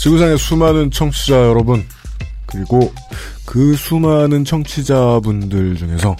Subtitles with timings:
[0.00, 1.84] 지구상의 수많은 청취자 여러분,
[2.46, 2.90] 그리고
[3.44, 6.16] 그 수많은 청취자분들 중에서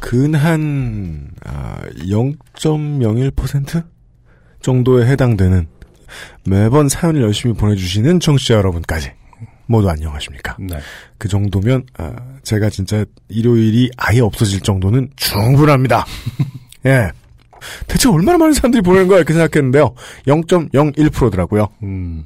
[0.00, 3.84] 근한 아, 0.01%
[4.60, 5.68] 정도에 해당되는
[6.44, 9.12] 매번 사연을 열심히 보내주시는 청취자 여러분까지
[9.66, 10.56] 모두 안녕하십니까?
[10.58, 10.80] 네.
[11.18, 16.04] 그 정도면 아, 제가 진짜 일요일이 아예 없어질 정도는 충분합니다.
[16.86, 17.12] 예.
[17.86, 19.94] 대체 얼마나 많은 사람들이 보내는 거야 이렇게 생각했는데요.
[20.26, 21.68] 0.01%더라고요.
[21.84, 22.24] 음,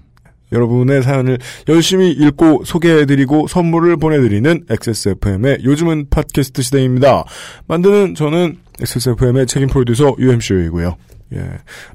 [0.52, 7.24] 여러분의 사연을 열심히 읽고 소개해드리고 선물을 보내드리는 XSFM의 요즘은 팟캐스트 시대입니다.
[7.66, 10.96] 만드는 저는 XSFM의 책임 프로듀서 UMC이고요.
[11.34, 11.50] 예.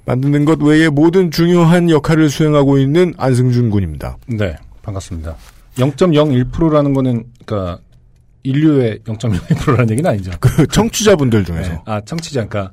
[0.05, 4.17] 만드는 것 외에 모든 중요한 역할을 수행하고 있는 안승준 군입니다.
[4.27, 4.55] 네.
[4.81, 5.35] 반갑습니다.
[5.75, 7.79] 0.01%라는 거는, 그니까,
[8.43, 10.31] 인류의 0.01%라는 얘기는 아니죠.
[10.39, 11.69] 그 청취자분들 중에서.
[11.71, 11.79] 네.
[11.85, 12.71] 아, 청취자, 그니까,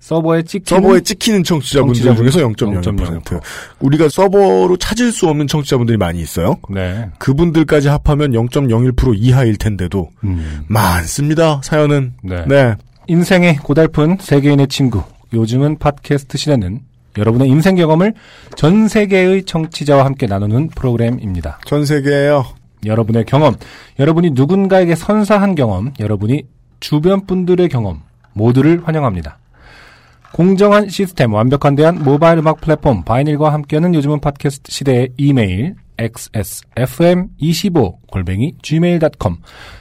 [0.00, 0.82] 서버에 찍히는.
[0.82, 2.82] 서버에 찍히는 청취자분들 청취자분- 중에서 0.01%.
[2.82, 3.40] 0.01%.
[3.80, 6.56] 우리가 서버로 찾을 수 없는 청취자분들이 많이 있어요.
[6.70, 7.08] 네.
[7.18, 11.60] 그분들까지 합하면 0.01% 이하일 텐데도 음, 많습니다.
[11.64, 12.12] 사연은.
[12.22, 12.44] 네.
[12.46, 12.74] 네.
[13.08, 15.02] 인생의 고달픈 세계인의 친구.
[15.32, 16.80] 요즘은 팟캐스트 시대는
[17.18, 18.14] 여러분의 인생 경험을
[18.56, 21.58] 전 세계의 청취자와 함께 나누는 프로그램입니다.
[21.64, 22.44] 전 세계에요.
[22.84, 23.56] 여러분의 경험,
[23.98, 26.44] 여러분이 누군가에게 선사한 경험, 여러분이
[26.78, 28.02] 주변 분들의 경험
[28.34, 29.38] 모두를 환영합니다.
[30.36, 38.52] 공정한 시스템, 완벽한 대안, 모바일 음악 플랫폼 바이닐과 함께하는 요즘은 팟캐스트 시대의 이메일 xsfm25 골뱅이
[38.60, 39.38] gmail.com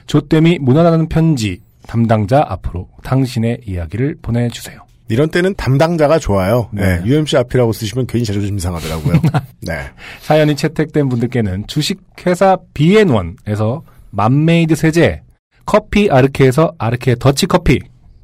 [0.08, 4.80] 조땜이 무난하는 편지 담당자 앞으로 당신의 이야기를 보내주세요.
[5.10, 6.70] 이런 때는 담당자가 좋아요.
[6.72, 7.00] 네.
[7.00, 7.06] 네.
[7.06, 9.20] UMC 앞이라고 쓰시면 괜히 자존심 상하더라고요.
[9.60, 9.74] 네.
[10.22, 15.22] 사연이 채택된 분들께는 주식회사 비앤원에서 맘메이드 세제,
[15.66, 17.80] 커피 아르케에서 아르케 더치커피,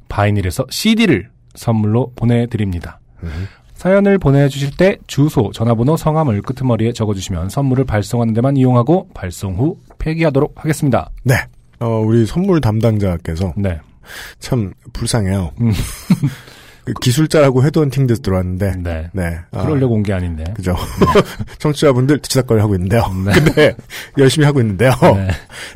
[0.08, 3.00] 바이닐에서 CD를 선물로 보내드립니다.
[3.74, 10.54] 사연을 보내주실 때 주소, 전화번호, 성함을 끄트머리에 적어주시면 선물을 발송하는 데만 이용하고 발송 후 폐기하도록
[10.56, 11.10] 하겠습니다.
[11.24, 11.34] 네.
[11.80, 13.80] 어, 우리 선물 담당자께서 네.
[14.38, 15.50] 참 불쌍해요.
[15.60, 15.72] 음.
[16.84, 18.72] 그 기술자라고 헤드헌팅돼서 들어왔는데.
[18.82, 19.10] 네.
[19.12, 19.38] 네.
[19.52, 20.44] 아, 그러려고 온게 아닌데.
[20.54, 20.76] 그죠.
[21.58, 23.04] 청취자분들 뒤치다거리 하고 있는데요.
[23.24, 23.32] 네.
[23.38, 23.76] 근데
[24.18, 24.92] 열심히 하고 있는데요.
[25.00, 25.28] 네.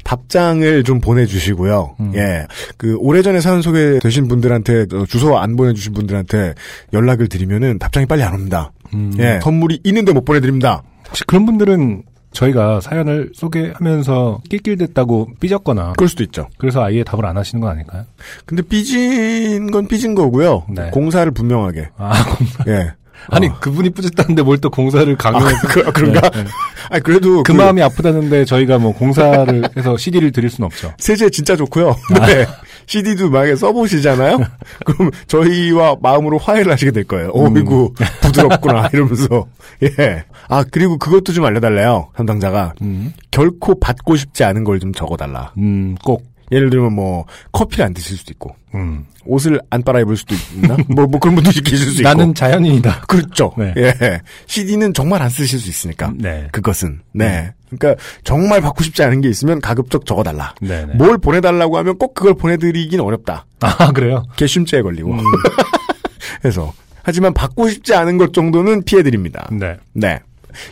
[0.04, 1.96] 답장을 좀 보내주시고요.
[2.00, 2.12] 음.
[2.16, 2.46] 예.
[2.76, 6.54] 그 오래전에 사연 소개되신 분들한테 어, 주소 안 보내주신 분들한테
[6.92, 8.72] 연락을 드리면은 답장이 빨리 안 옵니다.
[8.94, 9.12] 음.
[9.18, 9.38] 예.
[9.42, 10.82] 선물이 있는데 못 보내드립니다.
[11.08, 12.02] 혹시 그런 분들은
[12.36, 16.48] 저희가 사연을 소개하면서 낄낄댔다고 삐졌거나 그럴 수도 있죠.
[16.58, 18.04] 그래서 아예 답을 안 하시는 건 아닐까요?
[18.44, 20.64] 근데 삐진 건 삐진 거고요.
[20.68, 20.90] 네.
[20.90, 21.88] 공사를 분명하게.
[21.96, 22.64] 아, 공사.
[22.68, 22.92] 예.
[23.28, 23.56] 아니, 어.
[23.58, 25.66] 그분이 뿌듯다는데 뭘 또 공사를 아, 강요해서.
[25.68, 26.28] 그, 그런가?
[26.30, 26.50] 네, 네.
[26.90, 27.42] 아니, 그래도.
[27.42, 30.92] 그, 마음이 아프다는데 저희가 뭐 공사를 해서 CD를 드릴 순 없죠.
[30.98, 31.96] 세제 진짜 좋고요.
[32.26, 32.46] 네.
[32.86, 34.38] CD도 만약에 써보시잖아요?
[34.86, 37.30] 그럼 저희와 마음으로 화해를 하시게 될 거예요.
[37.34, 37.56] 음.
[37.56, 39.46] 어이구, 부드럽구나, 이러면서.
[39.82, 40.24] 예.
[40.48, 42.08] 아, 그리고 그것도 좀 알려달래요.
[42.16, 42.74] 담당자가.
[42.82, 45.52] 음, 결코 받고 싶지 않은 걸 좀 적어달라.
[45.58, 46.22] 음, 꼭.
[46.52, 49.06] 예를 들면 뭐, 커피를 안 드실 수도 있고, 음.
[49.24, 50.76] 옷을 안 빨아 입을 수도 있나?
[50.88, 52.02] 뭐, 뭐 그런 분도 계실 수 있고.
[52.02, 53.02] 나는 자연인이다.
[53.08, 53.52] 그렇죠.
[53.58, 53.74] 네.
[53.76, 54.20] 예.
[54.46, 56.12] CD는 정말 안 쓰실 수 있으니까.
[56.16, 56.48] 네.
[56.52, 57.00] 그것은.
[57.12, 57.52] 네.
[57.70, 60.54] 그러니까 정말 받고 싶지 않은 게 있으면 가급적 적어달라.
[60.60, 60.94] 네네.
[60.94, 63.46] 뭘 보내달라고 하면 꼭 그걸 보내드리긴 어렵다.
[63.60, 64.22] 아, 그래요?
[64.36, 65.12] 개심죄에 걸리고.
[65.12, 65.18] 음,
[66.44, 66.72] 해서.
[67.02, 69.48] 하지만 받고 싶지 않은 것 정도는 피해드립니다.
[69.52, 69.76] 네.
[69.92, 70.20] 네.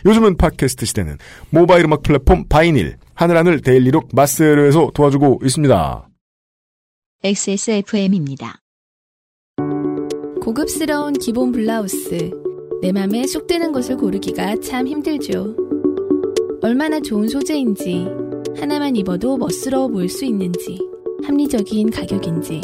[0.05, 1.17] 요즘은 팟캐스트 시대는
[1.49, 6.09] 모바일 음악 플랫폼 바이닐, 하늘하늘 데일리록 마스에르에서 도와주고 있습니다.
[7.23, 8.59] XSFM입니다.
[10.41, 12.29] 고급스러운 기본 블라우스.
[12.81, 15.55] 내 맘에 쏙 드는 것을 고르기가 참 힘들죠.
[16.61, 18.05] 얼마나 좋은 소재인지,
[18.57, 20.77] 하나만 입어도 멋스러워 보일 수 있는지,
[21.23, 22.61] 합리적인 가격인지.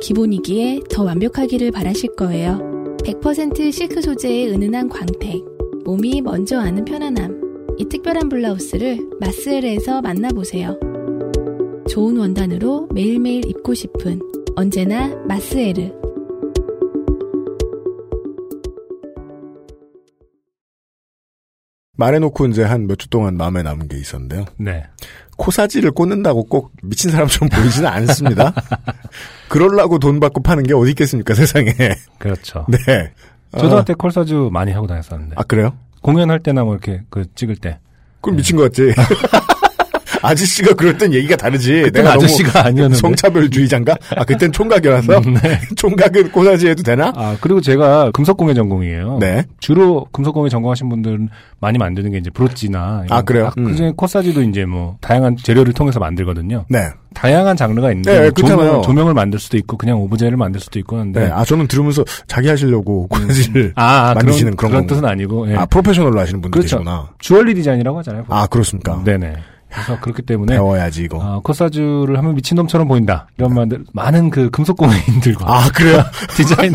[0.00, 2.58] 기본이기에 더 완벽하기를 바라실 거예요.
[3.04, 5.44] 100% 실크 소재의 은은한 광택,
[5.84, 7.43] 몸이 먼저 아는 편안함.
[7.78, 10.78] 이 특별한 블라우스를 마스엘에서 만나보세요.
[11.88, 14.20] 좋은 원단으로 매일매일 입고 싶은
[14.56, 15.90] 언제나 마스에르.
[21.96, 24.44] 말해놓고 이제 한 몇 주 동안 마음에 남은 게 있었는데요.
[24.58, 24.84] 네.
[25.36, 28.52] 코사지를 꽂는다고 꼭 미친 사람처럼 보이지는 않습니다.
[29.48, 31.72] 그럴라고 돈 받고 파는 게 어디 있겠습니까, 세상에.
[32.18, 32.66] 그렇죠.
[32.68, 33.12] 네.
[33.56, 33.78] 저도 아.
[33.78, 35.34] 한때 콜사주 많이 하고 다녔었는데.
[35.38, 35.76] 아, 그래요?
[36.04, 37.78] 공연할 때나 뭐 이렇게 그 찍을 때.
[38.20, 38.92] 그럼 미친 것 같지.
[40.24, 41.90] 아저씨가 그럴 땐 얘기가 다르지.
[41.92, 42.96] 너무 아저씨가 아니었는데.
[42.96, 43.96] 성차별주의자인가?
[44.16, 45.20] 아, 그땐 총각이라서?
[45.76, 47.12] 총각은 꼬사지 해도 되나?
[47.14, 49.18] 아, 그리고 제가 금속공예 전공이에요.
[49.20, 49.44] 네.
[49.60, 51.28] 주로 금속공예 전공하신 분들은
[51.60, 53.06] 많이 만드는 게 이제 브로치나.
[53.10, 53.50] 아, 그래요?
[53.58, 53.64] 음.
[53.64, 56.64] 그중에 코사지도 이제 뭐 다양한 재료를 통해서 만들거든요.
[56.68, 56.88] 네.
[57.14, 58.58] 다양한 장르가 있는데 네, 뭐 그렇잖아요.
[58.66, 61.30] 조명을, 조명을 만들 수도 있고 그냥 오브제를 만들 수도 있고 하는데 네.
[61.32, 64.86] 아, 저는 들으면서 자기 하시려고 꼬사지를 아, 아, 만드시는 그런, 그런, 그런?
[64.86, 65.54] 뜻은 아니고 예.
[65.54, 66.78] 아, 프로페셔널로 하시는 분들 그렇죠.
[66.78, 67.10] 계시구나.
[67.20, 68.24] 주얼리 디자인이라고 하잖아요.
[68.28, 69.00] 아, 그렇습니까?
[69.04, 69.34] 네네.
[69.74, 71.20] 그래서 그렇기 때문에 배워야지, 이거.
[71.22, 73.26] 아, 코사주를 하면 미친놈처럼 보인다.
[73.38, 76.02] 이런 말들 많은 그 금속 공예인들과 아, 그래요?
[76.36, 76.72] 디자인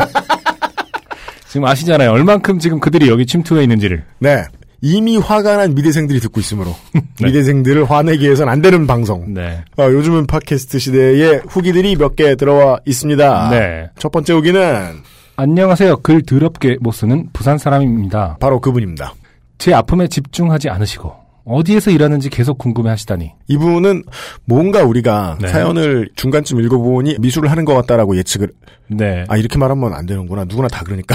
[1.48, 2.10] 지금 아시잖아요.
[2.12, 4.04] 얼만큼 지금 그들이 여기 침투해 있는지를.
[4.20, 4.44] 네.
[4.82, 6.74] 이미 화가 난 미대생들이 듣고 있으므로.
[6.94, 7.26] 네.
[7.26, 9.34] 미대생들을 화내기 위해선 안 되는 방송.
[9.34, 9.62] 네.
[9.76, 13.50] 어, 요즘은 팟캐스트 시대에 후기들이 몇 개 들어와 있습니다.
[13.50, 13.90] 네.
[13.98, 15.00] 첫 번째 후기는
[15.36, 15.98] 안녕하세요.
[15.98, 18.36] 글 더럽게 못 쓰는 부산 사람입니다.
[18.40, 19.14] 바로 그분입니다.
[19.58, 21.14] 제 아픔에 집중하지 않으시고
[21.50, 23.32] 어디에서 일하는지 계속 궁금해 하시다니.
[23.48, 24.04] 이분은
[24.44, 25.48] 뭔가 우리가 네.
[25.48, 28.48] 사연을 중간쯤 읽어보니 미술을 하는 것 같다라고 예측을
[28.88, 29.24] 네.
[29.28, 31.14] 아 이렇게 말하면 안 되는구나 누구나 다 그러니까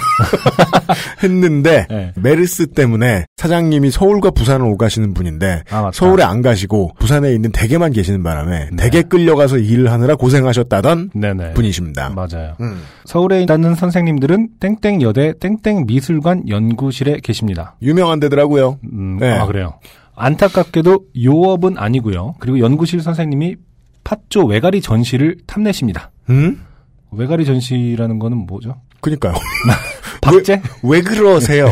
[1.23, 2.13] 했는데 네.
[2.15, 5.91] 메르스 때문에 사장님이 서울과 부산을 오가시는 분인데 아.
[5.93, 8.89] 서울에 안 가시고 부산에 있는 댁에만 계시는 바람에 네.
[8.89, 11.53] 댁에 끌려가서 일을 하느라 고생하셨다던 네네.
[11.53, 12.09] 분이십니다.
[12.15, 12.55] 맞아요.
[12.61, 12.81] 음.
[13.05, 17.75] 서울에 있는 선생님들은 땡땡 여대 땡땡 미술관 연구실에 계십니다.
[17.81, 18.79] 유명한 데더라고요.
[18.91, 19.31] 음, 네.
[19.31, 19.73] 아 그래요.
[20.15, 22.35] 안타깝게도 요업은 아니고요.
[22.39, 23.55] 그리고 연구실 선생님이
[24.03, 26.11] 팥조 왜가리 전시를 탐내십니다.
[26.29, 26.61] 음?
[27.11, 28.75] 왜가리 전시라는 거는 뭐죠?
[29.01, 29.33] 그니까요.
[30.21, 30.61] 박제?
[30.83, 31.67] 왜 그러세요?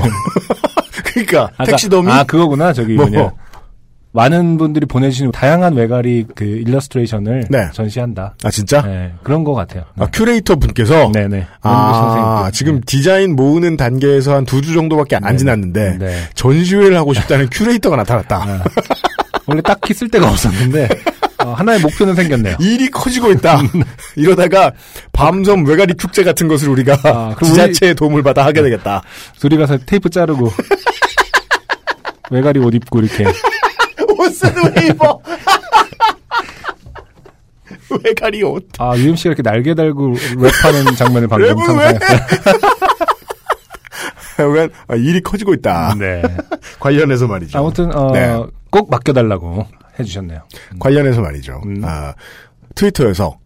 [1.05, 3.05] 그러니까 아까- taxidermy 아 그거구나 저기 뭐.
[3.07, 3.33] 뭐냐.
[4.15, 7.67] 많은 분들이 보내주신 다양한 왜가리 그 일러스트레이션을 네.
[7.73, 8.35] 전시한다.
[8.43, 8.81] 아 진짜?
[8.83, 9.85] 네, 그런 것 같아요.
[9.97, 11.23] 아 큐레이터 분께서 네네.
[11.25, 12.51] 연구실 아.
[12.53, 15.37] 지금 디자인 모으는 단계에서 한 두 주 정도밖에 안 네.
[15.37, 16.15] 지났는데 네.
[16.35, 18.45] 전시회를 하고 싶다는 큐레이터가 나타났다.
[18.45, 18.59] 네.
[19.47, 20.87] 원래 딱히 쓸 데가 없었는데
[21.43, 22.55] 어, 하나의 목표는 생겼네요.
[22.59, 23.61] 일이 커지고 있다.
[24.15, 24.71] 이러다가
[25.11, 29.01] 밤섬 외가리 축제 같은 것을 우리가 아, 지자체의 도움을 받아 하게 되겠다.
[29.39, 30.51] 둘이 가서 테이프 자르고
[32.29, 33.25] 외가리 옷 입고 이렇게
[34.23, 35.19] 옷은 왜 입어?
[38.03, 38.67] 외가리 옷.
[38.79, 41.53] 아 UMC가 이렇게 날개 달고 랩하는 장면을 방금 왜?
[41.65, 42.59] 상상했어요.
[44.37, 45.95] 하여간 아, 일이 커지고 있다.
[45.99, 46.21] 네.
[46.79, 47.57] 관련해서 말이죠.
[47.57, 48.41] 아무튼 어, 네.
[48.71, 49.67] 꼭 맡겨달라고
[49.99, 50.41] 해주셨네요.
[50.79, 51.61] 관련해서 말이죠.
[51.65, 51.81] 음.
[51.83, 52.13] 아,
[52.75, 53.37] 트위터에서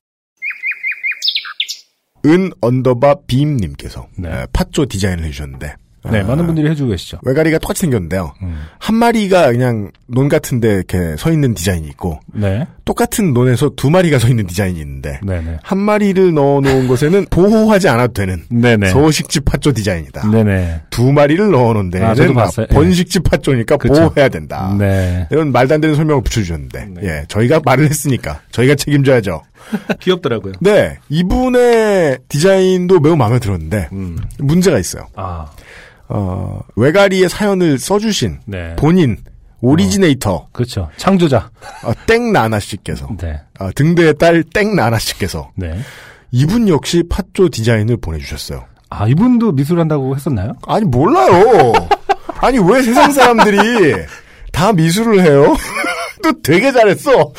[2.26, 4.30] 은 underbar 빔님께서 네.
[4.30, 5.76] 에, 팥조 디자인을 해주셨는데
[6.12, 7.20] 네, 아, 많은 분들이 해주고 계시죠.
[7.24, 8.34] 왜가리가 똑같이 생겼는데요.
[8.42, 8.62] 음.
[8.78, 14.20] 한 마리가 그냥 논 같은데 이렇게 서 있는 디자인이 있고 네, 똑같은 논에서 두 마리가
[14.20, 19.74] 서 있는 디자인이 있는데 네네, 한 마리를 넣어놓은 곳에는 보호하지 않아도 되는 네네, 서식지 팥조
[19.74, 20.30] 디자인이다.
[20.30, 22.14] 네네, 두 마리를 넣어놓은 데는 아.
[22.60, 22.68] 예.
[22.68, 23.94] 번식지 팥조니까 그쵸.
[23.94, 24.76] 보호해야 된다.
[24.78, 25.28] 네.
[25.32, 27.02] 이런 말도 안 되는 설명을 붙여주셨는데, 네.
[27.04, 29.42] 예, 저희가 말을 했으니까, 저희가 책임져야죠.
[30.00, 30.54] 귀엽더라고요.
[30.60, 35.08] 네, 이분의 디자인도 매우 마음에 들었는데, 음, 문제가 있어요.
[35.16, 35.48] 아,
[36.10, 39.18] 어, 외가리의 사연을 써주신 네, 본인,
[39.62, 40.90] 오리지네이터, 그렇죠.
[40.98, 41.50] 창조자.
[41.84, 45.80] 어, 땡나나 씨께서, 네, 어, 등대의 딸 땡나나 씨께서, 네.
[46.32, 48.66] 이분 역시 팥조 디자인을 보내주셨어요.
[48.90, 50.54] 아 이분도 미술한다고 했었나요?
[50.66, 51.74] 아니, 몰라요.
[52.40, 53.96] 아니, 왜 세상 사람들이
[54.52, 55.56] 다 미술을 해요?
[56.24, 57.12] 또 되게 잘했어.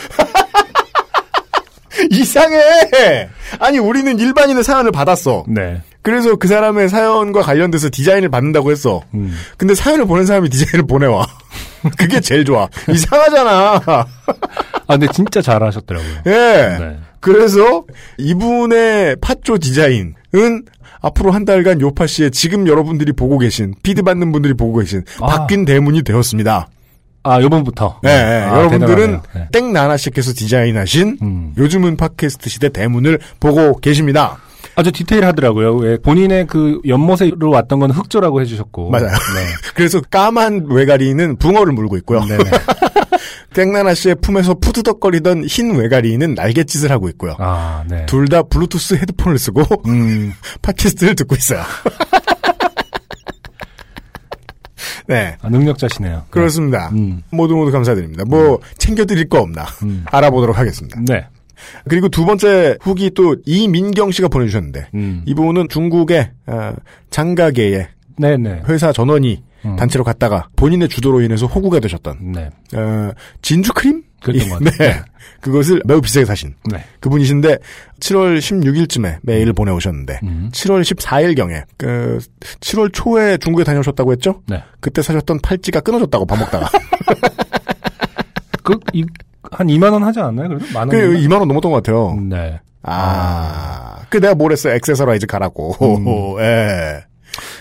[2.11, 3.28] 이상해!
[3.59, 5.45] 아니, 우리는 일반인의 사연을 받았어.
[5.49, 5.83] 네.
[6.09, 9.03] 그래서 그 사람의 사연과 관련돼서 디자인을 받는다고 했어.
[9.12, 9.37] 음.
[9.59, 11.27] 근데 사연을 보낸 사람이 디자인을 보내와.
[11.99, 12.67] 그게 제일 좋아.
[12.91, 13.83] 이상하잖아.
[13.87, 14.07] 아
[14.88, 16.15] 근데 진짜 잘하셨더라고요.
[16.25, 16.31] 예.
[16.31, 16.97] 네.
[17.21, 17.85] 그래서
[18.17, 20.15] 이분의 팥조 디자인은
[21.03, 25.27] 앞으로 한 달간 요파 씨의 지금 여러분들이 보고 계신, feed 받는 분들이 보고 계신, 아.
[25.27, 26.69] 바뀐 대문이 되었습니다.
[27.23, 28.00] 아 요번부터.
[28.07, 28.12] 예, 예.
[28.49, 29.21] 아, 여러분들은.
[29.35, 29.49] 네.
[29.53, 31.55] 땡나나 씨께서 디자인하신 음.
[31.59, 34.38] 요즘은 팟캐스트 시대 대문을 보고 계십니다.
[34.78, 35.75] 아주 디테일하더라고요.
[35.75, 38.90] 왜 본인의 그 연못으로 왔던 건 흑조라고 해주셨고.
[38.90, 39.08] 맞아요.
[39.75, 42.20] 그래서 까만 왜가리는 붕어를 물고 있고요.
[42.25, 42.38] 네.
[43.54, 47.35] 땡나나 씨의 품에서 푸드덕거리던 흰 왜가리는 날갯짓을 하고 있고요.
[47.40, 48.06] 아, 네.
[48.06, 50.32] 둘 다 블루투스 헤드폰을 쓰고 음,
[50.62, 51.62] 팟캐스트를 듣고 있어요.
[55.08, 55.37] 네.
[55.42, 56.26] 아, 능력자시네요.
[56.30, 56.90] 그렇습니다.
[56.92, 57.23] 음.
[57.30, 58.25] 모두 모두 감사드립니다.
[58.26, 60.04] 뭐 챙겨드릴 거 없나 음.
[60.12, 61.00] 알아보도록 하겠습니다.
[61.04, 61.26] 네.
[61.88, 65.23] 그리고 두 번째 후기 또 이민경 씨가 보내주셨는데 음.
[65.27, 66.73] 이분은 중국의 어,
[67.11, 67.88] 장가계의
[68.19, 68.62] 네네.
[68.69, 69.77] 회사 전원이 음.
[69.77, 72.50] 단체로 갔다가 본인의 주도로 인해서 호구가 되셨던 네.
[72.75, 73.11] 어,
[73.43, 74.71] 진주 크림 그랬던 것 네.
[74.71, 75.05] 같아요.
[75.41, 76.85] 그것을 매우 비싸게 사신 네.
[77.00, 77.59] 그분이신데
[78.00, 80.50] 7월 16일쯤에 메일을 보내오셨는데 음.
[80.53, 82.19] 7월 14일경에 그
[82.61, 84.43] 7월 초에 중국에 다녀오셨다고 했죠?
[84.47, 84.62] 네.
[84.81, 86.69] 그때 사셨던 팔찌가 끊어졌다고 밥 먹다가
[88.65, 89.05] 그, 이,
[89.50, 90.49] 한 2만 원 하지 않았나요?
[90.49, 90.67] 그래도?
[90.73, 91.17] 만그 원.
[91.17, 92.17] 2만 원 넘었던 것 같아요.
[92.28, 92.61] 네.
[92.83, 94.75] 아, 그 내가 뭘 했어요?
[94.75, 95.75] Accessorize 가라고.
[95.83, 96.40] 음.
[96.43, 97.05] 예.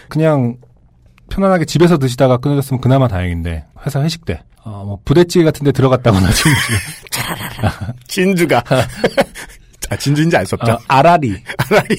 [0.09, 0.57] 그냥
[1.29, 6.29] 편안하게 집에서 드시다가 끊어졌으면 그나마 다행인데 회사 회식 때 어, 뭐 부대찌개 같은 데 들어갔다거나
[6.33, 6.51] 지금
[8.07, 8.63] 진주가.
[9.89, 10.73] 아, 진주인지 알 수 없죠.
[10.73, 11.95] 아, 아라리 아라리.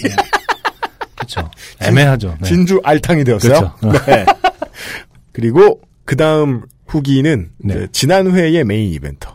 [1.16, 2.49] 그렇죠 애매하죠 네.
[2.49, 3.75] 진주 알탕이 되었어요.
[3.80, 4.04] 그렇죠.
[4.07, 4.26] 네.
[5.33, 7.87] 그리고 그 다음 후기는 네.
[7.92, 9.26] 지난 회의 메인 이벤트.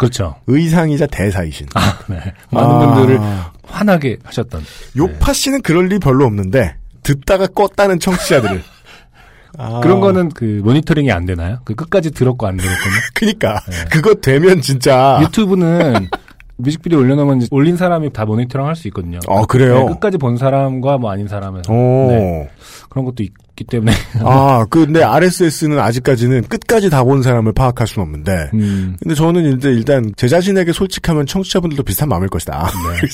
[0.00, 1.66] 그렇죠 의상이자 대사이신.
[1.74, 2.16] 아, 네.
[2.50, 2.78] 많은 아.
[2.94, 3.20] 분들을
[3.68, 4.62] 화나게 하셨던
[4.96, 8.62] 요파 씨는 그럴 리 별로 없는데 듣다가 껐다는 청취자들을.
[9.58, 11.58] 아, 그런 거는 그 모니터링이 안 되나요?
[11.64, 12.92] 그 끝까지 들었고 안 들었거든요.
[13.14, 13.76] 그니까 네.
[13.90, 16.08] 그거 되면 진짜 유튜브는
[16.56, 19.18] 뮤직비디오 올려놓으면 올린 사람이 다 모니터링 할 수 있거든요.
[19.26, 19.80] 어 그래요.
[19.80, 22.08] 네, 끝까지 본 사람과 뭐 아닌 사람에서 오.
[22.10, 22.50] 네,
[22.90, 28.50] 그런 것도 있기 때문에 아, 근데 RSS는 아직까지는 끝까지 다 본 사람을 파악할 수는 없는데.
[28.54, 32.68] 음, 근데 저는 이제 일단 제 자신에게 솔직하면 청취자분들도 비슷한 마음일 것이다.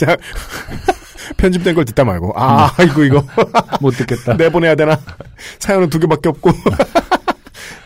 [0.07, 0.17] 네.
[1.37, 3.25] 편집된 걸 듣다 말고 아 이거 이거
[3.81, 4.35] 못 듣겠다.
[4.35, 4.99] 내보내야 되나
[5.59, 6.51] 사연은 두 개밖에 없고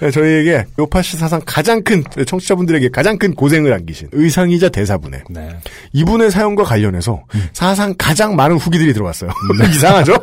[0.01, 5.57] 네, 저희에게 요파시 사상 가장 큰 청취자분들에게 가장 큰 고생을 안기신 의상이자 대사분의 네.
[5.93, 9.31] 이분의 사연과 관련해서 사상 가장 많은 후기들이 들어왔어요.
[9.75, 10.15] 이상하죠?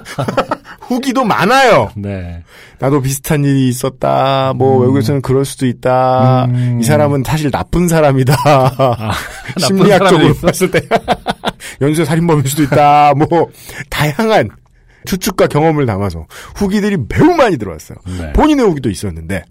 [0.87, 1.91] 후기도 많아요.
[1.95, 2.43] 네.
[2.79, 4.53] 나도 비슷한 일이 있었다.
[4.55, 6.45] 뭐 외국에서는 그럴 수도 있다.
[6.45, 6.79] 음.
[6.79, 8.35] 이 사람은 사실 나쁜 사람이다.
[9.59, 10.33] 나쁜 심리학적으로?
[10.35, 10.81] 봤을 때
[11.81, 13.13] 연쇄 살인범일 수도 있다.
[13.15, 13.49] 뭐
[13.89, 14.49] 다양한
[15.05, 16.25] 추측과 경험을 담아서
[16.55, 17.97] 후기들이 매우 많이 들어왔어요.
[18.05, 18.33] 네.
[18.33, 19.43] 본인의 후기도 있었는데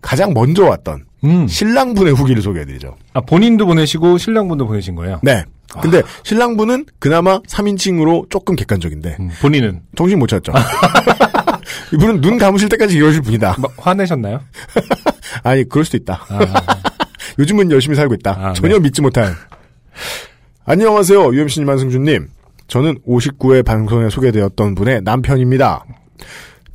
[0.00, 1.46] 가장 먼저 왔던 음.
[1.46, 2.96] 신랑분의 후기를 소개해드리죠.
[3.14, 5.20] 아, 본인도 보내시고 신랑분도 보내신 거예요.
[5.22, 5.44] 네.
[5.80, 10.52] 근데 신랑분은 그나마 3인칭으로 조금 객관적인데 음, 본인은 정신 못 차렸죠.
[11.94, 13.56] 이분은 눈 감으실 때까지 이러실 분이다.
[13.58, 14.40] 막 화내셨나요?
[15.44, 16.24] 아니 그럴 수도 있다.
[16.28, 16.40] 아,
[17.38, 18.30] 요즘은 열심히 살고 있다.
[18.32, 19.34] 아, 전혀 믿지 못한.
[20.64, 21.34] 안녕하세요.
[21.34, 22.28] 유엠씨님, 한승준님.
[22.66, 25.84] 저는 59회 방송에 소개되었던 분의 남편입니다.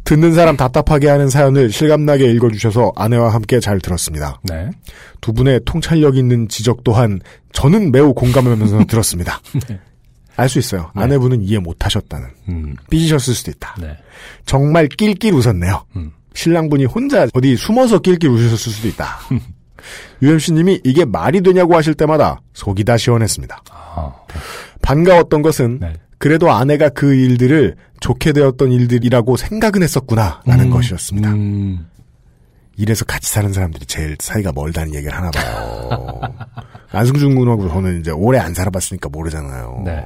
[0.05, 4.39] 듣는 사람 답답하게 하는 사연을 실감나게 읽어주셔서 아내와 함께 잘 들었습니다.
[4.43, 4.69] 네.
[5.19, 7.19] 두 분의 통찰력 있는 지적 또한
[7.53, 9.41] 저는 매우 공감하면서 들었습니다.
[10.37, 10.91] 알수 있어요.
[10.95, 11.03] 네.
[11.03, 12.27] 아내분은 이해 못하셨다는.
[12.49, 13.75] 음, 삐지셨을 수도 있다.
[13.81, 13.97] 네.
[14.45, 15.85] 정말 낄낄 웃었네요.
[15.95, 16.11] 음.
[16.35, 19.19] 신랑분이 혼자 어디 숨어서 낄낄 웃으셨을 수도 있다.
[20.21, 23.63] UMC님이 이게 말이 되냐고 하실 때마다 속이 다 시원했습니다.
[23.71, 24.13] 아,
[24.81, 25.93] 반가웠던 것은 네.
[26.25, 31.31] 그래도 아내가 그 일들을 좋게 되었던 일들이라고 생각은 했었구나 라는 음, 것이었습니다.
[31.31, 31.85] 음,
[32.77, 36.19] 이래서 같이 사는 사람들이 제일 사이가 멀다는 얘기를 하나 봐요.
[36.91, 39.83] 안승준 군하고 저는 이제 오래 안 살아봤으니까 모르잖아요.
[39.85, 40.03] 네.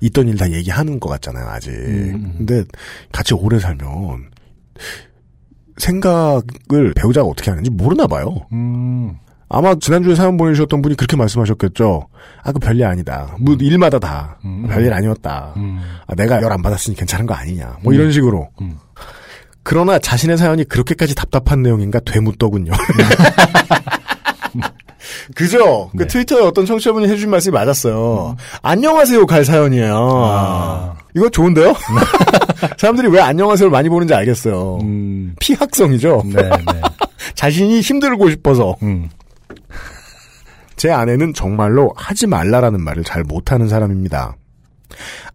[0.00, 1.70] 있던 일 다 얘기하는 것 같잖아요, 아직.
[1.70, 2.34] 음.
[2.38, 2.62] 근데
[3.10, 4.30] 같이 오래 살면
[5.78, 8.46] 생각을 배우자가 어떻게 하는지 모르나 봐요.
[8.52, 9.16] 음,
[9.48, 12.08] 아마 지난주에 사연 보내주셨던 분이 그렇게 말씀하셨겠죠.
[12.42, 13.34] 아, 그 별일 아니다.
[13.40, 14.66] 뭐 일마다 다 음.
[14.68, 15.54] 별일 아니었다.
[15.56, 17.78] 음, 아, 내가 열 안 받았으니 괜찮은 거 아니냐.
[17.82, 18.48] 뭐 이런 식으로.
[18.60, 18.76] 음.
[19.62, 22.72] 그러나 자신의 사연이 그렇게까지 답답한 내용인가 되묻더군요.
[25.34, 25.90] 그죠?
[25.92, 26.06] 그 네.
[26.06, 28.36] 트위터에 어떤 청취자분이 해주신 말씀이 맞았어요.
[28.62, 29.94] 안녕하세요 갈 사연이에요.
[30.24, 30.94] 아.
[31.14, 31.74] 이거 좋은데요?
[32.78, 34.78] 사람들이 왜 안녕하세요를 많이 보는지 알겠어요.
[34.82, 36.22] 음, 피학성이죠.
[36.26, 36.80] 네, 네.
[37.34, 38.76] 자신이 힘들고 싶어서.
[38.82, 39.08] 음,
[40.78, 44.36] 제 아내는 정말로 하지 말라라는 말을 잘 못하는 사람입니다.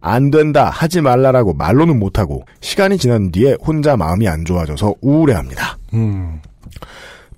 [0.00, 5.78] 안 된다, 하지 말라라고 말로는 못하고 시간이 지난 뒤에 혼자 마음이 안 좋아져서 우울해합니다.
[5.94, 6.40] 음,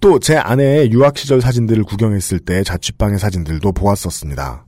[0.01, 4.65] 또 제 아내의 유학 시절 사진들을 구경했을 때 자취방의 사진들도 보았었습니다.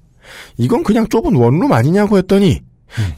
[0.58, 2.60] 이건 그냥 좁은 원룸 아니냐고 했더니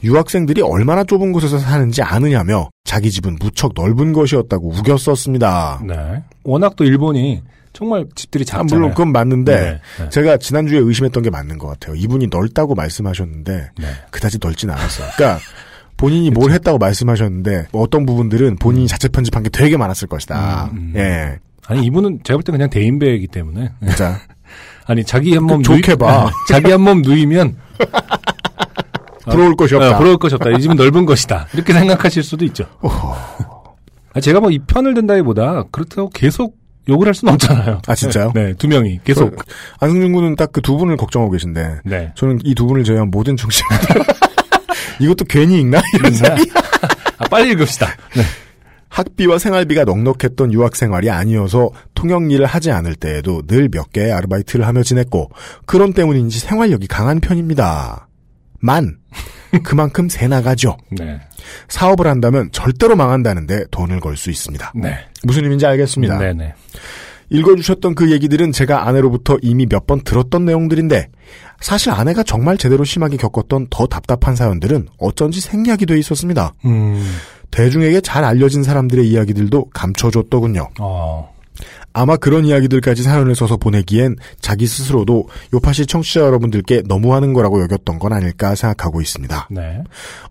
[0.05, 5.83] 유학생들이 얼마나 좁은 곳에서 사는지 아느냐며 자기 집은 무척 넓은 것이었다고 우겼었습니다.
[5.87, 6.23] 네.
[6.45, 8.67] 워낙 또 일본이 정말 집들이 아, 작잖아요.
[8.75, 10.09] 물론 그건 맞는데 네, 네.
[10.11, 11.95] 제가 지난주에 의심했던 게 맞는 것 같아요.
[11.97, 13.87] 이분이 넓다고 말씀하셨는데 네.
[14.11, 15.09] 그다지 넓진 않았어요.
[15.17, 15.41] 그러니까
[15.97, 20.71] 본인이 뭘 했다고 말씀하셨는데 뭐 어떤 부분들은 본인이 자체 편집한 게 되게 많았을 것이다.
[20.73, 20.93] 음, 음.
[20.97, 24.19] 예, 아니 이분은 제가 볼 때 그냥 대인배이기 때문에 진짜
[24.87, 26.31] 아니 자기 한몸 좋게 봐.
[26.49, 27.57] 자기 한 몸 누이면
[29.31, 29.95] 부러울 것이 없다.
[29.95, 30.51] 어, 부러울 것이 없다.
[30.51, 31.47] 이 집은 넓은 것이다.
[31.55, 32.65] 이렇게 생각하실 수도 있죠.
[34.13, 36.57] 아, 제가 뭐 이 편을 든다기보다 그렇다고 계속
[36.91, 37.81] 욕을 할 수는 없잖아요.
[37.87, 38.33] 아 진짜요?
[38.37, 39.35] 네, 두 명이 계속.
[39.37, 39.45] 그,
[39.81, 42.13] 안승준 군은 딱 그 두 분을 걱정하고 계신데 네.
[42.17, 44.03] 저는 이 두 분을 제외한 모든 청취자들
[45.01, 46.51] 이것도 괜히 읽나 이런 생각이
[47.19, 47.87] 아, 빨리 읽읍시다.
[48.17, 48.23] 네.
[48.89, 54.67] 학비와 생활비가 넉넉했던 유학 생활이 아니어서 통역 일을 하지 않을 때에도 늘 몇 개의 아르바이트를
[54.67, 55.31] 하며 지냈고
[55.65, 58.09] 그런 때문인지 생활력이 강한 편입니다.
[58.59, 58.97] 만
[59.65, 60.77] 그만큼 새 나가죠.
[60.91, 61.21] 네.
[61.69, 64.73] 사업을 한다면 절대로 망한다는데 돈을 걸 수 있습니다.
[64.77, 64.99] 네.
[65.25, 66.19] 무슨 의미인지 알겠습니다.
[66.19, 66.55] 네네.
[67.31, 71.09] 읽어주셨던 그 얘기들은 제가 아내로부터 이미 몇 번 들었던 내용들인데
[71.61, 76.55] 사실 아내가 정말 제대로 심하게 겪었던 더 답답한 사연들은 어쩐지 생략이 돼 있었습니다.
[76.65, 77.05] 음.
[77.51, 80.71] 대중에게 잘 알려진 사람들의 이야기들도 감춰줬더군요.
[80.81, 81.33] 어.
[81.93, 88.13] 아마 그런 이야기들까지 사연을 써서 보내기엔 자기 스스로도 요파시 청취자 여러분들께 너무하는 거라고 여겼던 건
[88.13, 89.49] 아닐까 생각하고 있습니다.
[89.51, 89.83] 네.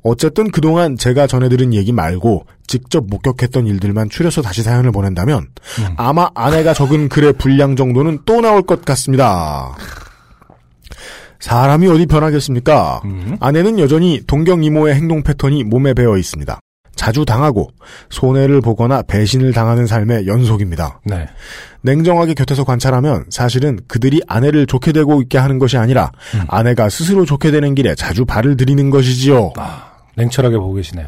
[0.01, 5.37] 어쨌든 그동안 제가 전해들은 얘기 말고 직접 목격했던 일들만 추려서 다시 사연을 보낸다면
[5.79, 5.93] 음.
[5.97, 9.75] 아마 아내가 적은 글의 분량 정도는 또 나올 것 같습니다.
[11.39, 13.01] 사람이 어디 변하겠습니까?
[13.05, 13.37] 음.
[13.39, 16.59] 아내는 여전히 동경 이모의 행동 패턴이 몸에 배어 있습니다.
[16.99, 17.69] 자주 당하고
[18.09, 20.99] 손해를 보거나 배신을 당하는 삶의 연속입니다.
[21.05, 21.27] 네.
[21.79, 26.41] 냉정하게 곁에서 관찰하면 사실은 그들이 아내를 좋게 되고 있게 하는 것이 아니라 음.
[26.49, 29.53] 아내가 스스로 좋게 되는 길에 자주 발을 들이는 것이지요.
[29.55, 31.07] 아, 냉철하게 보고 계시네요.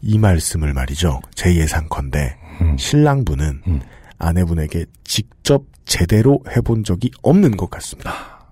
[0.00, 1.20] 이 말씀을 말이죠.
[1.34, 2.78] 제 예상컨대 음.
[2.78, 3.80] 신랑분은 음.
[4.18, 8.46] 아내분에게 직접 제대로 해본 적이 없는 것 같습니다.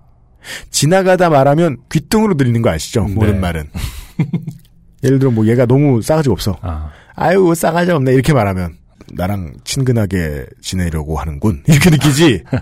[0.69, 3.05] 지나가다 말하면 귀뚱으로 들리는 거 아시죠?
[3.05, 3.15] 네.
[3.15, 3.71] 모든 말은.
[5.07, 6.55] 예를 들어 뭐 얘가 너무 싸가지 없어.
[6.61, 6.89] 아.
[7.15, 8.75] 아유 싸가지 없네 이렇게 말하면
[9.13, 12.43] 나랑 친근하게 지내려고 하는군 이렇게 느끼지.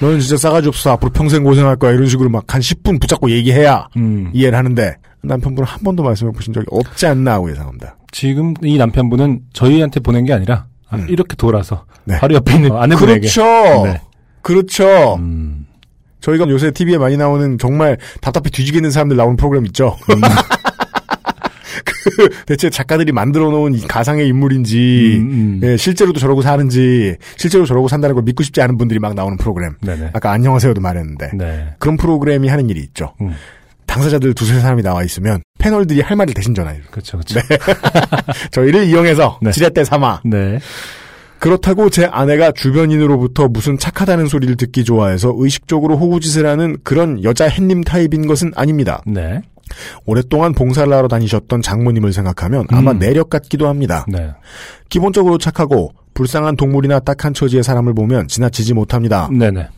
[0.00, 3.88] 너는 진짜 싸가지 없어 앞으로 평생 고생할 거야 이런 식으로 막 한 10분 붙잡고 얘기해야
[3.96, 4.30] 음.
[4.32, 7.96] 이해를 하는데 남편분은 한 번도 말씀해 보신 적이 없지 않나 하고 예상합니다.
[8.12, 11.06] 지금 이 남편분은 저희한테 보낸 게 아니라 아, 음.
[11.10, 12.16] 이렇게 돌아서 네.
[12.20, 13.20] 바로 옆에 있는 아내분에게.
[13.28, 13.42] 그렇죠.
[13.84, 14.00] 네.
[14.40, 15.16] 그렇죠.
[15.16, 15.66] 음.
[16.20, 19.96] 저희가 요새 TV에 많이 나오는 정말 답답해 뒤지겠는 사람들 나오는 프로그램 있죠.
[20.10, 20.20] 음.
[21.84, 25.60] 그 대체 작가들이 만들어 놓은 이 가상의 인물인지 음, 음.
[25.62, 29.76] 예, 실제로도 저러고 사는지 실제로 저러고 산다는 걸 믿고 싶지 않은 분들이 막 나오는 프로그램.
[29.80, 30.10] 네네.
[30.12, 31.74] 아까 안녕하세요도 말했는데 네.
[31.78, 33.14] 그런 프로그램이 하는 일이 있죠.
[33.20, 33.34] 음.
[33.86, 36.82] 당사자들 두세 사람이 나와 있으면 패널들이 할 말을 대신 전화해요.
[36.90, 37.40] 그렇죠, 그렇죠.
[38.52, 39.50] 저희를 이용해서 네.
[39.50, 40.58] 지렛대 삼아 네.
[41.38, 47.82] 그렇다고 제 아내가 주변인으로부터 무슨 착하다는 소리를 듣기 좋아해서 의식적으로 호구짓을 하는 그런 여자 햇님
[47.82, 49.02] 타입인 것은 아닙니다.
[49.06, 49.40] 네.
[50.04, 52.98] 오랫동안 봉사를 하러 다니셨던 장모님을 생각하면 아마 음.
[52.98, 54.04] 내력 같기도 합니다.
[54.08, 54.32] 네.
[54.88, 59.28] 기본적으로 착하고 불쌍한 동물이나 딱한 처지의 사람을 보면 지나치지 못합니다.
[59.30, 59.68] 네네.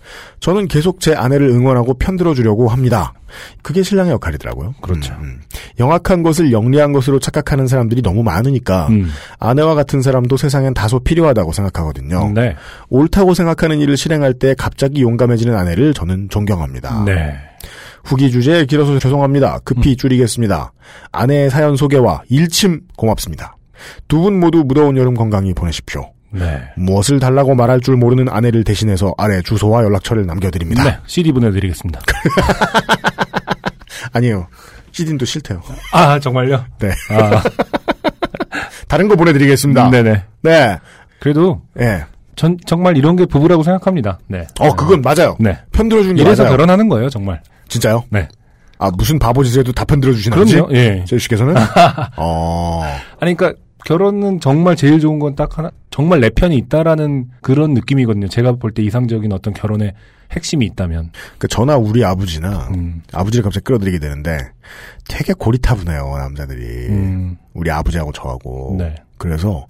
[0.41, 3.13] 저는 계속 제 아내를 응원하고 편들어 주려고 합니다.
[3.61, 4.75] 그게 신랑의 역할이더라고요.
[4.81, 5.13] 그렇죠.
[5.21, 5.43] 음,
[5.79, 9.11] 영악한 것을 영리한 것으로 착각하는 사람들이 너무 많으니까 음.
[9.39, 12.33] 아내와 같은 사람도 세상엔 다소 필요하다고 생각하거든요.
[12.35, 12.57] 네.
[12.89, 17.05] 옳다고 생각하는 일을 실행할 때 갑자기 용감해지는 아내를 저는 존경합니다.
[17.05, 17.37] 네.
[18.05, 19.55] 후기 주제에 길어서 죄송합니다.
[19.57, 19.61] 음.
[19.65, 20.73] 급히 줄이겠습니다.
[21.13, 23.57] 아내의 사연 소개와 일침 고맙습니다.
[24.09, 26.13] 두 분 모두 무더운 여름 건강히 보내십시오.
[26.33, 26.63] 네.
[26.77, 30.85] 무엇을 달라고 말할 줄 모르는 아내를 대신해서 아래 주소와 연락처를 남겨드립니다.
[30.85, 30.97] 네.
[31.07, 32.01] CD 보내드리겠습니다.
[34.13, 34.47] 아니에요.
[34.93, 35.63] CD도 싫대요.
[35.93, 36.65] 아, 정말요?
[36.79, 36.91] 네.
[37.11, 37.43] 아,
[38.89, 39.91] 다른 거 보내드리겠습니다.
[39.91, 40.25] 네네.
[40.43, 40.79] 네.
[41.21, 42.05] 그래도 예.
[42.41, 44.19] 전 정말 이런 게 부부라고 생각합니다.
[44.27, 44.47] 네.
[44.61, 45.37] 어, 그건 맞아요.
[45.39, 45.59] 네.
[45.73, 46.57] 편들어 주는 게 이래서 맞아요.
[46.57, 47.43] 결혼하는 거예요, 정말.
[47.69, 48.05] 진짜요?
[48.09, 48.29] 네.
[48.79, 50.55] 아, 무슨 바보 짓을 해도 다 편들어 주시는 거지?
[50.55, 50.75] 그럼요.
[50.75, 51.05] 예.
[51.07, 51.55] 제주 씨께서는?
[52.17, 52.83] 어.
[53.21, 58.29] 아니, 그러니까 결혼은 정말 제일 좋은 건 딱 하나, 정말 내 편이 있다라는 그런 느낌이거든요.
[58.29, 59.93] 제가 볼 때 이상적인 어떤 결혼의
[60.33, 61.11] 핵심이 있다면.
[61.37, 63.03] 그 저나 우리 아버지나 음.
[63.13, 64.39] 아버지를 갑자기 끌어들이게 되는데
[65.09, 67.37] 되게 고리타분해요 남자들이 음.
[67.53, 68.95] 우리 아버지하고 저하고 네.
[69.19, 69.67] 그래서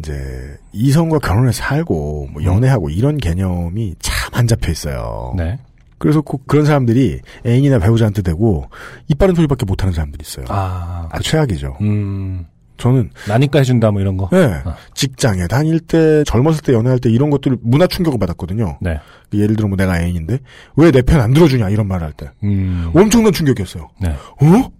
[0.00, 5.34] 이제 이성과 결혼을 살고 뭐 연애하고 이런 개념이 참 안 잡혀 있어요.
[5.36, 5.58] 네.
[5.96, 8.66] 그래서 꼭 그런 사람들이 애인이나 배우자한테 대고
[9.08, 10.44] 이빠른 소리밖에 못하는 사람들이 있어요.
[10.48, 11.78] 아, 아, 최악이죠.
[11.80, 12.46] 음.
[12.76, 14.28] 저는 나니까 해준다 뭐 이런 거.
[14.30, 14.76] 네, 아.
[14.94, 18.78] 직장에 다닐 때 젊었을 때 연애할 때 이런 것들 문화 충격을 받았거든요.
[18.80, 19.00] 네.
[19.34, 20.38] 예를 들어 뭐 내가 애인인데
[20.76, 22.92] 왜 내 편 안 들어주냐 이런 말할때 음.
[22.94, 23.88] 엄청난 충격이었어요.
[24.00, 24.10] 네.
[24.10, 24.70] 어?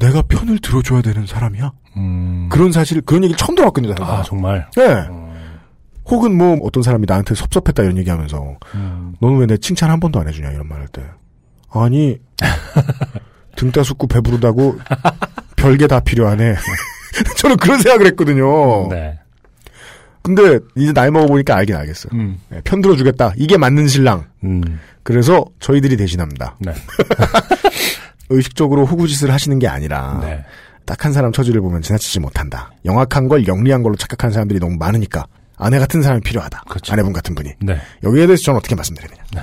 [0.00, 0.06] 음.
[0.06, 1.72] 내가 편을 들어줘야 되는 사람이야?
[1.96, 2.48] 음.
[2.50, 4.18] 그런 사실, 그런 얘기를 처음 들어봤거든요, 제가.
[4.18, 4.68] 아, 정말.
[4.76, 4.86] 네.
[5.08, 5.30] 음.
[6.06, 9.14] 혹은 뭐, 어떤 사람이 나한테 섭섭했다 이런 얘기 하면서, 음.
[9.20, 11.02] 너는 왜 내 칭찬 한 번도 안 해주냐, 이런 말 할 때.
[11.72, 12.18] 아니,
[13.56, 14.78] 등 따숩고 배부르다고
[15.56, 16.54] 별게 다 필요하네.
[17.38, 18.88] 저는 그런 생각을 했거든요.
[18.88, 19.18] 네.
[20.22, 22.10] 근데, 이제 나이 먹어보니까 알긴 알겠어요.
[22.14, 22.38] 음.
[22.48, 23.34] 네, 편 들어주겠다.
[23.36, 24.26] 이게 맞는 신랑.
[24.44, 24.62] 음.
[25.02, 26.56] 그래서 저희들이 대신합니다.
[26.60, 26.72] 네.
[28.30, 30.44] 의식적으로 호구짓을 하시는 게 아니라, 네.
[30.86, 32.72] 딱한 사람 처지를 보면 지나치지 못한다.
[32.84, 36.62] 영악한 걸 영리한 걸로 착각하는 사람들이 너무 많으니까 아내 같은 사람이 필요하다.
[36.68, 36.92] 그렇죠.
[36.92, 37.52] 아내분 같은 분이.
[37.60, 37.78] 네.
[38.02, 39.22] 여기에 대해서 저는 어떻게 말씀드리느냐.
[39.34, 39.42] 네.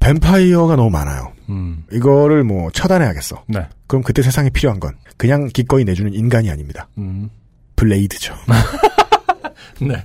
[0.00, 1.32] 뱀파이어가 너무 많아요.
[1.48, 1.84] 음.
[1.92, 3.44] 이거를 뭐 처단해야겠어.
[3.46, 3.66] 네.
[3.86, 6.88] 그럼 그때 세상에 필요한 건 그냥 기꺼이 내주는 인간이 아닙니다.
[6.98, 7.30] 음.
[7.76, 8.34] 블레이드죠.
[9.80, 10.04] 네.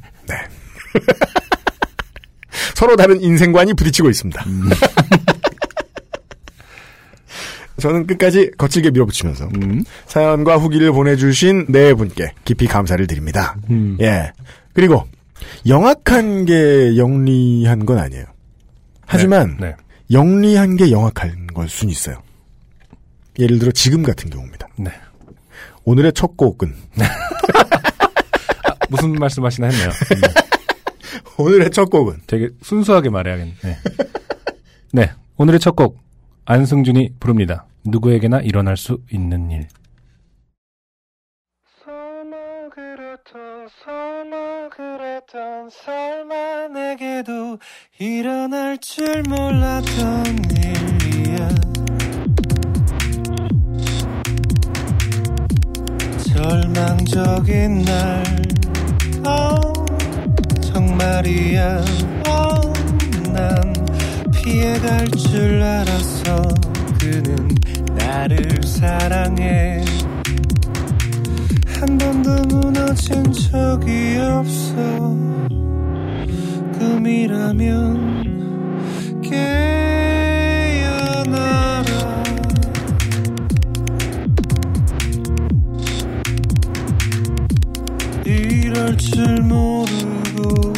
[2.75, 4.45] 서로 다른 인생관이 부딪히고 있습니다.
[7.85, 9.83] 저는 끝까지 거칠게 밀어붙이면서 음.
[10.07, 13.55] 사연과 후기를 보내주신 네 분께 깊이 감사를 드립니다.
[13.69, 13.95] 음.
[14.01, 14.31] 예.
[14.73, 15.03] 그리고
[15.67, 18.25] 영악한 게 영리한 건 아니에요.
[19.05, 19.75] 하지만 네.
[20.11, 22.23] 영리한 게 영악한 걸 수는 있어요.
[23.37, 24.67] 예를 들어 지금 같은 경우입니다.
[24.77, 24.89] 네.
[25.83, 26.73] 오늘의 첫 곡은
[28.89, 29.89] 무슨 말씀하시나 했네요.
[29.89, 30.21] 음.
[31.45, 33.53] 오늘의 첫 곡은 되게 순수하게 말해야겠네.
[33.61, 33.77] 네.
[34.91, 35.11] 네.
[35.37, 35.99] 오늘의 첫 곡
[36.45, 37.65] 안승준이 부릅니다.
[37.85, 39.67] 누구에게나 일어날 수 있는 일.
[56.35, 58.23] 절망적인 날
[59.25, 59.85] oh,
[60.61, 61.83] 정말이야.
[62.27, 62.73] oh,
[63.31, 63.73] 난
[64.33, 66.74] 피해갈 줄 알았어
[67.05, 67.47] 그는
[67.95, 69.85] 나를 사랑해.
[71.79, 74.73] 한 번도 무너진 적이 없어.
[76.79, 78.23] 꿈이라면
[79.21, 79.43] 깨어나라.
[88.25, 90.73] 이럴 줄 모르고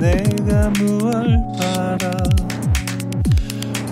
[0.00, 2.10] 내가 무얼 바라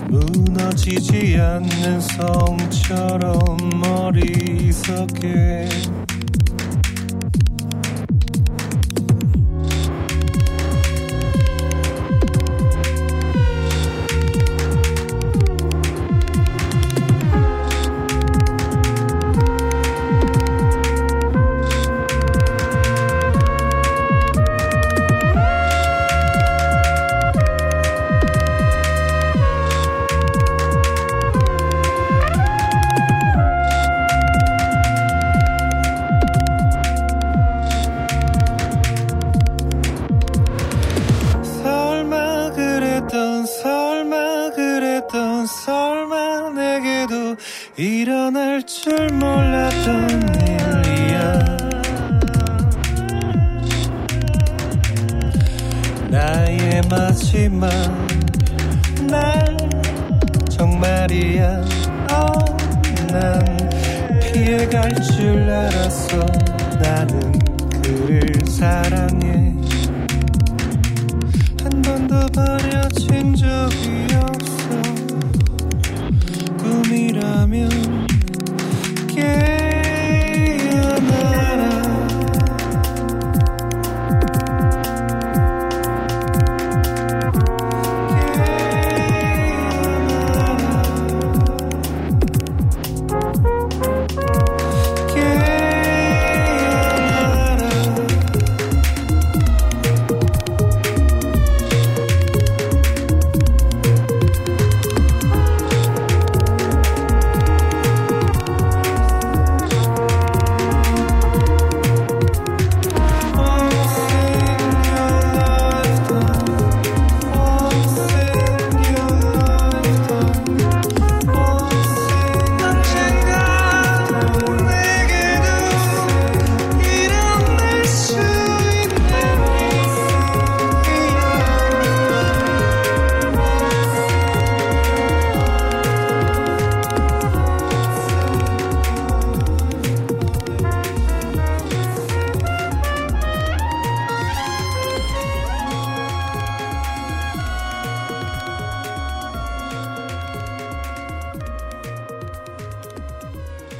[0.09, 5.69] 무너지지 않는 성처럼 머리석에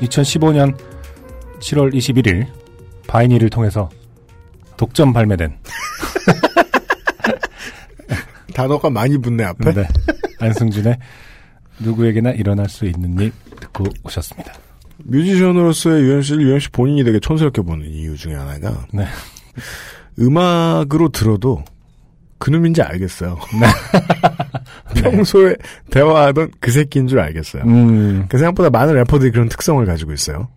[0.10, 0.78] (2015년
[1.60, 2.48] 7월 21일)
[3.08, 3.90] 바이니를 통해서
[4.78, 5.58] 독점 발매된
[8.54, 9.74] 단어가 많이 붙네 앞에.
[9.74, 9.88] 네.
[10.40, 10.98] 안승준의
[11.80, 14.54] 누구에게나 일어날 수 있는 일 듣고 오셨습니다.
[15.06, 19.06] 뮤지션으로서의 유현 씨를 유현 씨 본인이 되게 촌스럽게 보는 이유 중에 하나가 네.
[20.20, 21.64] 음악으로 들어도
[22.38, 23.38] 그놈인지 알겠어요.
[23.60, 23.68] 네.
[25.12, 25.56] 평소에
[25.92, 27.64] 대화하던 그 새끼인 줄 알겠어요.
[27.64, 30.48] 음, 그 생각보다 많은 래퍼들이 그런 특성을 가지고 있어요.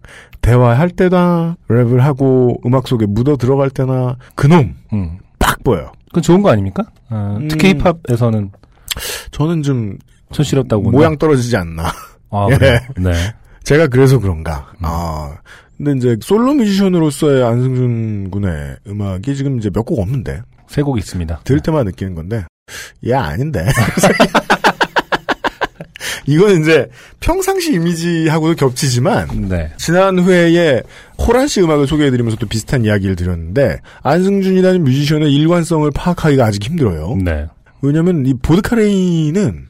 [0.41, 5.19] 대화할 때나 랩을 하고 음악 속에 묻어 들어갈 때나 그놈 음.
[5.39, 5.93] 딱 보여요.
[6.09, 6.85] 그건 좋은 거 아닙니까?
[7.11, 7.79] 어, 특히 음.
[7.81, 8.51] 힙합에서는
[9.31, 9.97] 저는 좀
[10.33, 11.85] 촌스럽다고 모양 떨어지지 않나.
[12.31, 12.81] 아, 예.
[13.01, 13.13] 네.
[13.65, 14.71] 제가 그래서 그런가.
[14.79, 14.83] 음.
[14.83, 15.37] 아.
[15.79, 21.41] 근데 이제 솔로 뮤지션으로서의 안승준 군의 음악이 지금 이제 몇 곡 없는데 세 곡 있습니다.
[21.45, 22.45] 들을 때만 느끼는 건데
[23.07, 23.67] 얘 아닌데.
[26.27, 26.89] 이건 이제
[27.21, 29.71] 평상시 이미지하고도 겹치지만 네.
[29.77, 30.83] 지난 회에
[31.19, 37.17] 호란 씨 음악을 소개해드리면서 또 비슷한 이야기를 드렸는데 안승준이라는 뮤지션의 일관성을 파악하기가 아직 힘들어요.
[37.23, 37.47] 네.
[37.81, 39.69] 왜냐하면 이 보드카레인은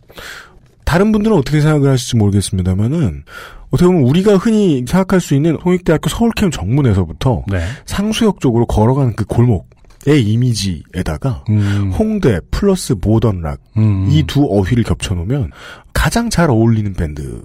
[0.85, 3.25] 다른 분들은 어떻게 생각을 하실지 모르겠습니다만은
[3.71, 7.63] 어떻게 보면 우리가 흔히 생각할 수 있는 홍익대학교 서울캠 정문에서부터 네.
[7.87, 9.69] 상수역 쪽으로 걸어가는 그 골목
[10.07, 11.93] 의 이미지에다가 음.
[11.97, 14.09] 홍대 플러스 modern rock 음.
[14.11, 15.53] 이두 어휘를 겹쳐놓으면
[15.93, 17.43] 가장 잘 어울리는 밴드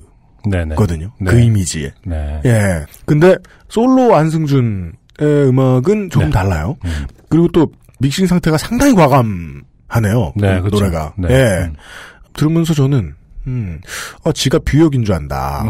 [0.76, 1.12] 거든요.
[1.20, 1.32] 네네.
[1.32, 1.32] 네.
[1.32, 1.94] 그 이미지에.
[2.06, 2.42] 네.
[2.46, 2.86] 예.
[3.06, 3.36] 근데
[3.70, 6.32] 솔로 안승준의 음악은 조금 네.
[6.32, 6.78] 달라요.
[6.86, 7.06] 음.
[7.30, 10.34] 그리고 또 믹싱 상태가 상당히 과감하네요.
[10.36, 10.70] 네, 그.
[10.70, 11.14] 노래가.
[11.18, 11.28] 네.
[11.30, 11.66] 예.
[11.66, 11.76] 음.
[12.34, 13.14] 들으면서 저는
[13.48, 13.80] 음,
[14.24, 15.66] 아, 지가 Björk인 줄 안다.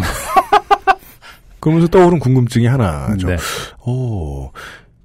[1.59, 3.27] 그러면서 떠오른 궁금증이 하나죠.
[3.27, 3.37] 네.
[3.85, 4.51] 오,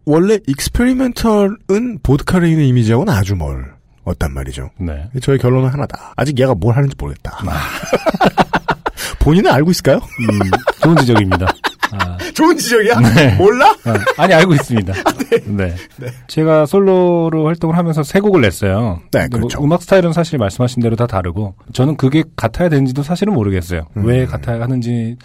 [0.04, 3.72] 원래 익스페리멘털은 보드카레인의 이미지하고는 아주 멀.
[4.04, 4.70] 어단 말이죠.
[4.78, 5.08] 네.
[5.20, 6.12] 저의 결론은 하나다.
[6.16, 7.38] 아직 얘가 뭘 하는지 모르겠다.
[9.20, 9.96] 본인은 알고 있을까요?
[9.98, 10.50] 음,
[10.82, 11.46] 좋은 지적입니다.
[11.92, 12.98] 아, 좋은 지적이야?
[13.14, 13.36] 네.
[13.36, 13.70] 몰라?
[13.70, 14.92] 어, 아니 알고 있습니다.
[15.44, 15.74] 네.
[16.26, 19.00] 제가 솔로로 활동을 하면서 세 곡을 냈어요.
[19.12, 19.62] 네, 근데 뭐 그렇죠.
[19.64, 23.86] 음악 스타일은 사실 말씀하신 대로 다 다르고 저는 그게 같아야 되는지도 사실은 모르겠어요.
[23.96, 24.04] 음.
[24.06, 25.16] 왜 같아야 하는지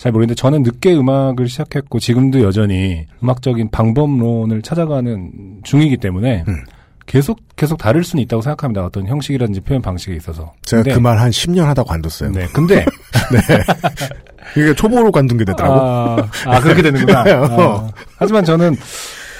[0.00, 6.56] 잘 모르겠는데 저는 늦게 음악을 시작했고 지금도 여전히 음악적인 방법론을 찾아가는 중이기 때문에 음.
[7.04, 8.82] 계속 계속 다를 수는 있다고 생각합니다.
[8.86, 10.54] 어떤 형식이라든지 표현 방식에 있어서.
[10.62, 12.30] 제가 그 말 한 10년 하다 관뒀어요.
[12.32, 12.46] 네.
[12.54, 12.82] 근데
[14.56, 15.74] 이게 초보로 관둔 게 되더라고.
[15.80, 17.22] 아, 아, 그렇게 되는구나.
[17.44, 17.86] 어.
[17.86, 18.74] 아, 하지만 저는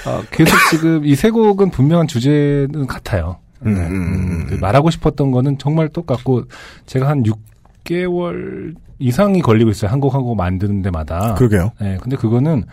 [0.05, 3.37] 어, 계속 지금 이 세 곡은 분명한 주제는 같아요.
[3.65, 3.79] 음, 네.
[3.81, 6.43] 음, 음, 그 말하고 싶었던 거는 정말 똑같고
[6.85, 7.39] 제가 한 6
[7.83, 9.91] 개월 이상이 걸리고 있어요.
[9.91, 11.33] 한곡한곡 만드는 데마다.
[11.35, 11.71] 그러게요.
[11.79, 12.65] 네, 근데 그거는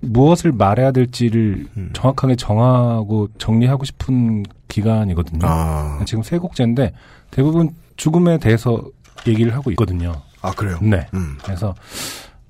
[0.00, 1.90] 무엇을 말해야 될지를 음.
[1.92, 5.40] 정확하게 정하고 정리하고 싶은 기간이거든요.
[5.42, 6.92] 아, 지금 세 곡째인데
[7.30, 8.82] 대부분 죽음에 대해서
[9.26, 10.12] 얘기를 하고 있거든요.
[10.40, 10.78] 아 그래요.
[10.82, 11.06] 네.
[11.14, 11.36] 음.
[11.44, 11.74] 그래서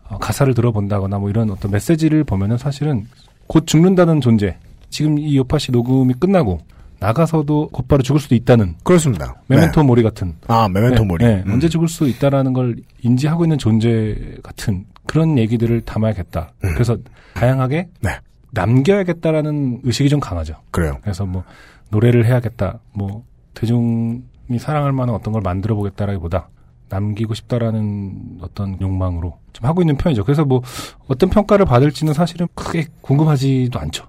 [0.09, 3.07] 어, 가사를 들어본다거나 뭐 이런 어떤 메시지를 보면은 사실은
[3.47, 4.57] 곧 죽는다는 존재.
[4.89, 6.61] 지금 이 요파시 녹음이 끝나고
[7.03, 9.35] 나가서도 곧바로 죽을 수도 있다는 그렇습니다.
[9.49, 10.29] 메멘토 모리 같은.
[10.29, 10.47] 네.
[10.47, 11.25] 아, 메멘토 네, 모리.
[11.25, 11.55] 네, 음.
[11.55, 16.53] 언제 죽을 수 있다라는 걸 인지하고 있는 존재 같은 그런 얘기들을 담아야겠다.
[16.65, 16.71] 음.
[16.75, 16.97] 그래서
[17.35, 18.11] 다양하게 네.
[18.53, 20.55] 남겨야겠다라는 의식이 좀 강하죠.
[20.71, 20.99] 그래요.
[21.03, 21.43] 그래서 뭐
[21.91, 22.79] 노래를 해야겠다.
[22.95, 24.23] 뭐 대중이
[24.59, 26.49] 사랑할 만한 어떤 걸 만들어 보겠다라기보다
[26.89, 30.25] 남기고 싶다라는 어떤 욕망으로 좀 하고 있는 편이죠.
[30.25, 30.63] 그래서 뭐
[31.09, 34.07] 어떤 평가를 받을지는 사실은 크게 궁금하지도 않죠.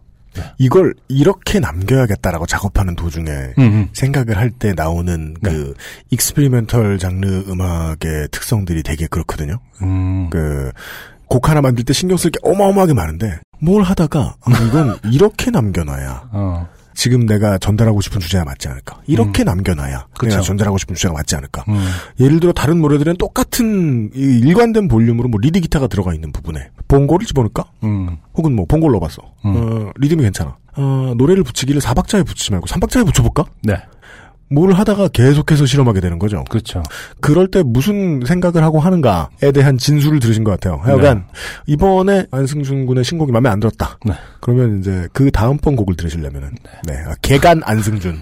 [0.58, 5.74] 이걸 이렇게 남겨야겠다라고 작업하는 도중에 음, 생각을 할 때 나오는 그
[6.12, 9.60] experimental 장르 음악의 특성들이 되게 그렇거든요.
[9.82, 10.30] 음.
[10.30, 16.30] 그곡 하나 만들 때 신경 쓸 게 어마어마하게 많은데 뭘 하다가 아, 이건 이렇게 남겨놔야
[16.32, 16.67] 어.
[16.93, 19.01] 지금 내가 전달하고 싶은 주제가 맞지 않을까.
[19.08, 20.29] 이렇게 남겨놔야 그쵸.
[20.29, 21.63] 내가 전달하고 싶은 주제가 맞지 않을까.
[21.67, 21.86] 음.
[22.19, 27.25] 예를 들어 다른 노래들은 똑같은 이 일관된 볼륨으로 뭐 리드 기타가 들어가 있는 부분에 봉고를
[27.25, 27.65] 집어넣을까?
[27.84, 28.17] 음.
[28.36, 29.21] 혹은 뭐 봉고를 넣어봤어.
[29.45, 29.53] 음.
[29.56, 30.58] 어, 리듬이 괜찮아.
[30.75, 33.45] 어, 노래를 붙이기를 4박자에 붙이지 말고 3박자에 붙여볼까?
[33.63, 33.77] 네.
[34.54, 36.44] 뭘 하다가 계속해서 실험하게 되는 거죠.
[36.50, 36.84] 그렇죠.
[37.20, 40.80] 그럴 때 무슨 생각을 하고 하는가에 대한 진술을 들으신 것 같아요.
[40.84, 41.26] 하여간
[41.66, 43.98] 이번에 안승준 군의 신곡이 마음에 안 들었다.
[44.06, 44.13] 네.
[44.42, 46.52] 그러면 이제 그 다음번 곡을 들으시려면은
[46.86, 48.22] 네, 아, 개간 안승준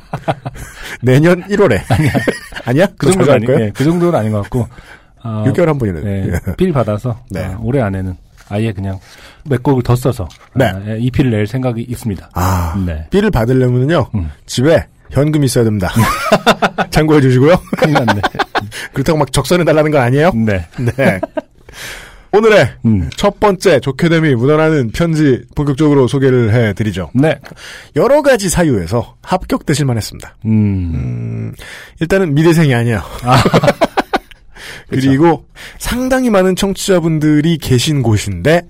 [1.04, 1.82] 내년 1월에
[2.66, 2.88] 아니야?
[2.98, 3.64] 그 정도는 할 아니?
[3.66, 4.68] 예, 그 정도는 아닌 것 같고.
[5.24, 6.02] 아, 6개월 한 번이네.
[6.02, 6.56] 네, 예.
[6.56, 7.44] 필 받아서 네.
[7.44, 8.16] 아, 올해 안에는
[8.50, 9.00] 아예 그냥
[9.46, 10.66] 몇 곡을 더 써서 네.
[10.66, 12.30] 아, 예, EP를 낼 생각이 있습니다.
[12.34, 13.06] 아, 네.
[13.12, 14.32] 삐를 받으려면요 음.
[14.46, 15.92] 집에 현금 있어야 됩니다.
[16.90, 17.56] 참고해 주시고요.
[17.78, 18.22] 큰일 났네.
[18.94, 20.32] 그렇다고 막 적선해 달라는 건 아니에요.
[20.34, 20.66] 네.
[20.80, 21.20] 네.
[22.34, 23.10] 오늘의 음.
[23.18, 27.12] 첫 번째 좋게 됨이 묻어나는 편지 본격적으로 소개를 해드리죠.
[27.14, 27.38] 네.
[27.98, 30.38] 여러 가지 사유에서 합격되실 만 했습니다.
[30.46, 30.52] 음.
[30.52, 31.54] 음,
[32.00, 33.02] 일단은 미대생이 아니에요.
[34.90, 35.08] 그쵸.
[35.08, 35.46] 그리고
[35.78, 38.62] 상당히 많은 청취자분들이 계신 곳인데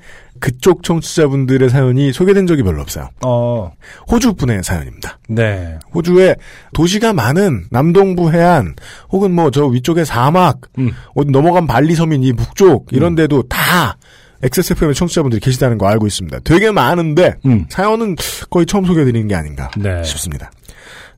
[0.42, 3.10] 그쪽 청취자분들의 사연이 소개된 적이 별로 없어요.
[3.26, 3.72] 어.
[4.12, 5.20] 호주 분의 사연입니다.
[5.30, 5.80] 네.
[5.94, 6.36] 호주에
[6.74, 8.76] 도시가 많은 남동부 해안
[9.12, 10.92] 혹은 뭐 저 위쪽의 사막 음.
[11.16, 13.98] 어디 넘어간 발리 서민 이 북쪽 이런 데도 다
[14.44, 16.40] XSFM의 청취자분들이 계시다는 거 알고 있습니다.
[16.44, 17.66] 되게 많은데 음.
[17.70, 18.16] 사연은
[18.50, 20.04] 거의 처음 소개해드리는 게 아닌가 네.
[20.04, 20.52] 싶습니다.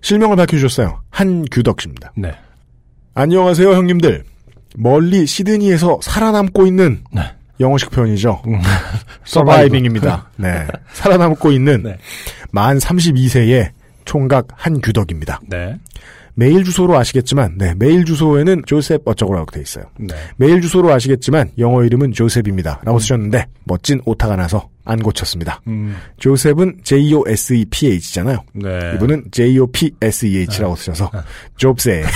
[0.01, 1.01] 실명을 밝혀주셨어요.
[1.09, 2.11] 한규덕 씨입니다.
[2.17, 2.33] 네.
[3.13, 4.23] 안녕하세요 형님들.
[4.75, 7.21] 멀리 시드니에서 살아남고 있는 네.
[7.59, 8.41] 영어식 표현이죠.
[8.47, 8.59] 음.
[9.25, 10.31] 서바이빙입니다.
[10.37, 10.67] 네.
[10.93, 11.97] 살아남고 있는 네.
[12.51, 13.71] 만 32세의
[14.05, 15.41] 총각 한규덕입니다.
[15.47, 15.77] 네.
[16.35, 19.85] 메일 주소로 아시겠지만, 네, 메일 주소에는 조셉 어쩌고라고 돼 있어요.
[19.99, 20.15] 네.
[20.37, 22.81] 메일 주소로 아시겠지만, 영어 이름은 조셉입니다.
[22.83, 25.61] 라고 쓰셨는데, 멋진 오타가 나서 안 고쳤습니다.
[25.67, 25.95] 음.
[26.17, 28.43] 조셉은 J-O-S-E-P-H잖아요.
[28.53, 28.93] 네.
[28.95, 31.11] 이분은 J-O-P-S-E-H라고 쓰셔서,
[31.55, 32.03] 좁세.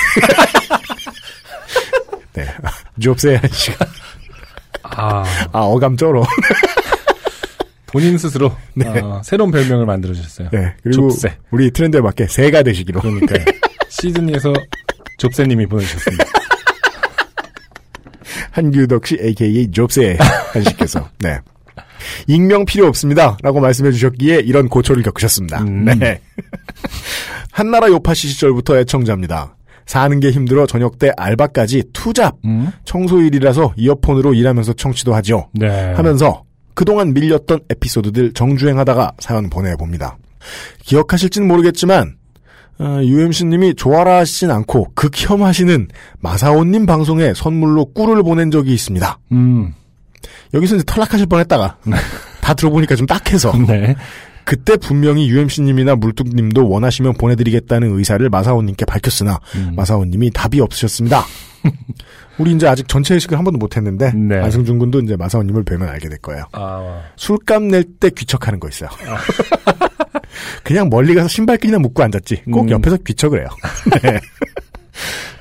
[2.33, 2.47] 네.
[2.99, 3.85] 좁세 씨가,
[4.97, 6.23] 아, 아, 어감 쩔어.
[7.87, 8.85] 본인 스스로 네.
[8.99, 10.49] 어, 새로운 별명을 만들어 주셨어요.
[10.51, 10.73] 네.
[10.83, 11.37] 그리고 좁세.
[11.51, 12.99] 우리 트렌드에 맞게 새가 되시기로.
[12.99, 13.35] 그러니까
[13.87, 14.53] 시드니에서
[15.17, 16.25] 좁세님이 보내주셨습니다.
[18.51, 20.17] 한규덕 씨, AKA 좁세
[20.51, 21.39] 한씨께서, 네.
[22.27, 23.37] 익명 필요 없습니다.
[23.41, 25.61] 라고 말씀해 주셨기에 이런 고초를 겪으셨습니다.
[25.61, 25.85] 음.
[25.85, 26.21] 네.
[27.51, 29.55] 한나라 요파시 시절부터 애청자입니다.
[29.87, 32.71] 사는 게 힘들어 저녁 때 알바까지 투잡, 음?
[32.85, 35.47] 청소일이라서 이어폰으로 일하면서 청취도 하죠.
[35.53, 35.93] 네.
[35.93, 36.43] 하면서
[36.75, 40.17] 그동안 밀렸던 에피소드들 정주행하다가 사연 보내봅니다.
[40.83, 42.17] 기억하실진 모르겠지만
[42.79, 45.87] 어, UMC님이 좋아라 하시진 않고 극혐하시는
[46.19, 49.17] 마사오님 방송에 선물로 꿀을 보낸 적이 있습니다.
[49.31, 49.73] 음.
[50.53, 51.77] 여기서 이제 탈락하실 뻔했다가
[52.41, 53.95] 다 들어보니까 좀 딱해서 네.
[54.47, 59.73] 그때 분명히 UMC님이나 물뚝님도 원하시면 보내드리겠다는 의사를 마사오님께 밝혔으나 음.
[59.75, 61.25] 마사오님이 답이 없으셨습니다.
[62.39, 64.37] 우리 이제 아직 전체 회식을 한 번도 못했는데 네.
[64.37, 66.45] 안승준 군도 이제 마사오님을 뵈면 알게 될 거예요.
[66.53, 68.89] 아, 술값 낼 때 귀척하는 거 있어요.
[70.63, 72.43] 그냥 멀리 가서 신발끈이나 묶고 앉았지.
[72.49, 72.69] 꼭 음.
[72.69, 73.49] 옆에서 귀척을 해요.
[74.01, 74.17] 네.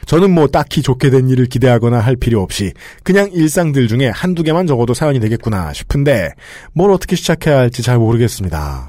[0.07, 2.73] 저는 뭐 딱히 좋게 된 일을 기대하거나 할 필요 없이
[3.05, 6.31] 그냥 일상들 중에 한두 개만 적어도 사연이 되겠구나 싶은데
[6.73, 8.89] 뭘 어떻게 시작해야 할지 잘 모르겠습니다.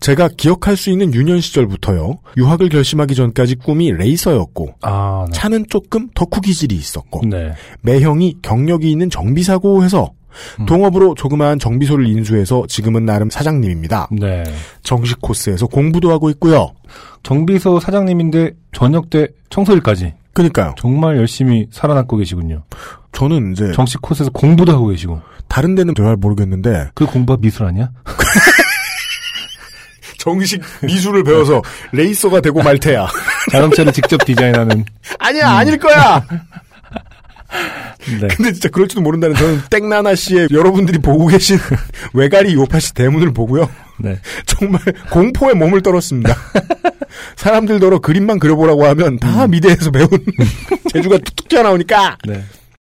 [0.00, 2.18] 제가 기억할 수 있는 유년 시절부터요.
[2.38, 5.32] 유학을 결심하기 전까지 꿈이 레이서였고 아, 네.
[5.32, 7.52] 차는 조금 덕후 기질이 있었고 네.
[7.82, 10.10] 매형이 경력이 있는 정비사고 해서
[10.58, 10.66] 음.
[10.66, 14.08] 동업으로 조그마한 정비소를 인수해서 지금은 나름 사장님입니다.
[14.12, 14.44] 네.
[14.82, 16.72] 정식 코스에서 공부도 하고 있고요.
[17.22, 20.74] 정비소 사장님인데 저녁 때 청소일까지 그러니까요.
[20.78, 22.62] 정말 열심히 살아남고 계시군요.
[23.12, 27.90] 저는 이제 정식 코스에서 공부도 하고 계시고 다른 데는 잘 모르겠는데 그 공부가 미술 아니야?
[30.20, 33.08] 정식 미술을 배워서 레이서가 되고 말 테야.
[33.50, 34.84] 자동차를 직접 디자인하는
[35.18, 36.24] 아니야 아닐 거야.
[38.20, 38.28] 네.
[38.36, 41.58] 근데 진짜 그럴지도 모른다는 저는 땡나나 씨의 여러분들이 보고 계신
[42.12, 43.68] 외가리 요파시 대문을 보고요.
[43.98, 44.20] 네.
[44.46, 44.80] 정말
[45.10, 46.34] 공포에 몸을 떨었습니다.
[47.36, 50.08] 사람들더러 그림만 그려보라고 하면 다 미대에서 배운
[50.92, 52.18] 재주가 툭툭 튀어나오니까.
[52.26, 52.44] 네.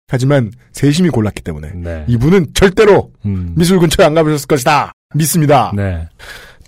[0.07, 2.03] 하지만 세심히 골랐기 때문에 네.
[2.07, 3.53] 이분은 절대로 음.
[3.55, 4.91] 미술 근처에 안 가보셨을 것이다.
[5.13, 5.71] 믿습니다.
[5.75, 6.07] 네.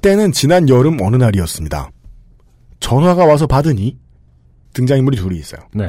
[0.03, 1.89] 때는 지난 여름 어느 날이었습니다.
[2.79, 3.97] 전화가 와서 받으니
[4.73, 5.61] 등장인물이 둘이 있어요.
[5.73, 5.87] 네.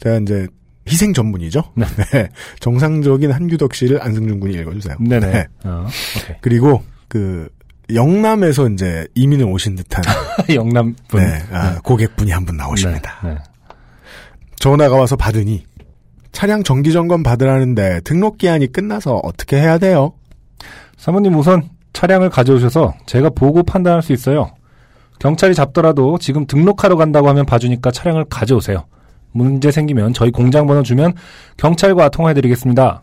[0.00, 0.46] 제가 이제
[0.88, 1.62] 희생 전문이죠.
[1.74, 1.86] 네.
[2.12, 2.28] 네.
[2.60, 4.96] 정상적인 한규덕 씨를 안승준 군이 읽어주세요.
[5.00, 5.32] 네네.
[5.32, 5.46] 네.
[5.64, 5.86] 어,
[6.18, 6.36] 오케이.
[6.42, 7.48] 그리고 그
[7.92, 10.04] 영남에서 이제 이민을 오신 듯한
[10.54, 11.20] 영남 분.
[11.20, 13.20] 네, 아, 고객분이 한 분 나오십니다.
[13.24, 13.30] 네.
[13.30, 13.38] 네.
[14.56, 15.64] 전화가 와서 받으니
[16.32, 20.12] 차량 정기 점검 받으라는데 등록 기한이 끝나서 어떻게 해야 돼요?
[20.96, 24.50] 사모님 우선 차량을 가져오셔서 제가 보고 판단할 수 있어요.
[25.20, 28.84] 경찰이 잡더라도 지금 등록하러 간다고 하면 봐주니까 차량을 가져오세요.
[29.32, 31.14] 문제 생기면 저희 공장 번호 주면
[31.56, 33.00] 경찰과 통화해드리겠습니다.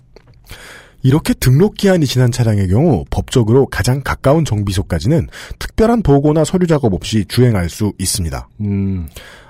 [1.03, 5.27] 이렇게 등록 기한이 지난 차량의 경우 법적으로 가장 가까운 정비소까지는
[5.57, 8.47] 특별한 보고나 서류 작업 없이 주행할 수 있습니다.
[8.61, 9.07] 음,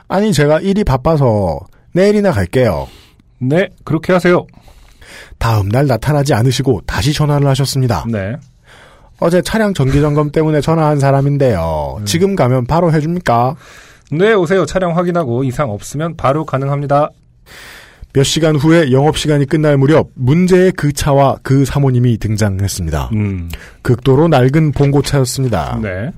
[0.07, 1.59] 아니 제가 일이 바빠서
[1.93, 2.87] 내일이나 갈게요.
[3.39, 4.45] 네, 그렇게 하세요.
[5.39, 8.05] 다음 날 나타나지 않으시고 다시 전화를 하셨습니다.
[8.07, 8.35] 네.
[9.21, 12.01] 어제 차량 정기 점검 때문에 전화한 사람인데요.
[12.05, 13.55] 지금 가면 바로 해줍니까?
[14.11, 14.65] 네, 오세요.
[14.65, 17.09] 차량 확인하고 이상 없으면 바로 가능합니다.
[18.13, 23.11] 몇 시간 후에 영업시간이 끝날 무렵 문제의 그 차와 그 사모님이 등장했습니다.
[23.13, 23.49] 음,
[23.83, 25.79] 극도로 낡은 봉고차였습니다.
[25.81, 26.11] 네.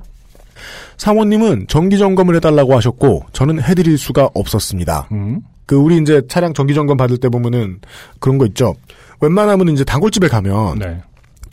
[0.96, 5.10] 사모님은 정기점검을 해달라고 하셨고 저는 해드릴 수가 없었습니다.
[5.12, 7.80] 음, 그 우리 이제 차량 정기점검 받을 때 보면은
[8.20, 8.76] 그런 거 있죠.
[9.20, 11.02] 웬만하면 이제 단골집에 가면 네.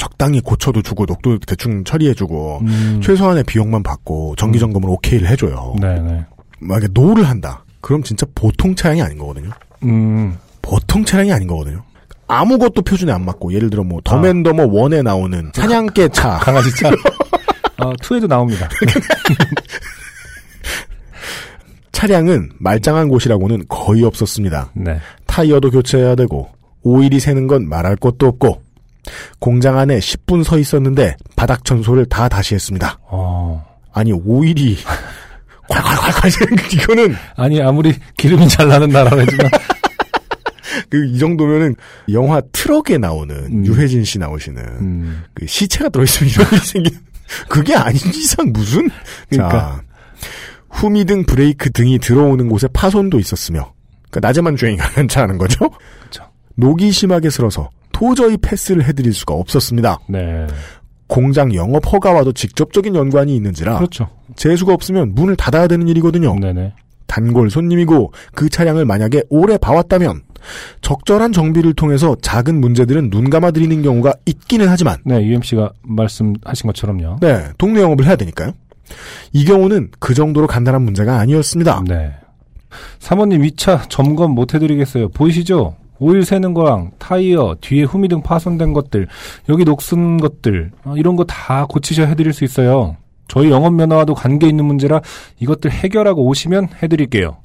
[0.01, 5.75] 적당히 고쳐도 주고 녹도 대충 처리해주고 음, 최소한의 비용만 받고 정기 점검을 오케이를 해줘요.
[5.79, 6.25] 네, 네.
[6.59, 7.65] 만약에 no를 한다.
[7.83, 9.51] 그럼 진짜 보통 차량이 아닌 거거든요.
[9.83, 11.83] 음, 보통 차량이 아닌 거거든요.
[12.29, 16.71] 아무것도 표준에 안 맞고 예를 들어 뭐 Dumb and Dumber one에 나오는 사냥개 차 강아지
[16.77, 16.89] 차.
[17.85, 18.71] 어, 투에도 나옵니다.
[21.93, 24.71] 차량은 말짱한 곳이라고는 거의 없었습니다.
[24.75, 24.99] 네.
[25.27, 26.49] 타이어도 교체해야 되고
[26.83, 28.63] 오일이 새는 건 말할 것도 없고
[29.39, 32.99] 공장 안에 10분 서 있었는데 바닥 청소를 다 다시 했습니다.
[33.03, 33.65] 어.
[33.93, 34.77] 아니 오일이
[35.71, 39.51] 콸콸콸콸 거 이거는 아니, 아무리 기름이 잘 나는 해주면,
[40.91, 41.77] 그이 정도면은
[42.13, 43.67] 영화 트럭에 나오는 음.
[43.67, 46.99] 유해진 씨 나오시는 음, 그 시체가 들어있으면 이런 일이 생긴
[47.49, 48.91] 그게 아닌 이상 무슨
[49.29, 49.59] 그러니까.
[49.59, 49.83] 자
[50.69, 53.73] 후미 등 브레이크 등이 들어오는 곳에 파손도 있었으며
[54.11, 55.71] 그러니까 낮에만 주행이 괜찮은 거죠.
[56.03, 56.25] 그쵸.
[56.57, 57.71] 녹이 심하게 슬어서
[58.01, 59.99] 도저히 패스를 해드릴 수가 없었습니다.
[60.09, 60.47] 네.
[61.07, 64.09] 공장 영업 허가와도 직접적인 연관이 있는지라 그렇죠.
[64.37, 66.39] 재수가 없으면 문을 닫아야 되는 일이거든요.
[66.39, 66.73] 네네.
[67.07, 70.23] 단골 손님이고 그 차량을 만약에 오래 봐왔다면
[70.81, 77.19] 적절한 정비를 통해서 작은 문제들은 눈 감아드리는 경우가 있기는 하지만 네, UMC가 말씀하신 것처럼요.
[77.21, 78.53] 네 동네 영업을 해야 되니까요.
[79.35, 81.85] 이 경우는 그 정도로 간단한 문제가 아니었습니다.
[81.87, 82.13] 네.
[82.99, 85.11] 사모님 위차 점검 못 해드리겠어요.
[85.11, 85.75] 보이시죠?
[86.01, 89.07] 오일 새는 거랑 타이어, 뒤에 후미 등 파손된 것들,
[89.49, 92.97] 여기 녹슨 것들, 어, 이런 거 다 고치셔 해드릴 수 있어요.
[93.29, 95.01] 저희 영업 면허와도 관계 있는 문제라
[95.39, 97.37] 이것들 해결하고 오시면 해드릴게요.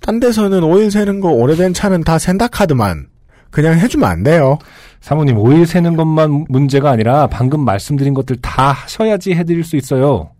[0.00, 3.08] 딴 데서는 오일 새는 거 오래된 차는 다 센다 카드만
[3.50, 4.58] 그냥 해주면 안 돼요.
[5.00, 10.30] 사모님 오일 새는 것만 문제가 아니라 방금 말씀드린 것들 다 하셔야지 해드릴 수 있어요.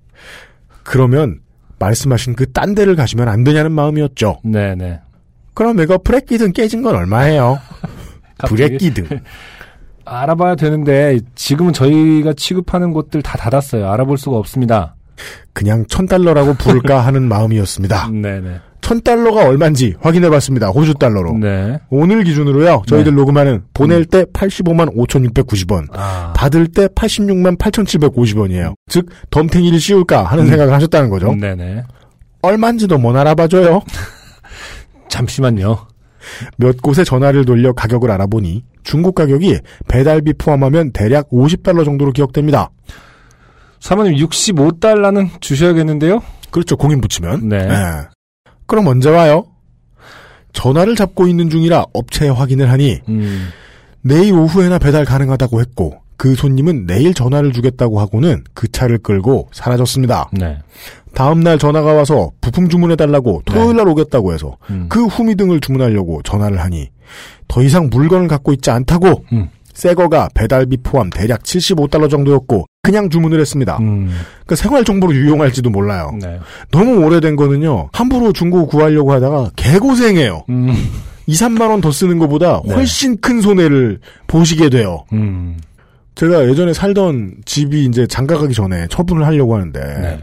[0.84, 1.40] 그러면
[1.80, 4.38] 말씀하신 그 딴 데를 가시면 안 되냐는 마음이었죠.
[4.44, 5.00] 네네.
[5.58, 7.58] 그럼 이거 브레이크든 깨진 건 얼마예요?
[8.46, 9.08] 브레이크든.
[10.06, 13.90] 알아봐야 되는데 지금은 저희가 취급하는 곳들 다 닫았어요.
[13.90, 14.94] 알아볼 수가 없습니다.
[15.52, 18.08] 그냥 천 달러라고 부를까 하는 마음이었습니다.
[18.08, 18.60] 네네.
[18.82, 20.68] 천 달러가 얼마인지 확인해봤습니다.
[20.68, 21.36] 호주 달러로.
[21.38, 21.80] 네.
[21.90, 22.84] 오늘 기준으로요.
[22.86, 23.16] 저희들 네.
[23.20, 25.88] 녹음하는 보낼 때 85만 5,690원.
[25.92, 26.34] 아.
[26.36, 28.74] 받을 때 86만 8,750원이에요.
[28.88, 31.34] 즉 덤탱이를 씌울까 하는 생각을 하셨다는 거죠.
[31.34, 31.82] 네네.
[32.42, 33.82] 얼마인지도 못 알아봐줘요.
[35.08, 35.86] 잠시만요.
[36.56, 42.70] 몇 곳에 전화를 돌려 가격을 알아보니 중국 가격이 배달비 포함하면 대략 50달러 정도로 기억됩니다.
[43.80, 46.20] 사모님 65달러는 주셔야겠는데요?
[46.50, 46.76] 그렇죠.
[46.76, 47.48] 공인 붙이면.
[47.48, 47.68] 네.
[48.66, 49.46] 그럼 언제 와요?
[50.52, 53.48] 전화를 잡고 있는 중이라 업체에 확인을 하니 음.
[54.00, 60.30] 내일 오후에나 배달 가능하다고 했고 그 손님은 내일 전화를 주겠다고 하고는 그 차를 끌고 사라졌습니다.
[60.32, 60.58] 네.
[61.14, 64.86] 다음 날 전화가 와서 부품 주문해달라고 토요일 날 오겠다고 해서 음.
[64.88, 66.90] 그 후미 등을 주문하려고 전화를 하니
[67.48, 69.48] 더 이상 물건을 갖고 있지 않다고 음.
[69.72, 73.76] 새 거가 배달비 포함 대략 75달러 정도였고 그냥 주문을 했습니다.
[73.80, 74.10] 음.
[74.44, 76.10] 그러니까 생활 정보로 유용할지도 몰라요.
[76.20, 76.38] 네.
[76.72, 77.90] 너무 오래된 거는요.
[77.92, 80.44] 함부로 중고 구하려고 하다가 개고생해요.
[80.48, 80.74] 음.
[81.26, 82.74] 2, 3만 원 더 쓰는 것보다 네.
[82.74, 85.04] 훨씬 큰 손해를 보시게 돼요.
[85.12, 85.58] 음.
[86.16, 90.18] 제가 예전에 살던 집이 이제 장가 가기 전에 처분을 하려고 하는데 네.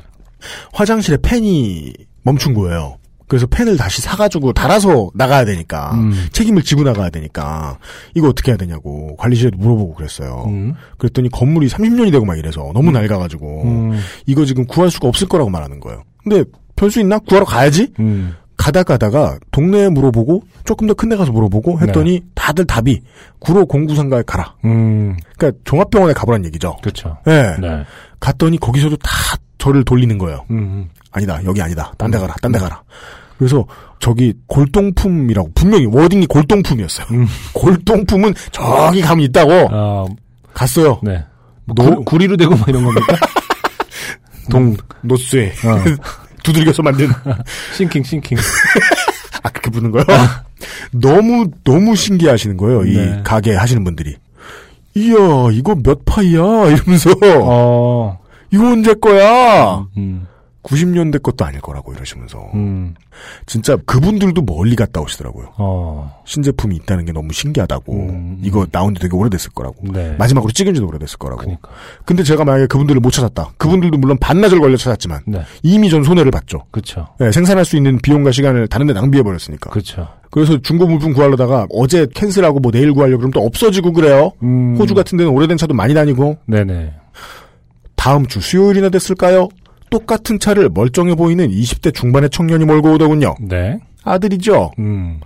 [0.74, 1.94] 화장실에 팬이
[2.24, 2.98] 멈춘 거예요.
[3.28, 6.28] 그래서 팬을 다시 사가지고 달아서 나가야 되니까 음.
[6.32, 7.80] 책임을 지고 나가야 되니까
[8.14, 10.44] 이거 어떻게 해야 되냐고 관리실에도 물어보고 그랬어요.
[10.48, 10.76] 음.
[11.00, 14.00] 그랬더니 건물이 30년이 되고 막 이래서 너무 낡아가지고 음.
[14.28, 16.04] 이거 지금 구할 수가 없을 거라고 말하는 거예요.
[16.24, 16.44] 근데
[16.76, 17.18] 별 수 있나?
[17.18, 17.92] 구하러 가야지?
[18.00, 18.36] 음.
[18.58, 23.02] 가다 가다가 동네에 물어보고 조금 더 큰 데 가서 물어보고 했더니 다들 답이
[23.40, 24.56] 구로 공구상가에 가라.
[24.66, 25.18] 음.
[25.38, 26.78] 그러니까 종합병원에 가보란 얘기죠.
[26.82, 27.18] 그렇죠.
[27.28, 27.56] 예.
[27.60, 27.84] 네.
[28.20, 29.10] 갔더니 거기서도 다
[29.66, 30.46] 저를 돌리는 거예요.
[30.52, 30.88] 음.
[31.12, 31.40] 아니다.
[31.46, 31.92] 여기 아니다.
[31.98, 32.36] 딴 데 가라.
[32.42, 32.82] 딴 데 가라.
[33.40, 33.66] 그래서
[34.00, 37.08] 저기 골동품이라고 분명히 워딩이 골동품이었어요.
[37.12, 37.28] 음.
[37.54, 40.06] 골동품은 저기 가면 있다고 아,
[40.54, 41.00] 갔어요.
[41.02, 41.24] 네.
[41.66, 43.16] 뭐 노- 구, 구리로 되고 뭐 이런 겁니까?
[44.52, 45.84] 동 놋쇠 어.
[46.44, 47.10] 두들겨서 만든
[47.76, 48.38] 싱킹, 싱킹.
[49.42, 50.04] 아 그렇게 부는 거요?
[50.92, 52.86] 너무 너무 신기하시는 거예요.
[52.86, 53.22] 이 네.
[53.24, 54.16] 가게 하시는 분들이.
[54.94, 55.16] 이야
[55.52, 58.20] 이거 몇 파이야 이러면서 어.
[58.56, 59.86] 이거 언제 거야?
[59.98, 60.28] 음.
[60.66, 62.96] 90년대 것도 아닐 거라고 이러시면서 음.
[63.46, 65.54] 진짜 그분들도 멀리 갔다 오시더라고요.
[65.58, 66.22] 어.
[66.26, 67.94] 신제품이 있다는 게 너무 신기하다고.
[67.94, 68.40] 음.
[68.42, 69.76] 이거 나온 지 되게 오래됐을 거라고.
[69.94, 70.16] 네.
[70.18, 71.42] 마지막으로 찍은 지도 오래됐을 거라고.
[71.42, 71.70] 그러니까.
[72.04, 73.52] 근데 제가 만약에 그분들을 못 찾았다.
[73.58, 75.44] 그분들도 물론 반나절 걸려 찾았지만 네.
[75.62, 76.64] 이미 전 손해를 봤죠.
[76.72, 77.08] 그렇죠.
[77.20, 79.70] 네, 생산할 수 있는 비용과 시간을 다른 데 낭비해 버렸으니까.
[79.70, 80.08] 그렇죠.
[80.32, 84.32] 그래서 중고 물품 구하려다가 어제 캔슬하고 뭐 내일 구하려고 그러면 또 없어지고 그래요.
[84.42, 84.76] 음.
[84.78, 86.94] 호주 같은 데는 오래된 차도 많이 다니고 네네.
[88.06, 89.50] 다음 주 수요일이나 됐을까요?
[89.90, 93.34] 똑같은 차를 멀쩡해 보이는 20대 중반의 청년이 몰고 오더군요.
[93.42, 93.80] 네.
[94.04, 94.74] 아들이죠.
[94.78, 95.20] 음.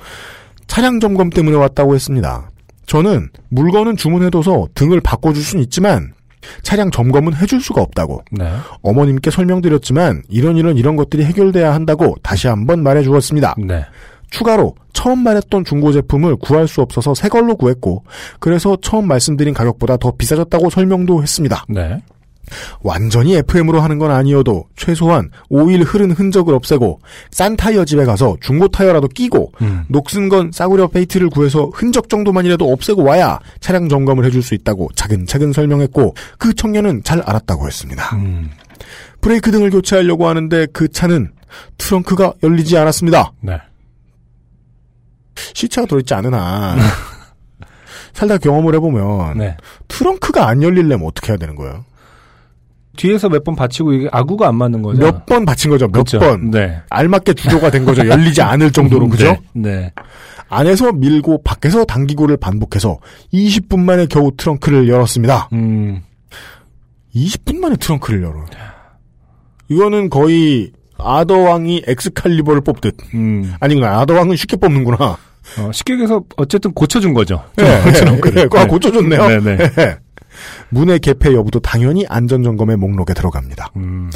[0.65, 2.49] 차량 점검 때문에 왔다고 했습니다.
[2.85, 6.13] 저는 물건은 주문해둬서 등을 바꿔줄 수는 있지만
[6.61, 8.49] 차량 점검은 해줄 수가 없다고 네.
[8.81, 13.55] 어머님께 설명드렸지만 이런 이런 이런 것들이 해결돼야 한다고 다시 한번 말해주었습니다.
[13.57, 13.83] 네.
[14.29, 18.05] 추가로 처음 말했던 중고 제품을 구할 수 없어서 새 걸로 구했고
[18.39, 21.65] 그래서 처음 말씀드린 가격보다 더 비싸졌다고 설명도 했습니다.
[21.67, 22.01] 네.
[22.81, 28.67] 완전히 FM으로 하는 건 아니어도 최소한 오일 흐른 흔적을 없애고 싼 타이어 집에 가서 중고
[28.67, 29.85] 타이어라도 끼고 음.
[29.87, 35.53] 녹슨 건 싸구려 페인트를 구해서 흔적 정도만이라도 없애고 와야 차량 점검을 해줄 수 있다고 차근차근
[35.53, 38.15] 설명했고 그 청년은 잘 알았다고 했습니다.
[38.15, 38.49] 음.
[39.21, 41.31] 브레이크 등을 교체하려고 하는데 그 차는
[41.77, 43.33] 트렁크가 열리지 않았습니다.
[43.41, 43.59] 네.
[45.53, 46.79] 시차가 들어있지 않은 한
[48.13, 49.57] 살다 경험을 해보면 네.
[49.87, 51.85] 트렁크가 안 열리려면 어떻게 해야 되는 거예요?
[52.99, 54.99] 뒤에서 몇 번 받치고 이게 아구가 안 맞는 거죠.
[55.01, 55.87] 몇 번 받친 거죠.
[55.87, 56.19] 몇 그쵸?
[56.19, 56.51] 번.
[56.51, 56.77] 네.
[56.89, 58.05] 알맞게 주조가 된 거죠.
[58.05, 59.37] 열리지 않을 정도로 그죠?
[59.53, 59.71] 네.
[59.71, 59.93] 네.
[60.49, 62.97] 안에서 밀고 밖에서 당기고를 반복해서
[63.33, 65.49] 20분 만에 겨우 트렁크를 열었습니다.
[65.53, 66.01] 음.
[67.15, 68.45] 20분 만에 트렁크를 열어요.
[69.69, 72.97] 이거는 거의 아더왕이 엑스칼리버를 뽑듯.
[73.13, 73.53] 음.
[73.59, 73.99] 아니구나.
[74.01, 75.17] 아더왕은 쉽게 뽑는구나.
[75.57, 77.41] 어, 쉽게 얘기해서 어쨌든 고쳐준 거죠.
[77.55, 79.27] 네, 네, 네, 아, 고쳐줬네요.
[79.27, 79.97] 네, 네.
[80.69, 80.79] 네.
[80.79, 83.71] 문의 개폐 여부도 당연히 안전점검의 목록에 들어갑니다.
[83.77, 84.09] 음.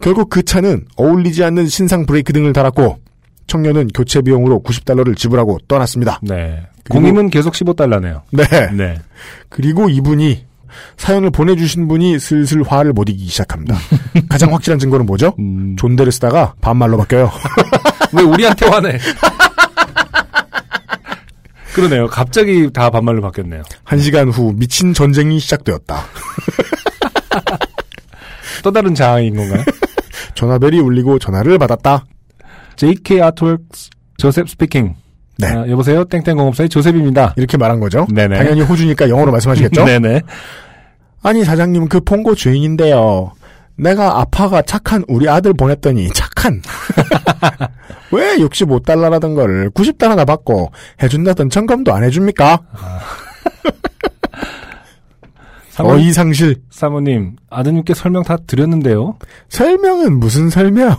[0.00, 2.98] 결국 그 차는 어울리지 않는 신상 브레이크 등을 달았고
[3.46, 6.20] 청년은 교체 비용으로 90달러를 지불하고 떠났습니다.
[6.22, 6.66] 네.
[6.90, 8.22] 공임은 계속 15달러네요.
[8.30, 8.44] 네.
[8.72, 8.98] 네.
[9.48, 10.44] 그리고 이분이
[10.96, 13.76] 사연을 보내주신 분이 슬슬 화를 못 이기기 시작합니다.
[14.28, 15.34] 가장 확실한 증거는 뭐죠?
[15.38, 15.76] 음.
[15.78, 17.30] 존대를 쓰다가 반말로 바뀌어요.
[18.12, 18.98] 왜 우리한테 화내?
[21.74, 22.06] 그러네요.
[22.06, 23.62] 갑자기 다 반말로 바뀌었네요.
[23.82, 26.04] 한 시간 후 미친 전쟁이 시작되었다.
[28.62, 29.64] 또 다른 장인 건가요?
[30.34, 32.06] 전화벨이 울리고 전화를 받았다.
[32.76, 34.94] JK 아트웍스 조셉 스피킹.
[35.38, 35.48] 네.
[35.48, 36.04] 아, 여보세요?
[36.04, 37.34] 땡땡공업사의 조셉입니다.
[37.36, 38.06] 이렇게 말한 거죠.
[38.12, 38.36] 네네.
[38.36, 39.84] 당연히 호주니까 영어로 말씀하시겠죠?
[39.84, 40.22] 네네.
[41.22, 43.32] 아니 사장님 그 폰고 주인인데요.
[43.76, 46.62] 내가 아파가 착한 우리 아들 보냈더니 착한
[48.12, 50.70] 왜 65달러라던 거를 90달러나 받고
[51.02, 52.60] 해준다던 점검도 안 해줍니까?
[55.70, 59.16] 사모, 어이상실 사모님, 아드님께 설명 다 드렸는데요.
[59.48, 60.94] 설명은 무슨 설명?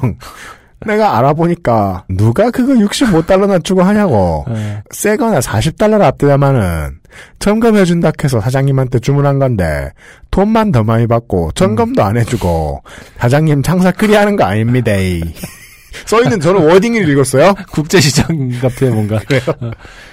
[0.86, 4.84] 내가 알아보니까 누가 그거 65달러나 주고 하냐고 네.
[4.92, 7.00] 세거나 40달러를 앞대야마는
[7.40, 9.92] 점검해준다 해서 사장님한테 주문한 건데
[10.32, 12.84] 돈만 더 많이 받고 점검도 안 해주고
[13.18, 14.92] 사장님 장사 그리 하는 거 아닙니다.
[16.06, 17.54] 써있는 저는 워딩을 읽었어요.
[17.72, 18.28] 국제시장
[18.62, 19.16] 같아요, 뭔가.
[19.62, 19.72] 어.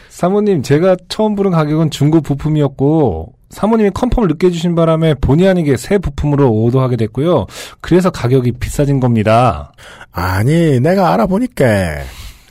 [0.09, 5.99] 사모님, 제가 처음 부른 가격은 중고 부품이었고, 사모님이 컨펌을 늦게 해주신 바람에 본의 아니게 새
[5.99, 7.47] 부품으로 오더하게 됐고요.
[7.81, 9.73] 그래서 가격이 비싸진 겁니다.
[10.11, 11.65] 아니 내가 알아보니까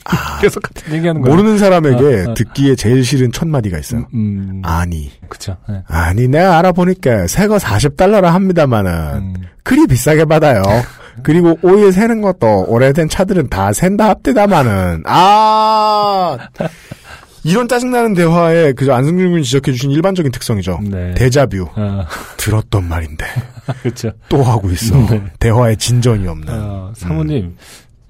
[0.41, 1.35] 계속 같은 얘기하는 거예요.
[1.35, 2.33] 모르는 사람에게 아, 아.
[2.35, 4.05] 듣기에 제일 싫은 첫 마디가 있어요.
[4.13, 5.57] 음, 아니 그쵸.
[5.67, 5.83] 네.
[5.87, 9.33] 아니 내가 알아보니까 새거 40달러라 합니다마는 음,
[9.63, 10.61] 그리 비싸게 받아요.
[11.23, 16.37] 그리고 오일 세는 것도 오래된 차들은 다 샌다 합디다마는 아
[17.43, 20.79] 이런 짜증나는 대화에 그저 안승준 군이 지적해 주신 일반적인 특성이죠.
[20.83, 21.13] 네.
[21.15, 22.05] 데자뷰 아,
[22.37, 23.25] 들었던 말인데
[23.81, 24.11] 그쵸.
[24.29, 24.95] 또 하고 있어.
[25.09, 25.23] 네.
[25.39, 26.47] 대화에 진전이 없는.
[26.53, 27.55] 어, 사모님,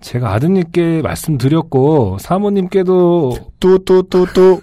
[0.01, 4.61] 제가 아드님께 말씀드렸고, 사모님께도, 또 또 또 또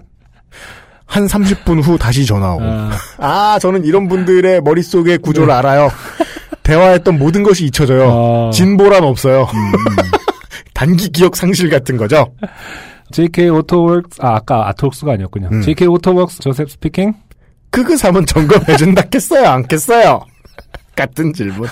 [1.08, 2.64] 한 30분 후 다시 전화 오고.
[2.64, 5.90] 아, 아, 저는 이런 분들의 머릿속의 구조를 알아요.
[6.62, 8.48] 대화했던 모든 것이 잊혀져요.
[8.48, 8.50] 아.
[8.52, 9.48] 진보란 없어요.
[10.74, 12.32] 단기 기억 상실 같은 거죠.
[13.12, 15.48] JK Autoworks, 아, 아까 아토웍스가 아니었군요.
[15.52, 15.62] 음.
[15.62, 17.14] JK Autoworks Joseph speaking?
[17.70, 19.46] 그거 사면 점검해준다겠어요?
[19.48, 20.20] 안겠어요?
[20.96, 21.68] 같은 질문.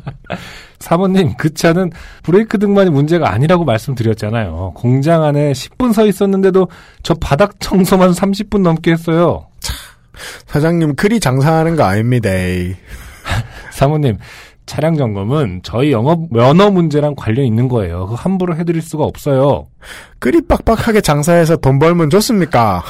[0.80, 1.90] 사모님, 그 차는
[2.22, 4.72] 브레이크 등만이 문제가 아니라고 말씀드렸잖아요.
[4.74, 6.68] 공장 안에 10분 서 있었는데도
[7.02, 9.46] 저 바닥 청소만 30분 넘게 했어요.
[10.46, 12.30] 사장님, 그리 장사하는 거 아닙니다.
[13.72, 14.18] 사모님,
[14.70, 18.06] 차량 점검은 저희 영업 면허 문제랑 관련 있는 거예요.
[18.06, 19.66] 그 함부로 해드릴 수가 없어요.
[20.20, 22.84] 그리 빡빡하게 장사해서 돈 벌면 좋습니까?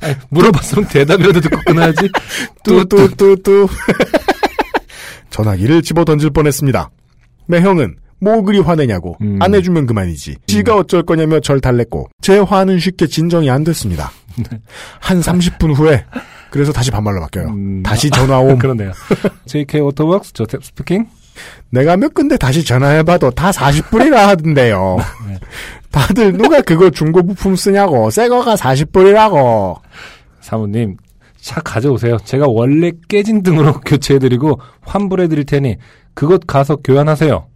[0.00, 2.08] 아니, 물어봤으면 대답이라도 듣고 끊어야지.
[2.64, 3.68] 뚜뚜뚜뚜.
[5.28, 6.88] 전화기를 집어 던질 뻔했습니다.
[7.46, 9.38] 내 형은 뭐 그리 화내냐고 음.
[9.42, 10.36] 안 해주면 그만이지.
[10.46, 14.10] 지가 어쩔 거냐며 절 달랬고 제 화는 쉽게 진정이 안 됐습니다.
[14.98, 16.06] 한 30분 후에
[16.52, 17.48] 그래서 다시 반말로 바뀌어요.
[17.48, 18.58] 음, 다시 전화 옴.
[18.60, 18.92] 그러네요.
[19.46, 21.06] JK Autoworks Joseph speaking?
[21.70, 24.98] 내가 몇 군데 다시 전화해봐도 다 40불이라 하던데요.
[25.28, 25.38] 네.
[25.90, 29.80] 다들 누가 그거 중고 부품 쓰냐고 새 거가 40불이라고.
[30.42, 30.98] 사모님,
[31.40, 32.18] 차 가져오세요.
[32.24, 35.76] 제가 원래 깨진 등으로 교체해드리고 환불해드릴 테니
[36.12, 37.46] 그것 가서 교환하세요.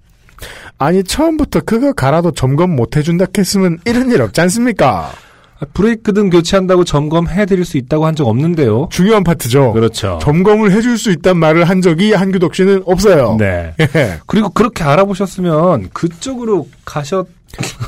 [0.79, 5.13] 아니 처음부터 그거 갈아도 점검 못 해준다 했으면 이런 일 없지 않습니까?
[5.59, 8.89] 아, 브레이크 등 교체한다고 점검해드릴 수 있다고 한 적 없는데요.
[8.91, 9.73] 중요한 파트죠.
[9.73, 10.19] 그렇죠.
[10.23, 13.37] 점검을 해줄 수 있단 말을 한 적이 한규덕 씨는 없어요.
[13.39, 13.75] 네.
[13.81, 14.19] 예.
[14.27, 17.27] 그리고 그렇게 알아보셨으면 그쪽으로 가셨.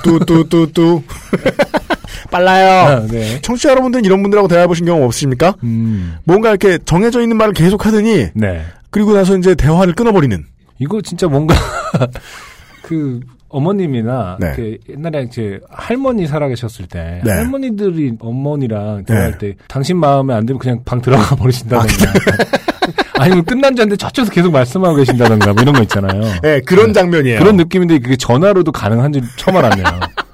[0.02, 1.02] 뚜뚜뚜뚜.
[2.30, 2.70] 빨라요.
[2.96, 3.40] 아, 네.
[3.42, 5.54] 청취자 여러분들은 이런 분들하고 대화해보신 경험 없으십니까?
[5.62, 6.16] 음.
[6.24, 8.62] 뭔가 이렇게 정해져 있는 말을 계속 하더니 네.
[8.90, 10.44] 그리고 나서 이제 대화를 끊어버리는.
[10.78, 11.54] 이거 진짜 뭔가
[12.82, 14.78] 그 어머님이나 네.
[14.88, 17.32] 옛날에 이제 할머니 살아계셨을 때 네.
[17.32, 19.38] 할머니들이 어머니랑 대화할 네.
[19.38, 22.12] 때 당신 마음에 안 들면 그냥 방 들어가 버리신다던가
[23.18, 26.22] 아 니면 끝난 지 않는데 저쪽에서 계속 말씀하고 계신다던가 뭐 이런 거 있잖아요.
[26.44, 27.40] 예, 그런 장면이에요.
[27.40, 29.84] 그런 느낌인데 그게 전화로도 가능한지 처음 알았네요.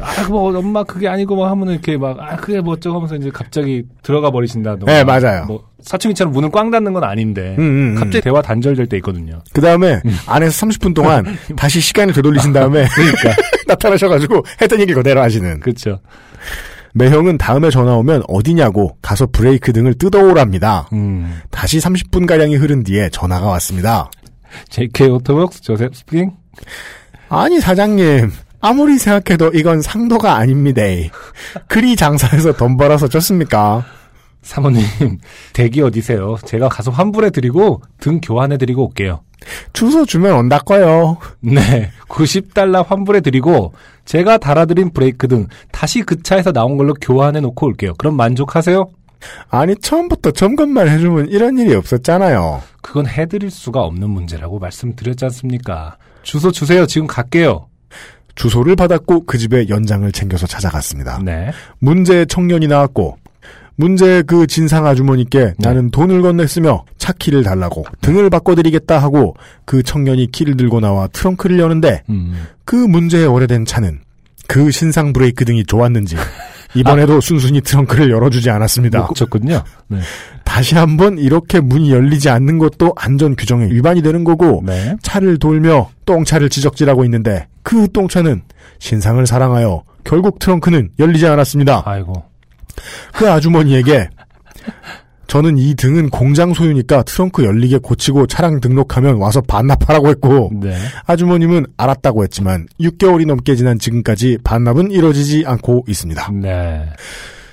[0.00, 3.30] 아, 뭐, 엄마 그게 아니고 막 하면은 이렇게 막, 아, 그게 뭐 어쩌고 하면서 이제
[3.32, 4.92] 갑자기 들어가 버리신다던가.
[4.92, 5.44] 네, 맞아요.
[5.46, 7.54] 뭐, 사춘기처럼 문을 꽝 닫는 건 아닌데.
[7.58, 7.94] 음, 음, 음.
[7.94, 9.40] 갑자기 대화 단절될 때 있거든요.
[9.52, 11.24] 그 다음에 안에서 30분 동안
[11.56, 13.42] 다시 시간을 되돌리신 다음에 그러니까.
[13.66, 15.60] 나타나셔가지고 했던 얘기 그대로 하시는.
[15.60, 16.00] 그렇죠.
[16.94, 20.88] 매형은 다음에 전화 오면 어디냐고 가서 브레이크 등을 뜯어오랍니다.
[20.94, 21.40] 음.
[21.50, 24.10] 다시 30분 가량이 흐른 뒤에 전화가 왔습니다.
[24.70, 26.30] JK Autoworks Joseph Speaking?
[27.28, 28.30] 아니 사장님
[28.66, 30.82] 아무리 생각해도 이건 상도가 아닙니다.
[31.68, 33.84] 그리 장사해서 돈 벌어서 줬습니까?
[34.42, 34.84] 사모님,
[35.52, 36.36] 댁이 어디세요?
[36.44, 39.20] 제가 가서 환불해 드리고 등 교환해 드리고 올게요.
[39.72, 41.18] 주소 주면 온다 거요.
[41.40, 41.92] 네.
[42.08, 43.72] 90달러 환불해 드리고
[44.04, 47.94] 제가 달아드린 브레이크 등 다시 그 차에서 나온 걸로 교환해 놓고 올게요.
[47.98, 48.90] 그럼 만족하세요?
[49.48, 52.62] 아니 처음부터 점검만 해주면 이런 일이 없었잖아요.
[52.82, 55.98] 그건 해드릴 수가 없는 문제라고 말씀드렸지 않습니까?
[56.22, 56.86] 주소 주세요.
[56.86, 57.68] 지금 갈게요.
[58.36, 61.20] 주소를 받았고 그 집에 연장을 챙겨서 찾아갔습니다.
[61.24, 61.50] 네.
[61.80, 63.18] 문제의 청년이 나왔고
[63.76, 69.34] 문제의 그 진상 아주머니께 나는 돈을 건넸으며 차 키를 달라고 등을 바꿔드리겠다 하고
[69.64, 72.46] 그 청년이 키를 들고 나와 트렁크를 여는데 음.
[72.64, 74.00] 그 문제의 오래된 차는
[74.48, 76.16] 그 신상 브레이크 등이 좋았는지
[76.74, 79.00] 이번에도 순순히 트렁크를 열어주지 않았습니다.
[79.00, 79.62] 못 고쳤군요.
[79.88, 79.98] 네.
[80.56, 84.96] 다시 한번 이렇게 문이 열리지 않는 것도 안전 규정에 위반이 되는 거고 네.
[85.02, 88.40] 차를 돌며 똥차를 지적질하고 있는데 그 똥차는
[88.78, 91.82] 신상을 사랑하여 결국 트렁크는 열리지 않았습니다.
[91.84, 92.24] 아이고.
[93.12, 94.08] 그 아주머니에게
[95.26, 100.74] 저는 이 등은 공장 소유니까 트렁크 열리게 고치고 차량 등록하면 와서 반납하라고 했고 네.
[101.04, 106.30] 아주머님은 알았다고 했지만 6개월이 넘게 지난 지금까지 반납은 이뤄지지 않고 있습니다.
[106.32, 106.86] 네.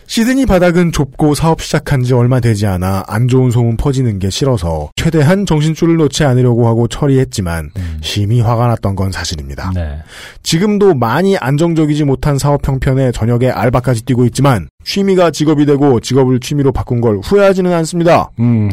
[0.08, 4.89] 시드니 바닥은 좁고 사업 시작한 지 얼마 되지 않아 안 좋은 소문 퍼지는 게 싫어서
[4.95, 7.97] 최대한 정신줄을 놓지 않으려고 하고 처리했지만 음.
[8.01, 9.72] 심히 화가 났던 건 사실입니다.
[9.74, 9.99] 네.
[10.43, 16.72] 지금도 많이 안정적이지 못한 사업 형편에 저녁에 알바까지 뛰고 있지만 취미가 직업이 되고 직업을 취미로
[16.72, 18.30] 바꾼 걸 후회하지는 않습니다.
[18.39, 18.70] 음.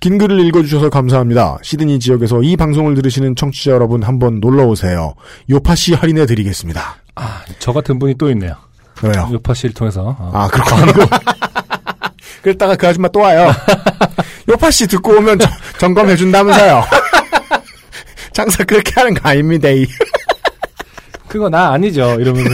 [0.00, 1.58] 긴 글을 읽어주셔서 감사합니다.
[1.62, 5.14] 시드니 지역에서 이 방송을 들으시는 청취자 여러분 한번 놀러 오세요.
[5.48, 6.96] 요파시 할인해 드리겠습니다.
[7.14, 8.54] 아, 저 같은 분이 또 있네요.
[9.02, 9.28] 왜요?
[9.32, 10.16] 요파 씨를 통해서.
[10.18, 10.30] 어.
[10.34, 10.76] 아, 그렇고.
[12.42, 13.52] 그랬다가 그 아줌마 또 와요.
[14.48, 16.84] 요파 씨 듣고 오면 저- 점검해 준다면서요.
[18.32, 19.68] 장사 그렇게 하는 거 아닙니다.
[19.70, 19.86] 이.
[21.28, 22.16] 그거 나 아니죠.
[22.20, 22.50] 이러면서.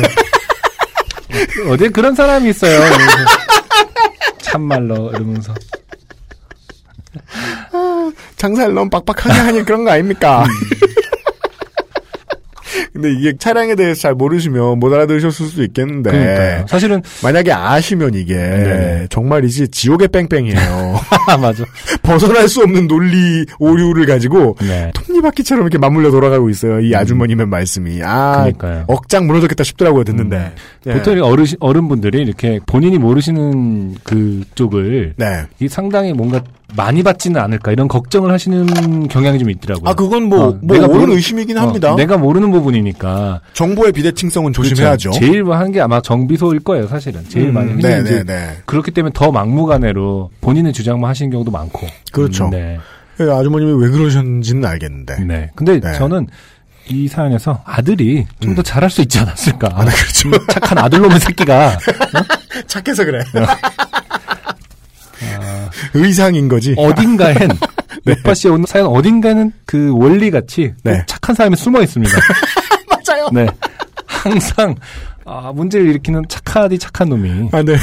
[1.70, 2.76] 어디 그런 사람이 있어요.
[2.78, 3.24] 이러면서.
[4.42, 5.54] 참말로 이러면서.
[8.36, 10.44] 장사를 너무 빡빡하게 하니 그런 거 아닙니까?
[13.00, 16.66] 근데 이게 차량에 대해서 잘 모르시면 못 알아들으셨을 수도 있겠는데 그러니까요.
[16.68, 19.06] 사실은 만약에 아시면 이게 네.
[19.08, 21.00] 정말이지 지옥의 뺑뺑이에요.
[21.28, 21.64] 아 맞아.
[22.02, 24.90] 벗어날 수 없는 논리 오류를 가지고 네.
[24.94, 26.80] 톱니바퀴처럼 이렇게 맞물려 돌아가고 있어요.
[26.80, 28.00] 이 아주머님의 말씀이.
[28.04, 28.84] 아, 그러니까요.
[28.86, 30.52] 억장 무너졌겠다 싶더라고요, 듣는데.
[30.86, 30.92] 예.
[30.92, 35.44] 보통 이렇게 어르신 어른분들이 이렇게 본인이 모르시는 그 쪽을 네.
[35.60, 36.42] 이 상당히 뭔가
[36.76, 39.90] 많이 받지는 않을까 이런 걱정을 하시는 경향이 좀 있더라고요.
[39.90, 41.94] 아, 그건 뭐, 어, 뭐, 내가 옳은 모르- 의심이긴 어, 합니다.
[41.96, 45.10] 내가 모르는 부분이니까 정보의 비대칭성은 조심해야죠.
[45.10, 45.26] 그렇죠.
[45.26, 47.24] 제일 하는 게 아마 정비소일 거예요, 사실은.
[47.28, 47.74] 제일 음, 많이.
[47.74, 48.56] 네, 이제 네, 네.
[48.66, 51.86] 그렇기 때문에 더 막무가내로 본인의 주장만 하시는 경우도 많고.
[52.12, 52.46] 그렇죠.
[52.46, 52.78] 음, 네.
[53.20, 55.20] 예, 아주머님이 왜 그러셨는지는 알겠는데.
[55.24, 55.50] 네.
[55.54, 55.92] 근데 네.
[55.94, 56.26] 저는
[56.88, 59.68] 이 사연에서 아들이 좀더 잘할 수 있지 않았을까.
[59.74, 60.28] 아, 네, 그렇죠.
[60.28, 61.78] 음, 착한 아들놈의 새끼가.
[62.66, 63.20] 착해서 그래.
[65.66, 66.74] 아, 의상인 거지.
[66.76, 67.36] 어딘가엔,
[68.08, 71.02] 오빠 씨의 오늘 사연 어딘가는 그 원리 같이 꼭 네.
[71.06, 72.16] 착한 사람이 숨어 있습니다.
[73.06, 73.28] 맞아요.
[73.32, 73.46] 네.
[74.06, 74.74] 항상,
[75.24, 77.48] 아, 문제를 일으키는 착하디 착한 놈이.
[77.52, 77.76] 아, 네.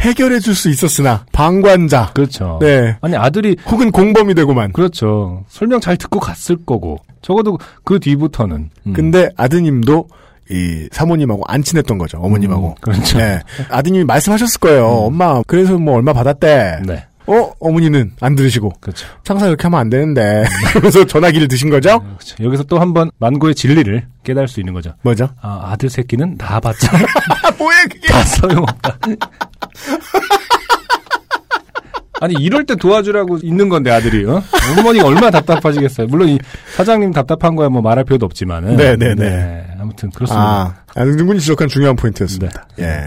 [0.00, 2.12] 해결해 줄 수 있었으나, 방관자.
[2.14, 2.58] 그렇죠.
[2.60, 2.96] 네.
[3.00, 4.72] 아니, 아들이 혹은 공범이 되고만.
[4.72, 5.44] 그렇죠.
[5.48, 6.98] 설명 잘 듣고 갔을 거고.
[7.22, 8.70] 적어도 그 뒤부터는.
[8.86, 8.92] 음.
[8.92, 10.08] 근데 아드님도
[10.50, 12.18] 이 사모님하고 안 친했던 거죠.
[12.18, 12.68] 어머님하고.
[12.68, 13.18] 음, 그렇죠.
[13.18, 13.40] 네.
[13.70, 14.86] 아드님이 말씀하셨을 거예요.
[14.86, 16.80] 엄마, 그래서 뭐 얼마 받았대.
[16.86, 17.04] 네.
[17.26, 17.52] 어?
[17.60, 18.72] 어머니는 안 들으시고.
[18.80, 19.06] 그렇죠.
[19.22, 20.44] 장사 이렇게 하면 안 되는데.
[20.72, 22.00] 그러면서 전화기를 드신 거죠?
[22.00, 22.42] 그렇죠.
[22.42, 24.94] 여기서 또 한 번 만고의 진리를 깨달을 수 있는 거죠.
[25.02, 25.28] 뭐죠?
[25.42, 28.08] 아, 아들 새끼는 나봤자 아, 뭐야, 그게.
[28.08, 28.98] 다 소용없다.
[32.20, 34.42] 아니 이럴 때 도와주라고 있는 건데 아들이 어?
[34.78, 36.06] 어머니가 얼마나 답답하시겠어요.
[36.08, 36.38] 물론 이
[36.76, 38.76] 사장님 답답한 거야 뭐 말할 필요도 없지만은.
[38.76, 39.66] 네, 네, 네.
[39.80, 40.44] 아무튼 그렇습니다.
[40.44, 42.66] 아, 아는군이 지적한 중요한 포인트였습니다.
[42.80, 43.04] 예.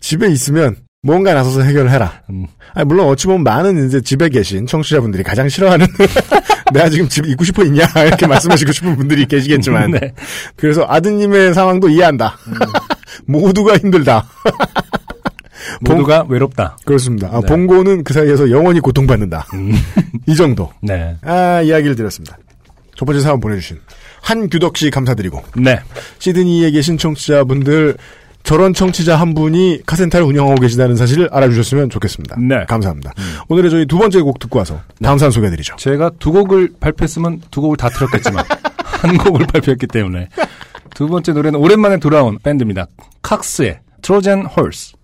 [0.00, 2.22] 집에 있으면 뭔가 나서서 해결해라.
[2.30, 2.46] 음.
[2.74, 5.86] 아니, 물론 어찌 보면 많은 이제 집에 계신 청취자분들이 가장 싫어하는
[6.74, 10.12] 내가 지금 집 있고 싶어 있냐 이렇게 말씀하시고 싶은 분들이 계시겠지만 네.
[10.56, 12.36] 그래서 아드님의 상황도 이해한다.
[13.26, 14.26] 모두가 힘들다.
[15.80, 16.76] 모두가 외롭다.
[16.84, 17.28] 그렇습니다.
[17.32, 17.46] 아, 네.
[17.46, 19.46] 봉고는 그 사이에서 영원히 고통받는다.
[20.26, 20.70] 이 정도.
[20.80, 21.16] 네.
[21.22, 22.38] 아, 이야기를 드렸습니다.
[22.96, 23.78] 첫 번째 사연 보내주신
[24.22, 25.78] 한규덕 씨 감사드리고 네.
[26.18, 27.96] 시드니에 계신 청취자분들
[28.42, 32.36] 저런 청취자 한 분이 카센터를 운영하고 계시다는 사실을 알아주셨으면 좋겠습니다.
[32.40, 32.64] 네.
[32.66, 33.12] 감사합니다.
[33.48, 35.76] 오늘의 저희 두 번째 곡 듣고 와서 다음 사연 소개해드리죠.
[35.76, 38.44] 제가 두 곡을 발표했으면 두 곡을 다 틀었겠지만
[38.84, 40.28] 한 곡을 발표했기 때문에
[40.94, 42.86] 두 번째 노래는 오랜만에 돌아온 밴드입니다.
[43.22, 44.95] 칵스의 트로젠 홀스.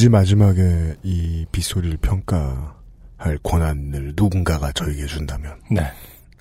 [0.00, 5.82] 굳이 마지막에 이 빗소리를 평가할 권한을 누군가가 저에게 준다면 네.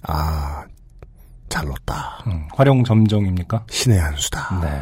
[0.03, 0.63] 아
[1.49, 3.65] 잘났다 음, 활용 점정입니까?
[3.69, 4.61] 신의 한 수다.
[4.61, 4.81] 네.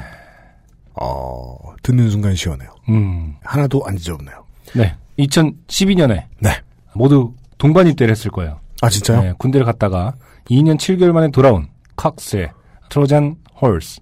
[0.93, 2.69] 어 듣는 순간 시원해요.
[2.89, 3.33] 음.
[3.41, 4.45] 하나도 안 지저분해요.
[4.75, 4.95] 네.
[5.17, 6.61] 2012년에 네.
[6.93, 8.59] 모두 동반 입대를 했을 거예요.
[8.83, 9.21] 아 진짜요?
[9.23, 10.13] 네, 군대를 갔다가
[10.51, 12.51] 2년 7개월 만에 돌아온 칵스의
[12.89, 14.01] 트로잔 홀스.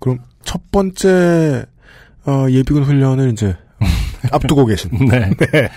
[0.00, 1.66] 그럼 첫 번째
[2.26, 3.56] 어, 예비군 훈련을 이제
[4.32, 4.90] 앞두고 계신.
[5.08, 5.30] 네.
[5.36, 5.68] 네.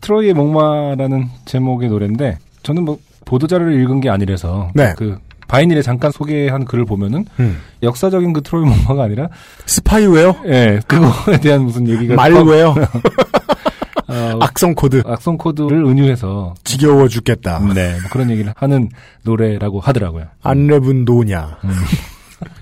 [0.00, 4.92] 트로이의 목마라는 제목의 노래인데 저는 뭐 보도 자료를 읽은 게 아니라서 네.
[4.96, 5.18] 그
[5.48, 7.58] vinyl에 잠깐 소개한 글을 보면은 음.
[7.82, 9.28] 역사적인 그 트로이 목마가 아니라
[9.66, 12.74] 스파이웨어, 예 그거에 대한 무슨 얘기가 malware,
[14.08, 17.58] 어, 악성 코드 악성 코드를 은유해서 지겨워 죽겠다.
[17.74, 18.88] 네 뭐 그런 얘기를 하는
[19.22, 20.24] 노래라고 하더라고요.
[20.42, 21.58] 안 랩은 노냐.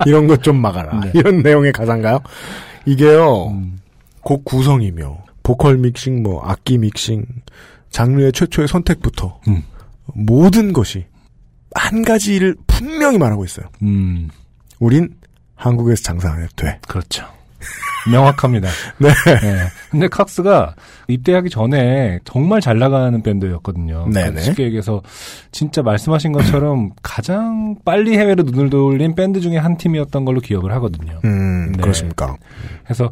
[0.07, 0.93] 이런 것 좀 막아라.
[0.95, 1.01] 음.
[1.01, 1.11] 네.
[1.15, 2.21] 이런 내용의 가사인가요?
[2.87, 3.79] 이게요, 음,
[4.23, 7.25] 곡 구성이며, 보컬 믹싱, 뭐, 악기 믹싱,
[7.91, 9.63] 장르의 최초의 선택부터, 음.
[10.15, 11.07] 모든 것이
[11.75, 13.67] 한 가지를 분명히 말하고 있어요.
[13.83, 14.29] 음,
[14.79, 15.15] 우린
[15.55, 16.79] 한국에서 장사 안 해도 돼.
[16.89, 17.25] 그렇죠.
[18.11, 18.69] 명확합니다.
[18.99, 19.09] 네.
[19.09, 19.67] 네.
[19.91, 20.75] 근데 칵스가
[21.09, 24.07] 입대하기 전에 정말 잘 나가는 밴드였거든요.
[24.07, 24.13] 네네.
[24.13, 25.03] 그러니까 쉽게 얘기해서
[25.53, 31.21] 진짜 말씀하신 것처럼 가장 빨리 해외로 눈을 돌린 밴드 중에 한 팀이었던 걸로 기억을 하거든요.
[31.25, 31.83] 음, 네.
[31.83, 32.37] 그렇습니까?
[32.85, 33.11] 그래서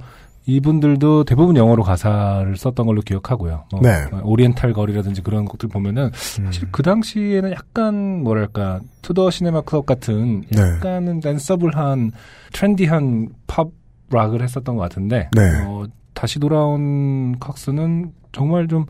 [0.48, 3.66] 이분들도 대부분 영어로 가사를 썼던 걸로 기억하고요.
[3.70, 4.06] 뭐 네.
[4.22, 6.44] Oriental Girl이라든지 그런 것들 보면은 음.
[6.46, 10.62] 사실 그 당시에는 약간 뭐랄까 Two Door Cinema Club 같은 네.
[10.62, 12.12] 약간은 danceable한
[12.54, 13.68] trendy한 pop
[14.10, 15.42] rock을 했었던 것 같은데 네.
[15.66, 15.84] 어,
[16.14, 18.86] 다시 돌아온 칵스는 정말 좀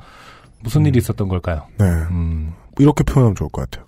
[0.62, 1.66] 무슨 일이 있었던 걸까요?
[1.76, 1.86] 네.
[1.86, 3.84] 음, 이렇게 표현하면 좋을 것 같아요.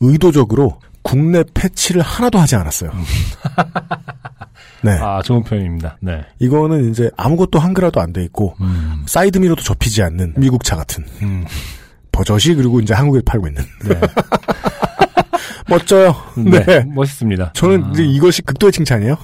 [0.00, 2.90] 의도적으로 국내 패치를 하나도 하지 않았어요.
[4.82, 4.92] 네.
[4.92, 5.96] 아 좋은 표현입니다.
[6.00, 6.20] 네.
[6.38, 11.44] 이거는 이제 아무것도 한글화도 안 돼 있고, 음, 사이드미러도 접히지 않는 미국 차 같은 음,
[12.12, 13.62] 버젓이 그리고 이제 한국에 팔고 있는.
[13.88, 14.00] 네.
[15.68, 16.14] 멋져요.
[16.36, 16.64] 네.
[16.64, 16.84] 네.
[16.94, 17.52] 멋있습니다.
[17.54, 17.90] 저는 아.
[17.92, 19.16] 이제 이것이 극도의 칭찬이에요.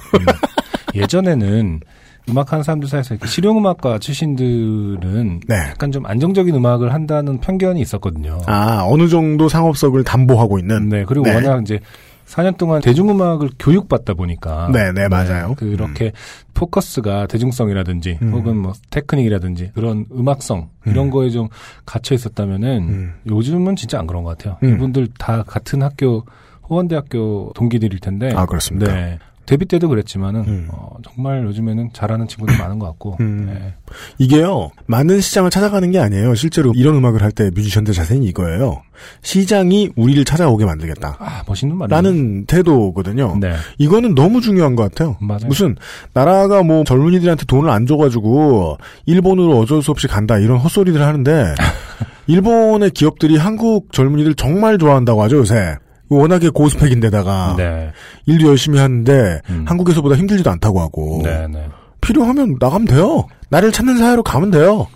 [0.95, 1.81] 예전에는
[2.29, 5.55] 음악하는 사람들 사이에서 이렇게 실용음악과 출신들은 네.
[5.57, 8.41] 약간 좀 안정적인 음악을 한다는 편견이 있었거든요.
[8.47, 10.89] 아, 어느 정도 상업성을 담보하고 있는.
[10.89, 11.35] 네, 그리고 네.
[11.35, 11.79] 워낙 이제
[12.27, 15.55] 4년 동안 대중음악을 교육받다 보니까 네, 네, 맞아요.
[15.57, 16.13] 그렇게
[16.55, 18.33] 포커스가 대중성이라든지 음.
[18.33, 21.11] 혹은 뭐 테크닉이라든지 그런 음악성 이런 음.
[21.11, 21.49] 거에 좀
[21.85, 23.15] 갇혀 있었다면은 음.
[23.29, 24.59] 요즘은 진짜 안 그런 것 같아요.
[24.65, 24.75] 음.
[24.75, 26.25] 이분들 다 같은 학교
[26.69, 28.93] 호원대학교 동기들일 텐데 아, 그렇습니까?
[28.93, 29.19] 네.
[29.47, 30.69] 데뷔 때도 그랬지만은 음.
[30.71, 33.47] 어, 정말 요즘에는 잘하는 친구들 많은 것 같고 음.
[33.53, 33.75] 네.
[34.19, 36.35] 이게요, 많은 시장을 찾아가는 게 아니에요.
[36.35, 38.83] 실제로 이런 음악을 할 때 뮤지션들 자세는 이거예요.
[39.23, 41.17] 시장이 우리를 찾아오게 만들겠다.
[41.21, 41.95] 아 멋있는 말이에요.
[41.95, 43.37] 라는 태도거든요.
[43.41, 45.17] 네 이거는 너무 중요한 것 같아요.
[45.21, 45.47] 맞아요.
[45.49, 45.77] 무슨
[46.15, 51.55] 나라가 뭐 젊은이들한테 돈을 안 줘가지고 일본으로 어쩔 수 없이 간다 이런 헛소리들 하는데
[52.27, 55.77] 일본의 기업들이 한국 젊은이들 정말 좋아한다고 하죠 요새.
[56.09, 57.93] 워낙에 고스펙인데다가 네.
[58.27, 59.65] 일도 열심히 하는데 음.
[59.67, 61.69] 한국에서보다 힘들지도 않다고 하고 네, 네.
[62.01, 63.27] 필요하면 나가면 돼요.
[63.51, 64.87] 나를 찾는 사회로 가면 돼요.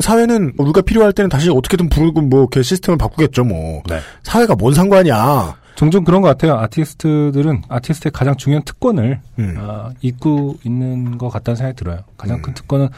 [0.00, 3.82] 사회는 우리가 필요할 때는 다시 어떻게든 부르고 뭐 이렇게 시스템을 바꾸겠죠 뭐.
[3.88, 3.98] 네.
[4.22, 5.56] 사회가 뭔 상관이야.
[5.74, 6.56] 종종 그런 것 같아요.
[6.56, 9.54] 아티스트들은 아티스트의 가장 중요한 특권을 음.
[9.58, 12.00] 아, 잊고 있는 것 같다는 생각이 들어요.
[12.16, 12.42] 가장 음.
[12.42, 12.88] 큰 특권은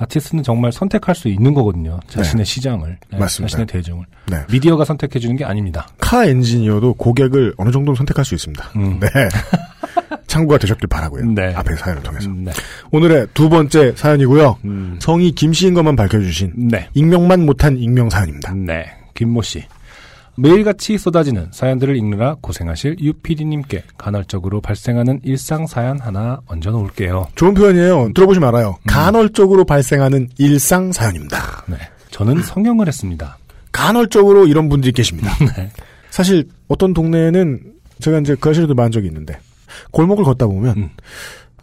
[0.00, 2.00] 아티스트는 정말 선택할 수 있는 거거든요.
[2.08, 3.50] 자신의 시장을, 네, 맞습니다.
[3.50, 4.04] 자신의 대중을.
[4.30, 4.38] 네.
[4.50, 5.86] 미디어가 선택해 주는 게 아닙니다.
[5.98, 8.70] 카 엔지니어도 고객을 어느 정도는 선택할 수 있습니다.
[8.76, 8.98] 음.
[9.00, 9.08] 네.
[10.26, 11.26] 참고가 되셨길 바라고요.
[11.32, 11.52] 네.
[11.54, 12.30] 앞에 사연을 통해서.
[12.30, 12.52] 음, 네.
[12.92, 14.58] 오늘의 두 번째 사연이고요.
[14.64, 16.88] 음, 성이 김씨인 것만 밝혀주신 네.
[16.94, 18.54] 익명만 못한 익명 사연입니다.
[18.54, 18.86] 네.
[19.14, 19.64] 김모 씨.
[20.40, 27.28] 매일같이 쏟아지는 사연들을 읽느라 고생하실 유PD님께 간헐적으로 발생하는 일상 사연 하나 얹어놓을게요.
[27.34, 28.12] 좋은 표현이에요.
[28.14, 28.70] 들어보시면 알아요.
[28.70, 28.86] 음.
[28.86, 31.64] 간헐적으로 발생하는 일상 사연입니다.
[31.66, 31.76] 네.
[32.10, 33.38] 저는 성형을 했습니다.
[33.70, 35.30] 간헐적으로 이런 분들이 계십니다.
[35.56, 35.70] 네.
[36.10, 37.60] 사실 어떤 동네에는
[38.00, 39.38] 제가 이제 그 아시로도 많은 적이 있는데
[39.90, 40.90] 골목을 걷다 보면 음.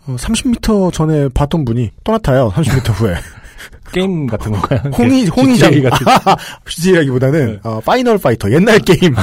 [0.06, 2.52] 어, 30m 전에 봤던 분이 떠나타요.
[2.52, 3.16] 30m 후에
[3.92, 4.80] 게임 같은 건가요?
[4.98, 6.06] 홍이 홍이장 GTA 같은.
[6.68, 7.70] GTA라기보다는 네.
[7.70, 9.16] 어, 파이널 파이터 옛날 게임.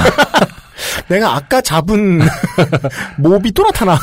[1.07, 2.21] 내가 아까 잡은
[3.17, 3.97] 몹이 또 나타나.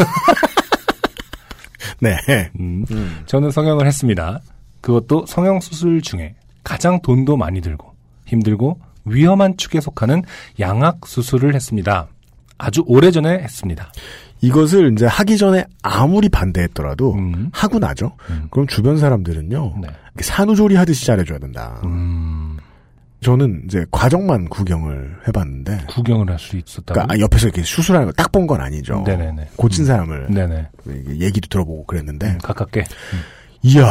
[2.00, 2.16] 네.
[2.58, 2.84] 음,
[3.26, 4.40] 저는 성형을 했습니다.
[4.80, 6.34] 그것도 성형 수술 중에
[6.64, 7.92] 가장 돈도 많이 들고
[8.26, 10.22] 힘들고 위험한 축에 속하는
[10.60, 12.08] 양악 수술을 했습니다.
[12.58, 13.92] 아주 오래전에 했습니다.
[14.42, 17.48] 이것을 이제 하기 전에 아무리 반대했더라도 음.
[17.52, 18.16] 하고 나죠.
[18.28, 18.48] 음.
[18.50, 19.74] 그럼 주변 사람들은요.
[19.80, 19.88] 네.
[20.20, 21.80] 산후조리 하듯이 잘해줘야 된다.
[21.84, 22.58] 음,
[23.20, 26.92] 저는 이제 과정만 구경을 해봤는데, 구경을 할 수 있었다고.
[26.92, 29.04] 그러니까 옆에서 이렇게 수술하는 걸딱본 건 아니죠.
[29.06, 29.50] 네네네.
[29.56, 29.86] 고친 음.
[29.86, 30.68] 사람을 네네.
[31.20, 32.84] 얘기도 들어보고 그랬는데, 음, 가깝게.
[33.62, 33.84] 이야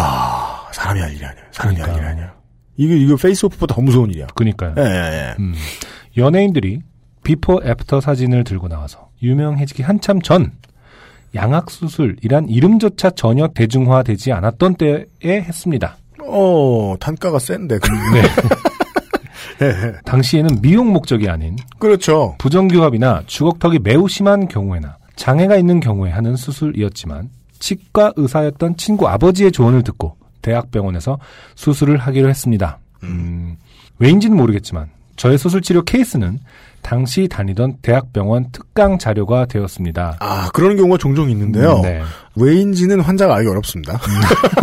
[0.74, 1.46] 사람이 할 일이 아니에요.
[1.52, 2.10] 사람이 할 그러니까.
[2.10, 2.32] 일이 아니에요.
[2.76, 4.28] 이거, 이거 Face Off보다 더 무서운 일이야.
[4.36, 4.76] 그니까요.
[4.78, 4.86] 예, 예,
[5.30, 5.36] 예.
[5.40, 5.54] 음.
[6.18, 6.82] 연예인들이
[7.24, 10.52] before after 사진을 들고 나와서 유명해지기 한참 전
[11.36, 15.98] 양악수술이란 이름조차 전혀 대중화되지 않았던 때에 했습니다.
[16.24, 17.80] 어, 단가가 센데.
[18.14, 18.22] 네.
[20.06, 22.36] 당시에는 미용 목적이 아닌 그렇죠.
[22.40, 29.84] 부정교합이나 주걱턱이 매우 심한 경우에나 장애가 있는 경우에 하는 수술이었지만 치과 의사였던 친구 아버지의 조언을
[29.84, 31.20] 듣고 대학병원에서
[31.56, 32.80] 수술을 하기로 했습니다.
[33.04, 33.56] 음,
[34.00, 36.40] 왜인지는 모르겠지만 저의 수술 치료 케이스는
[36.82, 40.18] 당시 다니던 대학병원 특강 자료가 되었습니다.
[40.20, 41.78] 아, 그런 경우가 종종 있는데요.
[41.78, 42.02] 음, 네.
[42.36, 44.00] 왜인지는 환자가 알기 어렵습니다.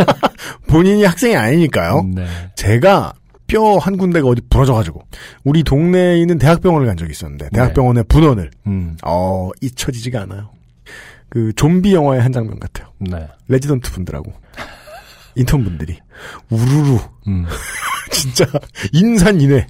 [0.67, 2.05] 본인이 학생이 아니니까요.
[2.13, 2.25] 네.
[2.55, 3.13] 제가
[3.47, 5.01] 뼈 한 군데가 어디 부러져가지고
[5.43, 10.51] 우리 동네에 있는 대학병원을 간 적이 있었는데 대학병원의 분원을 음, 어 잊혀지지가 않아요.
[11.29, 12.89] 그 좀비 영화의 한 장면 같아요.
[12.99, 13.27] 네.
[13.47, 14.33] 레지던트 분들하고
[15.39, 15.97] 인턴 분들이
[16.49, 17.45] 우르르 음,
[18.11, 18.45] 진짜
[18.91, 19.67] 인산인해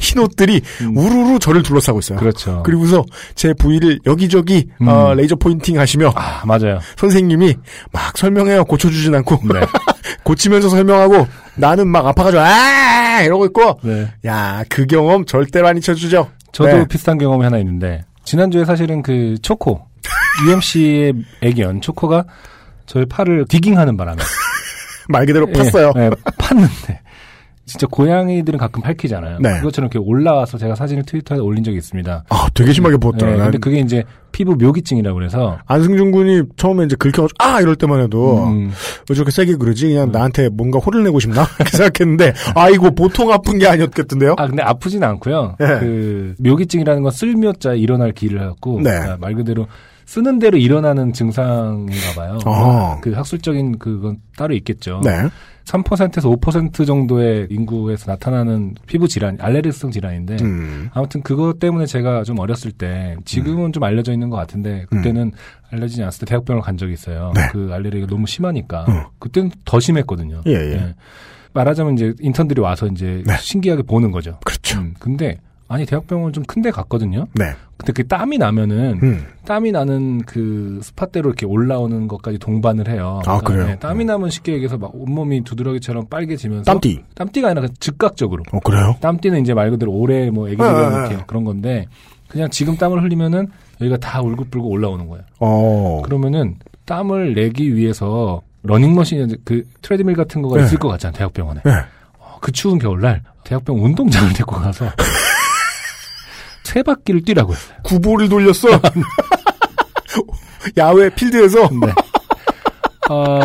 [0.00, 0.62] 흰 옷들이
[0.94, 2.18] 우르르 저를 둘러싸고 있어요.
[2.18, 2.62] 그렇죠.
[2.64, 3.04] 그리고서
[3.34, 4.88] 제 부위를 여기저기 음.
[4.88, 6.80] 어, 레이저 pointing 하시며 아, 맞아요.
[6.96, 7.54] 선생님이
[7.92, 8.64] 막 설명해요.
[8.64, 9.60] 고쳐주진 않고 네.
[10.24, 14.08] 고치면서 설명하고 나는 막 아파가지고 아 이러고 있고 네.
[14.24, 16.30] 야, 그 경험 절대로 안 잊혀지죠.
[16.52, 16.88] 저도 네.
[16.88, 19.82] 비슷한 경험이 하나 있는데 지난주에 사실은 그 초코
[20.46, 21.12] UMC의
[21.42, 22.24] 애견 초코가
[22.86, 24.22] 저의 팔을 디깅하는 바람에
[25.10, 25.96] 말 그대로 예, 팠어요.
[25.96, 26.98] 예, 팠는데
[27.70, 29.38] 진짜 고양이들은 가끔 핥히잖아요.
[29.40, 29.58] 네.
[29.60, 32.24] 그것처럼 이렇게 올라와서 제가 사진을 트위터에 올린 적이 있습니다.
[32.28, 33.30] 아 되게 심하게 부었더라.
[33.30, 34.02] 예, 난 근데 그게 이제
[34.32, 38.72] 피부 묘기증이라고 그래서 안승준 군이 처음에 이제 긁혀가지고 아 이럴 때만 해도 음,
[39.08, 39.86] 왜 저렇게 세게 그러지?
[39.86, 41.46] 그냥 나한테 뭔가 호를 내고 싶나?
[41.60, 44.34] 이렇게 생각했는데 아이고 보통 아픈 게 아니었겠던데요?
[44.36, 45.56] 아 근데 아프진 않고요.
[45.60, 45.66] 예.
[45.78, 48.90] 그 묘기증이라는 건 쓸묘자 일어날 기를 갖고 네.
[48.90, 49.68] 아, 말 그대로
[50.10, 52.40] 쓰는 대로 일어나는 증상인가 봐요.
[52.44, 52.98] 어.
[53.00, 55.00] 그 학술적인 그건 따로 있겠죠.
[55.04, 55.28] 네.
[55.64, 60.90] 3%에서 5% 정도의 인구에서 나타나는 피부 질환, 알레르기성 질환인데 음.
[60.94, 65.30] 아무튼 그것 때문에 제가 좀 어렸을 때 지금은 좀 알려져 있는 것 같은데 그때는
[65.70, 67.28] 알려지지 않았을 때 대학병원을 간 적이 있어요.
[67.28, 67.34] 음.
[67.34, 67.48] 네.
[67.52, 69.04] 그 알레르기가 너무 심하니까 음.
[69.20, 70.40] 그때는 더 심했거든요.
[70.48, 70.94] 예, 예.
[71.52, 73.36] 말하자면 이제 인턴들이 와서 이제 네.
[73.38, 74.40] 신기하게 보는 거죠.
[74.44, 74.80] 그렇죠.
[74.80, 75.38] 음, 근데
[75.70, 77.26] 아니 대학병원 좀 큰 데 갔거든요.
[77.34, 77.52] 네.
[77.76, 79.24] 근데 그 땀이 나면은 음.
[79.46, 83.22] 땀이 나는 그 스팟대로 이렇게 올라오는 것까지 동반을 해요.
[83.24, 83.66] 아, 그래요?
[83.66, 87.04] 네, 땀이 나면 쉽게 얘기해서 막 온몸이 두드러기처럼 빨개지면서 땀띠.
[87.14, 88.42] 땀띠가 아니라 즉각적으로.
[88.52, 88.96] 어 그래요?
[89.00, 91.22] 땀띠는 이제 말 그대로 오래 뭐 애기들 네, 네, 이렇게 네.
[91.26, 91.86] 그런 건데
[92.28, 93.48] 그냥 지금 땀을 흘리면은
[93.80, 95.24] 여기가 다 울긋불긋 올라오는 거예요.
[95.38, 96.02] 어.
[96.04, 100.64] 그러면은 땀을 내기 위해서 러닝머신 그 트레드밀 같은 거가 네.
[100.64, 101.60] 있을 것 같잖아요 대학병원에.
[101.64, 101.70] 네.
[102.18, 104.86] 어, 그 추운 겨울날 대학병 운동장을 데리고 가서
[106.70, 107.76] 세 바퀴를 뛰라고 했어요.
[107.82, 108.68] 구보를 돌렸어.
[110.78, 111.92] 야외 필드에서 네.
[113.10, 113.40] 어,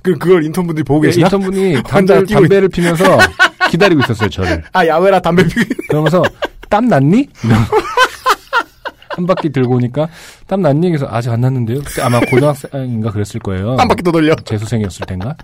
[0.00, 1.26] 그 그걸 인턴분들이 보고 예, 계시나?
[1.26, 3.18] 인턴분이 환자가 담배, 담배를 피면서
[3.70, 4.62] 기다리고 있었어요, 저를.
[4.72, 6.22] 아 야외라 담배 피고 그러면서,
[6.70, 7.28] 땀 났니?
[9.10, 10.08] 한 바퀴 들고 오니까,
[10.46, 10.88] 땀 났니?
[10.88, 11.80] 그래서 아직 안 났는데요?
[11.84, 13.76] 그때 아마 고등학생인가 그랬을 거예요.
[13.76, 14.34] 한 바퀴 더 돌려.
[14.36, 15.36] 재수생이었을 텐가?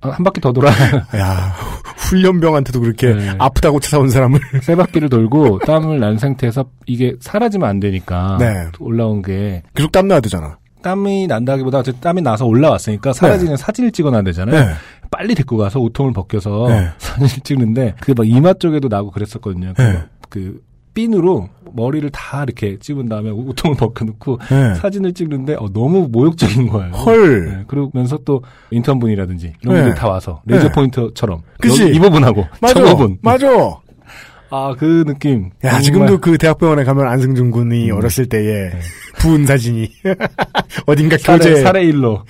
[0.00, 0.70] 아, 한 바퀴 더 돌아.
[1.16, 1.54] 야
[1.96, 3.34] 훈련병한테도 그렇게 네.
[3.38, 4.40] 아프다고 찾아온 사람을.
[4.62, 8.36] 세 바퀴를 돌고 땀을 난 상태에서 이게 사라지면 안 되니까.
[8.38, 8.66] 네.
[8.78, 10.58] 올라온 게, 계속 땀 나야 되잖아.
[10.82, 14.58] 땀이 난다기보다 땀이 나서 올라왔으니까 사라지는 사진을 찍어놔야 되잖아요.
[14.58, 14.72] 네.
[15.10, 16.88] 빨리 데리고 가서 우통을 벗겨서 네.
[16.98, 19.74] 사진을 찍는데 그게 막 이마 쪽에도 나고 그랬었거든요.
[19.76, 19.92] 그, 네.
[20.28, 20.60] 막그
[21.02, 24.74] 핀으로 머리를 다 이렇게 찝은 다음에 우통을 벗겨놓고 네.
[24.74, 26.90] 사진을 찍는데 어, 너무 모욕적인 거예요.
[26.92, 27.46] 헐.
[27.58, 28.42] 네, 그러면서 또
[28.72, 29.82] 인턴분이라든지 이런 네.
[29.82, 30.72] 분들 다 와서 레이저 네.
[30.72, 31.88] 포인터처럼 그치?
[31.88, 32.74] 이 부분하고 맞아.
[32.74, 33.46] 저 부분 맞아.
[34.50, 37.96] 아 그 느낌 야 정말- 지금도 그 대학병원에 가면 안승준 군이 음.
[37.96, 38.72] 어렸을 때의
[39.18, 39.88] 부은 사진이
[40.86, 42.24] 어딘가 사례, 교재 사례 일로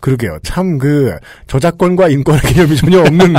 [0.00, 0.38] 그러게요.
[0.44, 1.16] 참 그
[1.48, 3.34] 저작권과 인권의 개념이 전혀 없는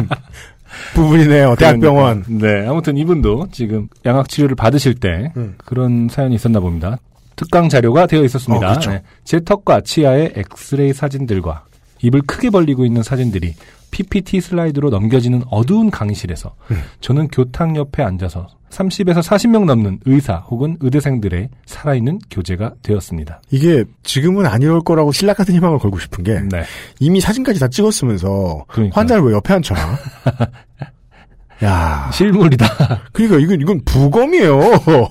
[0.93, 1.55] 부분이네요.
[1.55, 2.26] 대학병원.
[2.28, 5.55] 네, 아무튼 이분도 지금 양악 치료를 받으실 때 음.
[5.65, 6.97] 그런 사연이 있었나 봅니다.
[7.36, 8.65] 특강 자료가 되어 있었습니다.
[8.65, 8.91] 어, 그렇죠.
[8.91, 11.65] 네, 제 턱과 치아의 엑스레이 사진들과
[12.01, 13.55] 입을 크게 벌리고 있는 사진들이
[13.91, 16.82] PPT 슬라이드로 넘겨지는 어두운 강의실에서 음.
[17.01, 23.41] 저는 교탁 옆에 앉아서 30에서 40명 넘는 의사 혹은 의대생들의 살아있는 교재가 되었습니다.
[23.51, 26.63] 이게 지금은 안 이럴 거라고 신락 같은 희망을 걸고 싶은 게 네.
[26.99, 28.99] 이미 사진까지 다 찍었으면서 그러니까.
[28.99, 29.76] 환자를 왜 옆에 앉혀?
[31.63, 32.67] 야, 실물이다.
[33.11, 34.59] 그러니까 이건 이건 부검이에요.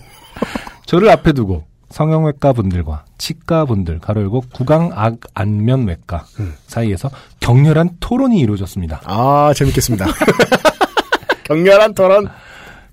[0.86, 6.54] 저를 앞에 두고 성형외과 분들과 치과 분들 가로 열고 구강 악 안면외과 음.
[6.66, 9.02] 사이에서 격렬한 토론이 이루어졌습니다.
[9.04, 10.06] 아 재밌겠습니다.
[11.44, 12.28] 격렬한 토론.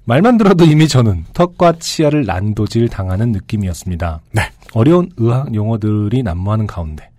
[0.06, 4.22] 말만 들어도 이미 저는 턱과 치아를 난도질 당하는 느낌이었습니다.
[4.32, 4.52] 네.
[4.74, 7.10] 어려운 의학 용어들이 난무하는 가운데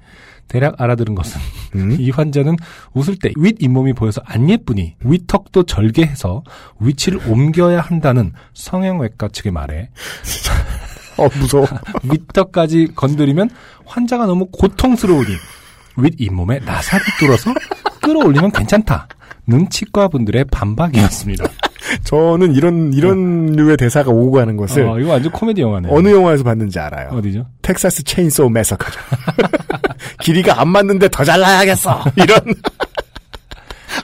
[0.49, 1.41] 대략 알아들은 것은
[1.75, 1.97] 음?
[2.01, 2.57] 이 환자는
[2.95, 6.45] 웃을 때 윗 잇몸이 보여서 안 예쁘니 윗턱도 절개해서
[6.79, 9.89] 위치를 옮겨야 한다는 성형외과 측의 말에
[11.19, 11.67] 어, 무서워.
[12.05, 13.51] 윗턱까지 건드리면
[13.85, 15.35] 환자가 너무 고통스러우니
[15.97, 17.55] 윗 잇몸에 나사를 뚫어서
[18.03, 21.45] 끌어올리면 괜찮다는 치과 분들의 반박이었습니다.
[22.05, 25.89] 저는 이런, 이런 류의 대사가 오고 가는 것을 어, 이거 완전 코미디 영화네.
[25.91, 27.11] 어느 영화에서 봤는지 알아요.
[27.13, 27.47] 어디죠?
[27.63, 28.99] 텍사스 체인소우 매서커죠.
[30.21, 32.05] 길이가 안 맞는데 더 잘라야겠어.
[32.17, 32.39] 이런.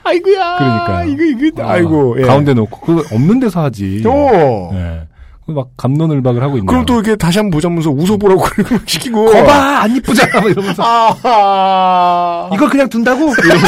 [0.03, 0.57] 아이고야.
[0.57, 1.09] 그러니까요.
[1.09, 2.21] 이거, 이거, 어, 아이고.
[2.21, 2.25] 예.
[2.25, 4.03] 가운데 놓고 그거 없는 데서 하지.
[4.05, 4.71] 오.
[4.73, 5.07] 예.
[5.45, 6.67] 그막 감론을박을 하고 있네요.
[6.67, 9.25] 그럼 또 이렇게 다시 한번 보자면서 웃어보라고 그러고 시키고.
[9.25, 12.49] 거봐 안 이쁘잖아 막 이러면서 아하.
[12.53, 13.67] 이걸 그냥 둔다고 이러면서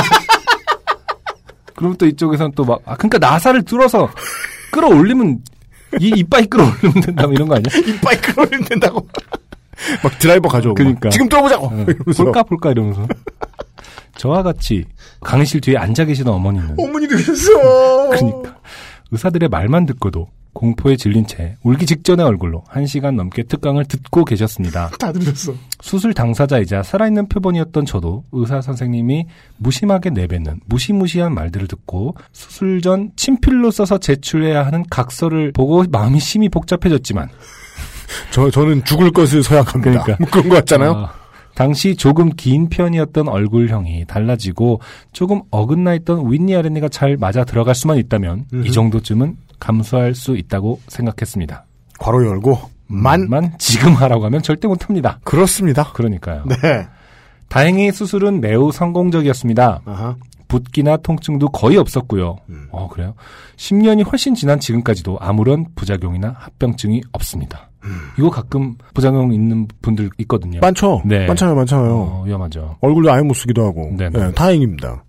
[1.75, 4.09] 그럼 또 이쪽에서는 또막 아 그러니까 나사를 뚫어서
[4.71, 5.39] 끌어올리면
[5.99, 7.65] 이 이빨이 끌어올리면 된다 뭐 이런 거 아니야?
[7.77, 9.07] 이빨 끌어올리면 된다고.
[10.03, 10.75] 막 드라이버 가져오고.
[10.75, 11.09] 그러니까.
[11.09, 11.67] 지금 뚫어보자고.
[11.67, 12.23] 어, 이러면서.
[12.23, 13.07] 볼까 볼까 이러면서
[14.17, 14.85] 저와 같이
[15.21, 18.09] 강의실 뒤에 앉아 계시던 어머니는 어머니도 계셨어.
[18.09, 18.57] 그러니까
[19.11, 24.89] 의사들의 말만 듣고도 공포에 질린 채 울기 직전의 얼굴로 한 시간 넘게 특강을 듣고 계셨습니다.
[24.97, 25.53] 다 들으셨어.
[25.81, 29.27] 수술 당사자이자 살아있는 표본이었던 저도 의사 선생님이
[29.57, 36.47] 무심하게 내뱉는 무시무시한 말들을 듣고 수술 전 친필로 써서 제출해야 하는 각서를 보고 마음이 심히
[36.49, 37.29] 복잡해졌지만
[38.31, 40.03] 저, 저는 죽을 것을 서약합니다.
[40.03, 40.15] 그러니까.
[40.19, 40.91] 뭐 그런 거 같잖아요.
[40.91, 41.13] 아,
[41.53, 44.81] 당시 조금 긴 편이었던 얼굴형이 달라지고
[45.11, 48.67] 조금 어긋나 있던 윗니 아랫니가 잘 맞아 들어갈 수만 있다면 음흠.
[48.67, 51.65] 이 정도쯤은 감수할 수 있다고 생각했습니다.
[51.99, 52.59] 괄호 열고.
[52.87, 53.29] 만.
[53.29, 55.19] 만 지금 하라고 하면 절대 못합니다.
[55.23, 55.91] 그렇습니다.
[55.93, 56.43] 그러니까요.
[56.47, 56.87] 네.
[57.47, 59.81] 다행히 수술은 매우 성공적이었습니다.
[59.85, 60.15] 아하.
[60.47, 62.37] 붓기나 통증도 거의 없었고요.
[62.49, 62.67] 음.
[62.71, 63.15] 어, 그래요?
[63.57, 67.69] 10년이 훨씬 지난 지금까지도 아무런 부작용이나 합병증이 없습니다.
[68.17, 70.59] 이거 가끔 부작용 있는 분들 있거든요.
[70.59, 71.01] 많죠?
[71.05, 71.27] 네.
[71.27, 71.93] 많잖아요, 많잖아요.
[71.93, 72.77] 어, 위험하죠.
[72.81, 73.91] 얼굴도 아예 못 쓰기도 하고.
[73.95, 75.03] 네, 다행입니다.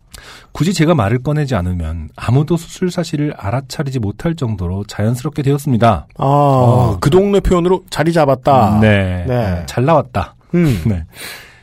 [0.53, 6.07] 굳이 제가 말을 꺼내지 않으면 아무도 수술 사실을 알아차리지 못할 정도로 자연스럽게 되었습니다.
[6.17, 8.79] 아, 그 동네 표현으로 자리 잡았다.
[8.81, 9.25] 네.
[9.27, 9.63] 네.
[9.67, 10.35] 잘 나왔다.
[10.55, 10.83] 음.
[10.87, 11.05] 네.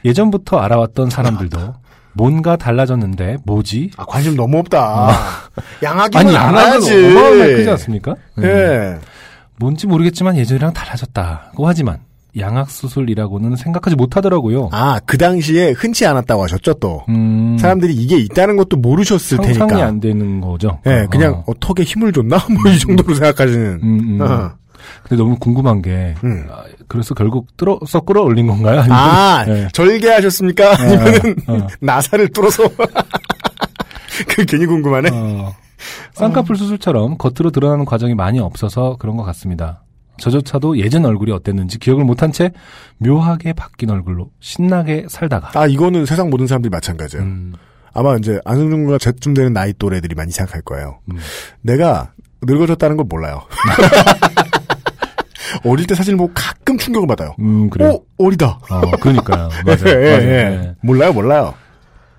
[0.05, 1.73] 예전부터 알아왔던 사람들도
[2.13, 3.91] 뭔가 달라졌는데 뭐지?
[3.97, 5.09] 아, 관심 너무 없다.
[6.19, 6.93] 아니 양락은 알아야지.
[6.93, 8.15] 어마어마하게 크지 않습니까?
[8.37, 8.43] 음.
[8.43, 8.99] 예.
[9.57, 11.99] 뭔지 모르겠지만 예전이랑 달라졌다고 하지만
[12.39, 14.69] 양악 수술이라고는 생각하지 못하더라고요.
[14.71, 17.03] 아, 그 당시에 흔치 않았다고 하셨죠, 또.
[17.09, 19.85] 음, 사람들이 이게 있다는 것도 모르셨을 상상이 테니까.
[19.87, 20.79] 안 되는 거죠.
[20.87, 21.51] 예, 그냥 어.
[21.51, 22.37] 어, 턱에 힘을 줬나?
[22.49, 23.79] 뭐 이 정도로 생각하시는.
[23.83, 24.21] 음, 음.
[24.21, 24.51] 어.
[25.03, 26.45] 근데 너무 궁금한 게 음.
[26.51, 28.79] 아, 그래서 결국 뚫어서 끌어올린 건가요?
[28.79, 29.67] 아니면 아, 네.
[29.73, 30.73] 절개하셨습니까?
[30.77, 31.67] 아니면은 어.
[31.79, 32.63] 나사를 뚫어서.
[34.27, 35.09] 그 괜히 궁금하네.
[35.11, 35.53] 어,
[36.13, 39.83] 쌍꺼풀 수술처럼 겉으로 드러나는 과정이 많이 없어서 그런 것 같습니다.
[40.17, 42.51] 저조차도 예전 얼굴이 어땠는지 기억을 못한 채
[42.97, 47.25] 묘하게 바뀐 얼굴로 신나게 살다가 아, 이거는 세상 모든 사람들이 마찬가지예요.
[47.25, 47.53] 음,
[47.93, 50.99] 아마 이제 안승준과 제쯤 되는 나이 또래들이 많이 생각할 거예요.
[51.11, 51.17] 음.
[51.61, 52.11] 내가
[52.43, 53.43] 늙어졌다는 걸 몰라요.
[55.65, 57.35] 어릴 때 사진 보고 가끔 충격을 받아요.
[57.39, 57.99] 음, 그래요.
[58.17, 58.59] 오, 어리다.
[58.69, 59.49] 어, 그러니까요.
[59.65, 59.83] 맞아요.
[59.87, 60.21] 예, 예, 맞아요.
[60.21, 60.43] 예.
[60.49, 60.75] 네.
[60.81, 61.53] 몰라요, 몰라요.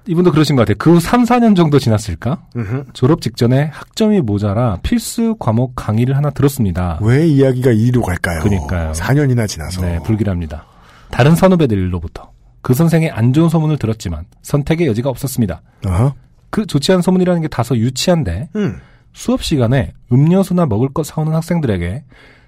[0.07, 0.77] 이분도 그러신 것 같아요.
[0.79, 2.47] 그 후 3, 4년 정도 지났을까?
[2.57, 2.85] 음흠.
[2.93, 6.99] 졸업 직전에 학점이 모자라 필수 과목 강의를 하나 들었습니다.
[7.03, 8.41] 왜 이야기가 이리로 갈까요?
[8.41, 8.93] 그러니까요.
[8.93, 9.81] 4년이나 지나서.
[9.83, 10.67] 네, 불길합니다.
[11.11, 15.63] 다른 선후배들로부터 그 선생의 안 좋은 소문을 들었지만 선택의 여지가 없었습니다.
[15.87, 16.15] 어허.
[16.51, 18.77] 그 좋지 않은 소문이라는 게 다소 유치한데 음.
[19.13, 22.05] 수업 시간에 음료수나 먹을 것 사오는 학생들에게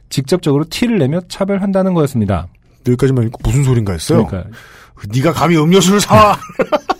[0.08, 2.48] 직접적으로 티를 내며 차별한다는 거였습니다.
[2.86, 4.26] 여기까지만 읽고 무슨 소린가 했어요.
[4.26, 4.50] 그러니까
[5.12, 6.36] 네가 감히 음료수를 사와.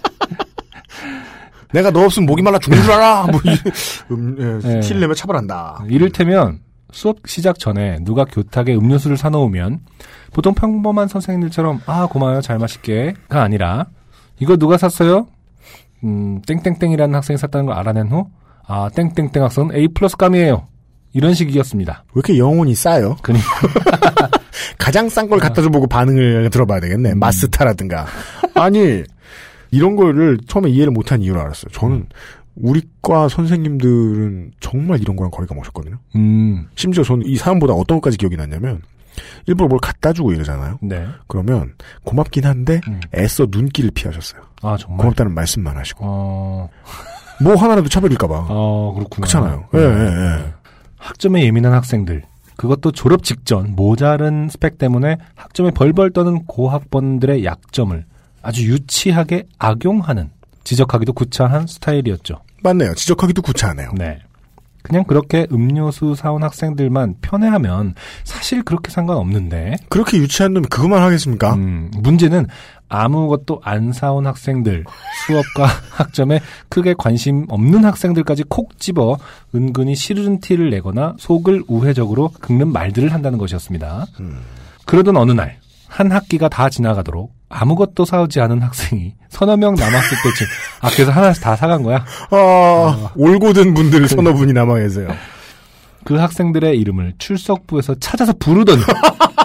[1.73, 3.27] 내가 너 없으면 목이 말라 죽는 줄 알아.
[3.33, 4.81] 뭐, 이- 음, 예, 네.
[4.81, 5.85] 티를 내면 차별한다.
[5.89, 6.61] 이를테면
[6.93, 9.81] 수업 시작 전에 누가 교탁에 음료수를 사놓으면
[10.33, 13.87] 보통 평범한 선생님들처럼 아 고마워요 잘 마실게가 아니라
[14.39, 15.27] 이거 누가 샀어요?
[16.05, 18.27] 음 땡땡땡이라는 학생이 샀다는 걸 알아낸 후
[18.69, 20.67] 아 땡땡땡 학생은 A 플러스 감이에요
[21.13, 22.05] 이런 식이었습니다.
[22.09, 23.17] 왜 이렇게 영혼이 싸요?
[23.23, 23.49] 그러니까
[24.79, 27.13] 가장 싼 걸 갖다 줘보고 반응을 들어봐야 되겠네.
[27.13, 27.19] 음.
[27.19, 28.07] 마스타라든가.
[28.55, 29.03] 아니,
[29.71, 31.71] 이런 거를 처음에 이해를 못한 이유를 알았어요.
[31.73, 32.07] 저는
[32.57, 35.97] 우리과 선생님들은 정말 이런 거랑 거리가 멀었거든요.
[36.15, 38.81] 음 심지어 저는 이 사람보다 어떤 것까지 기억이 났냐면,
[39.47, 40.79] 일부러 뭘 갖다 주고 이러잖아요.
[40.83, 41.07] 네.
[41.27, 41.75] 그러면
[42.05, 43.01] 고맙긴 한데, 음.
[43.15, 44.43] 애써 눈길을 피하셨어요.
[44.63, 44.99] 아 정말.
[45.05, 46.01] 고맙다는 말씀만 하시고.
[46.03, 46.71] 어,
[47.43, 48.47] 뭐 하나라도 차별일까봐.
[48.49, 49.27] 어 그렇구나.
[49.27, 49.69] 그렇잖아요.
[49.75, 49.85] 예, 네.
[49.85, 50.55] 예, 예.
[50.97, 52.23] 학점에 예민한 학생들.
[52.57, 58.03] 그것도 졸업 직전 모자른 스펙 때문에 학점에 벌벌 떠는 고학번들의 약점을
[58.47, 60.31] 아주 유치하게 악용하는
[60.63, 62.37] 지적하기도 구차한 스타일이었죠.
[62.63, 62.95] 맞네요.
[62.95, 63.91] 지적하기도 구차하네요.
[63.97, 64.21] 네.
[64.83, 71.55] 그냥 그렇게 음료수 사온 학생들만 편애하면 사실 그렇게 상관없는데 그렇게 유치한 놈이 그것만 하겠습니까?
[71.55, 72.47] 음, 문제는
[72.89, 74.85] 아무것도 안 사온 학생들,
[75.27, 79.19] 수업과 학점에 크게 관심 없는 학생들까지 콕 집어
[79.57, 84.07] 은근히 싫은 티를 내거나 속을 우회적으로 긁는 말들을 한다는 것이었습니다.
[84.85, 85.59] 그러던 어느 날,
[85.97, 90.47] 한 학기가 다 지나가도록 아무것도 사오지 않은 학생이 서너 명 남았을 때쯤,
[90.83, 92.05] 아, 그래서 하나씩 다 사간 거야?
[92.31, 95.09] 아, 올고든 분들 서너 분이 남아 계세요.
[96.05, 98.83] 그 학생들의 이름을 출석부에서 찾아서 부르더니,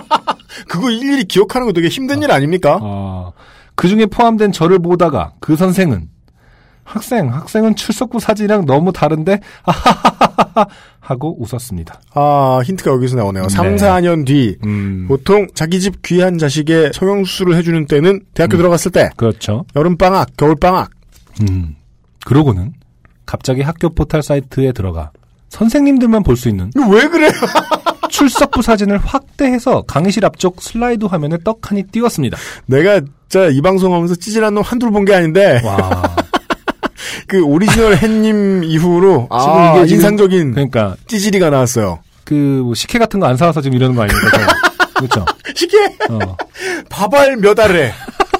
[0.67, 2.79] 그거 일일이 기억하는 거 되게 힘든 일 아닙니까?
[2.81, 3.31] 어,
[3.75, 6.09] 그 중에 포함된 저를 보다가 그 선생은
[6.83, 9.39] 학생, 학생은 출석부 사진이랑 너무 다른데
[11.01, 11.99] 하고 웃었습니다.
[12.13, 13.43] 아, 힌트가 여기서 나오네요.
[13.43, 13.49] 네.
[13.49, 14.55] 3, 4년 뒤.
[14.63, 19.65] 음, 보통 자기 집 귀한 자식의 성형수술을 해주는 때는 대학교 들어갔을 때, 그렇죠.
[19.75, 20.91] 여름방학, 겨울방학.
[21.41, 21.75] 음,
[22.25, 22.73] 그러고는
[23.25, 25.11] 갑자기 학교 포털 사이트에 들어가
[25.49, 27.31] 선생님들만 볼 수 있는 왜 그래요?
[28.11, 32.37] 출석부 사진을 확대해서 강의실 앞쪽 슬라이드 화면에 떡하니 띄웠습니다.
[32.65, 32.99] 내가
[33.29, 36.15] 진짜 이 방송하면서 찌질한 놈 한둘 본 게 아닌데, 와,
[37.27, 41.99] 그 오리지널 햇님 이후로, 아, 이게 지금- 인상적인 그러니까 찌질이가 나왔어요.
[42.25, 44.53] 그 뭐 식혜 같은 거 안 사와서 지금 이러는 거 아닙니까?
[44.95, 45.25] 그렇죠.
[45.55, 45.77] 시계!
[46.09, 46.19] 어.
[46.89, 47.91] 밥알 몇 알에.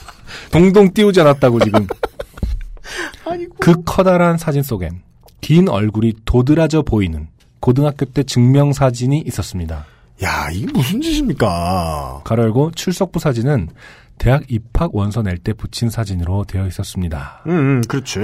[0.52, 1.88] 동동 띄우지 않았다고 지금.
[3.60, 5.02] 그 커다란 사진 속엔
[5.42, 7.28] 긴 얼굴이 도드라져 보이는
[7.60, 9.86] 고등학교 때 증명 사진이 있었습니다.
[10.24, 12.22] 야, 이게 무슨 짓입니까?
[12.24, 13.70] 가로 열고 출석부 사진은
[14.18, 17.42] 대학 입학 원서 낼 때 붙인 사진으로 되어 있었습니다.
[17.48, 18.20] 음, 음, 그렇지.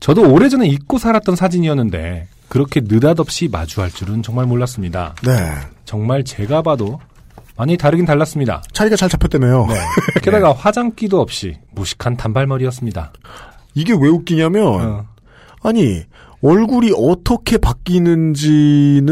[0.00, 5.14] 저도 오래전에 잊고 살았던 사진이었는데 그렇게 느닷없이 마주할 줄은 정말 몰랐습니다.
[5.24, 5.32] 네.
[5.84, 7.00] 정말 제가 봐도
[7.56, 8.62] 많이 다르긴 달랐습니다.
[8.72, 9.66] 차이가 잘 잡혔다며요.
[9.66, 9.74] 네.
[10.22, 13.12] 게다가 화장기도 없이 무식한 단발머리였습니다.
[13.74, 15.06] 이게 왜 웃기냐면, 어,
[15.62, 16.02] 아니,
[16.42, 19.06] 얼굴이 어떻게 바뀌는지는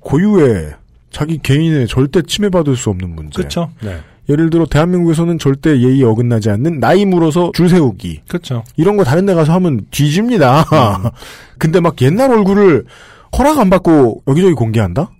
[0.00, 0.74] 고유의
[1.10, 3.36] 자기 개인의 절대 침해받을 수 없는 문제.
[3.36, 3.70] 그렇죠.
[3.80, 4.00] 네.
[4.28, 8.64] 예를 들어 대한민국에서는 절대 예의 어긋나지 않는 나이 물어서 줄 세우기 그렇죠.
[8.76, 10.60] 이런 거 다른 데 가서 하면 뒤집니다.
[10.62, 11.10] 음.
[11.58, 12.84] 근데 막 옛날 얼굴을
[13.38, 15.10] 허락 안 받고 여기저기 공개한다?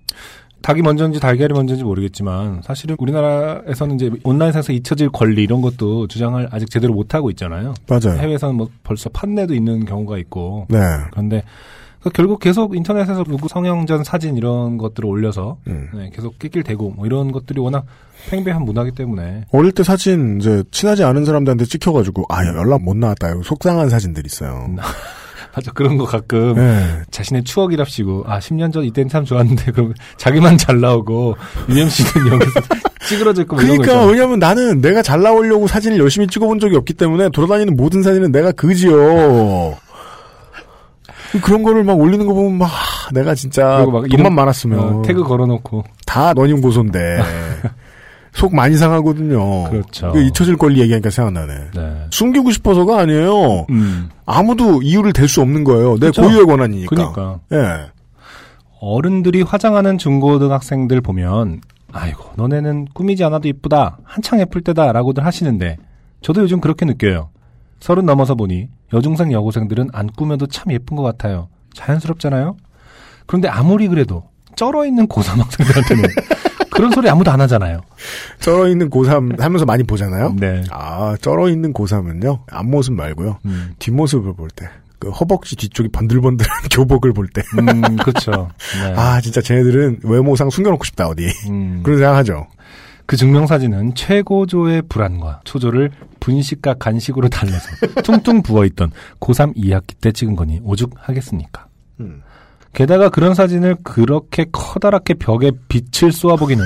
[0.63, 6.69] 닭이 먼저인지 달걀이 먼저인지 모르겠지만 사실은 우리나라에서는 이제 온라인상에서 잊혀질 권리 이런 것도 주장을 아직
[6.71, 7.75] 제대로 못 하고 있잖아요.
[7.89, 8.19] 맞아요.
[8.19, 10.79] 해외에서는 뭐 벌써 판례도 있는 경우가 있고 네.
[11.13, 11.45] 그런데
[12.07, 15.89] 그 결국 계속 인터넷에서 누구 성형전 사진 이런 것들을 올려서 음.
[15.93, 17.85] 네, 계속 낄낄대고 뭐 이런 것들이 워낙
[18.31, 23.31] 팽배한 문화기 때문에 어릴 때 사진 이제 친하지 않은 사람들한테 찍혀가지고 아 연락 못 나왔다.
[23.31, 24.69] 이거 속상한 사진들 있어요.
[25.57, 27.03] 맞아 그런 거 가끔 네.
[27.11, 31.35] 자신의 추억이랍시고 아 10년 전 이때는 참 좋았는데 그럼 자기만 잘 나오고
[31.69, 32.61] UMC는 여기서
[33.09, 34.07] 찌그러져 있고 뭐 이런 거 그러니까.
[34.13, 38.53] 왜냐면 나는 내가 잘 나오려고 사진을 열심히 찍어본 적이 없기 때문에 돌아다니는 모든 사진은 내가
[38.53, 39.77] 그지요.
[41.41, 45.23] 그런 거를 막 올리는 거 보면 막 아, 내가 진짜 돈만 이름- 많았으면 어, 태그
[45.25, 47.19] 걸어놓고 다 너님 고소인데
[48.33, 49.71] 속 많이 상하거든요.
[49.71, 50.13] 그렇죠.
[50.13, 51.55] 그 잊혀질 권리 얘기하니까 생각나네.
[51.75, 51.97] 네.
[52.11, 53.65] 숨기고 싶어서가 아니에요.
[53.71, 54.11] 음.
[54.27, 55.95] 아무도 이유를 댈 수 없는 거예요.
[55.95, 56.23] 내 그렇죠.
[56.23, 56.89] 고유의 권한이니까.
[56.95, 57.87] 그러니까 예.
[58.81, 61.61] 어른들이 화장하는 중고등학생들 보면
[61.93, 65.79] 아이고 너네는 꾸미지 않아도 이쁘다 한창 예쁠 때다라고들 하시는데
[66.21, 67.31] 저도 요즘 그렇게 느껴요.
[67.81, 71.49] 서른 넘어서 보니 여중생 여고생들은 안 꾸며도 참 예쁜 것 같아요.
[71.75, 72.57] 자연스럽잖아요.
[73.27, 76.05] 그런데 아무리 그래도 쩔어 있는 고3 학생들한테는
[76.71, 77.81] 그런 소리 아무도 안 하잖아요.
[78.41, 80.35] 쩔어 있는 고3 하면서 많이 보잖아요.
[80.39, 80.63] 네.
[80.71, 82.41] 아, 쩔어 있는 고3은요.
[82.51, 83.39] 앞모습 말고요.
[83.47, 84.69] 음, 뒷모습을 볼 때.
[84.99, 87.43] 그 허벅지 뒤쪽이 번들번들한 교복을 볼 때.
[87.59, 88.49] 음, 그렇죠.
[88.83, 88.95] 네.
[88.97, 91.27] 아, 진짜 쟤네들은 외모상 숨겨놓고 싶다, 어디.
[91.49, 91.81] 음.
[91.83, 92.47] 그런 생각 하죠.
[93.07, 97.69] 그 증명사진은 최고조의 불안과 초조를 분식과 간식으로 달래서
[98.03, 101.67] 퉁퉁 부어있던 고3 2학기 때 찍은 거니 오죽하겠습니까?
[102.01, 102.23] 음.
[102.73, 106.65] 게다가 그런 사진을 그렇게 커다랗게 벽에 빛을 쏘아보기는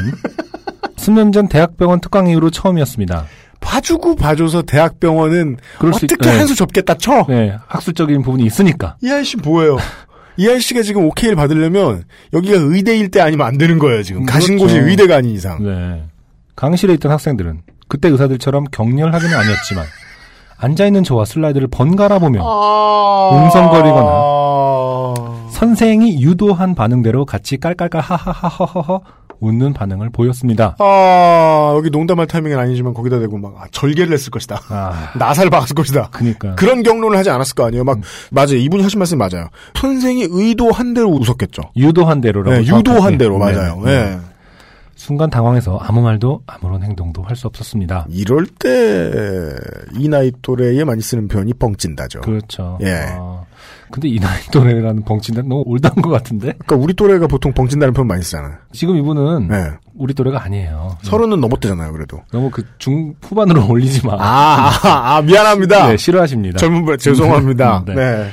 [0.97, 3.27] 10년 전 대학병원 특강 이후로 처음이었습니다.
[3.61, 6.39] 봐주고 봐줘서 대학병원은 어떻게 있- 네.
[6.39, 7.27] 한수 접겠다 쳐.
[7.29, 8.97] 네, 학술적인 부분이 있으니까.
[9.03, 9.77] 이 아저씨 뭐예요?
[10.39, 14.23] 이 아저씨가 지금 오케이를 받으려면 여기가 의대일 때 아니면 안 되는 거예요, 지금.
[14.23, 14.75] 음, 가신 그렇죠.
[14.75, 15.63] 곳이 의대가 아닌 이상.
[15.63, 16.03] 네.
[16.61, 19.87] 강실에 있던 학생들은 그때 의사들처럼 격렬하게는 아니었지만
[20.59, 22.43] 앉아있는 저와 슬라이드를 번갈아 보며
[23.33, 29.01] 웅성거리거나 선생이 유도한 반응대로 같이 깔깔깔 하하하허허
[29.41, 30.77] 웃는 반응을 보였습니다.
[30.79, 34.61] 아, 여기 농담할 타이밍은 아니지만 거기다 대고 막 아, 절개를 했을 것이다.
[34.69, 36.11] 아, 나사를 박았을 것이다.
[36.13, 36.55] 그니까.
[36.57, 37.85] 그런 경로를 하지 않았을 거 아니에요.
[37.85, 38.03] 막 음.
[38.31, 38.57] 맞아요.
[38.57, 39.49] 이분이 하신 말씀 맞아요.
[39.77, 41.63] 선생이 의도한 대로 웃었겠죠.
[41.75, 42.61] 유도한 대로라고.
[42.61, 42.67] 네.
[42.67, 43.81] 유도한 대로 네, 맞아요.
[43.83, 44.11] 네.
[44.11, 44.19] 네.
[45.11, 48.07] 순간 당황해서 아무 말도 아무런 행동도 할 수 없었습니다.
[48.11, 48.71] 이럴 때
[49.99, 52.21] 이 나이 또래에 많이 쓰는 표현이 뻥찐다죠.
[52.21, 52.79] 그렇죠.
[52.83, 53.07] 예.
[53.19, 53.45] 어,
[53.91, 56.53] 근데 이 나이 또래라는 벙친단 너무 올드한 것 같은데?
[56.65, 58.53] 그러니까 우리 또래가 보통 벙친다는 표현 많이 쓰잖아요.
[58.73, 59.71] 지금 이분은 네.
[59.97, 60.97] 우리 또래가 아니에요.
[61.03, 62.21] 서른은 넘었대잖아요, 그래도.
[62.33, 64.15] 너무 그 중 후반으로 올리지 마.
[64.15, 65.89] 아, 아, 아, 미안합니다.
[65.89, 66.59] 네, 싫어하십니다.
[66.59, 67.83] 젊은 분, 죄송합니다.
[67.89, 67.95] 네.
[67.97, 68.29] 네.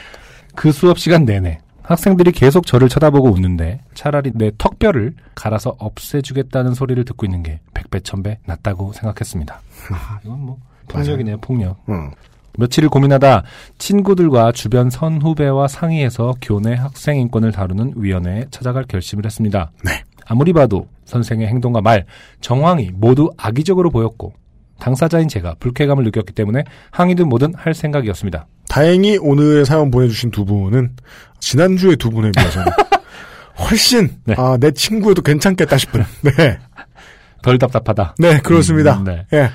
[0.53, 1.57] 그 수업 시간 내내
[1.87, 8.01] 학생들이 계속 저를 쳐다보고 웃는데 차라리 내 턱뼈를 갈아서 없애주겠다는 소리를 듣고 있는 게 백배
[8.01, 9.61] 천배 낫다고 생각했습니다.
[9.91, 10.57] 아, 이건 뭐
[10.89, 11.81] 폭력이네요, 폭력.
[11.89, 12.11] 응.
[12.57, 13.43] 며칠을 고민하다
[13.77, 19.71] 친구들과 주변 선후배와 상의해서 교내 학생 인권을 다루는 위원회에 찾아갈 결심을 했습니다.
[19.85, 20.03] 네.
[20.25, 22.05] 아무리 봐도 선생의 행동과 말,
[22.41, 24.33] 정황이 모두 악의적으로 보였고
[24.79, 28.47] 당사자인 제가 불쾌감을 느꼈기 때문에 항의든 뭐든 할 생각이었습니다.
[28.69, 30.95] 다행히 오늘 사연 보내주신 두 분은
[31.39, 32.71] 지난주에 두 분에 비해서는
[33.59, 34.35] 훨씬, 네.
[34.37, 36.03] 아, 내 친구여도 괜찮겠다 싶은.
[36.21, 36.59] 네.
[37.41, 38.15] 덜 답답하다.
[38.19, 38.97] 네, 그렇습니다.
[38.97, 39.25] 음, 네.
[39.33, 39.49] 예.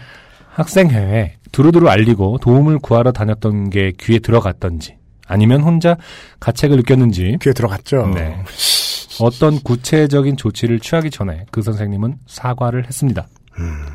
[0.54, 4.96] 학생회에 두루두루 알리고 도움을 구하러 다녔던 게 귀에 들어갔던지
[5.26, 5.96] 아니면 혼자
[6.40, 8.06] 가책을 느꼈는지 귀에 들어갔죠.
[8.14, 8.42] 네.
[9.20, 13.28] 어떤 구체적인 조치를 취하기 전에 그 선생님은 사과를 했습니다.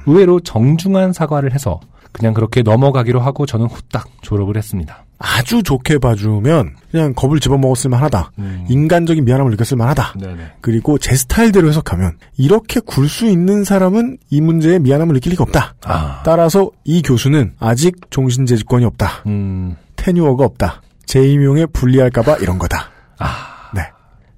[0.05, 1.79] 의외로 정중한 사과를 해서
[2.17, 5.05] 그냥 그렇게 넘어가기로 하고 저는 후딱 졸업을 했습니다.
[5.19, 8.31] 아주 좋게 봐주면 그냥 겁을 집어먹었을 만하다.
[8.39, 8.65] 음.
[8.69, 10.13] 인간적인 미안함을 느꼈을 만하다.
[10.19, 10.53] 네네.
[10.61, 15.75] 그리고 제 스타일대로 해석하면 이렇게 굴 수 있는 사람은 이 문제에 미안함을 느낄 리가 없다.
[15.85, 19.23] 아, 따라서 이 교수는 아직 종신재직권이 없다.
[19.27, 20.81] 음, 테뉴어가 없다.
[21.05, 22.89] 재임용에 불리할까봐 이런 거다.
[23.17, 23.81] 아, 네.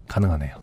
[0.07, 0.53] 가능하네요.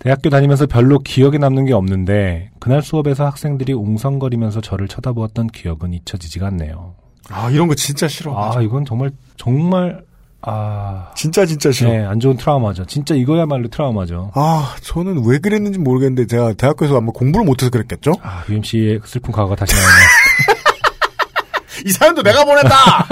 [0.00, 6.46] 대학교 다니면서 별로 기억에 남는 게 없는데 그날 수업에서 학생들이 웅성거리면서 저를 쳐다보았던 기억은 잊혀지지가
[6.48, 6.94] 않네요.
[7.28, 8.34] 아 이런 거 진짜 싫어.
[8.34, 10.02] 아, 이건 정말 정말
[10.40, 11.90] 아, 진짜 진짜 싫어.
[11.90, 12.86] 네, 안 좋은 트라우마죠.
[12.86, 14.32] 진짜 이거야말로 트라우마죠.
[14.34, 18.14] 아 저는 왜 그랬는지 모르겠는데 제가 대학교에서 아마 공부를 못해서 그랬겠죠?
[18.22, 20.08] 아, UMC의 슬픈 과거가 다시 나오네요.
[21.84, 23.06] 이 사연도 내가 보냈다.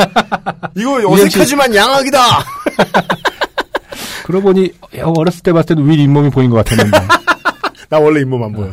[0.75, 2.19] 이거 어색하지만 양악이다.
[4.29, 4.71] 그러고 보니
[5.03, 6.99] 어렸을 때 봤을 때도 윌 잇몸이 보인 것 같았는데.
[7.89, 8.71] 나 원래 잇몸 안 보여.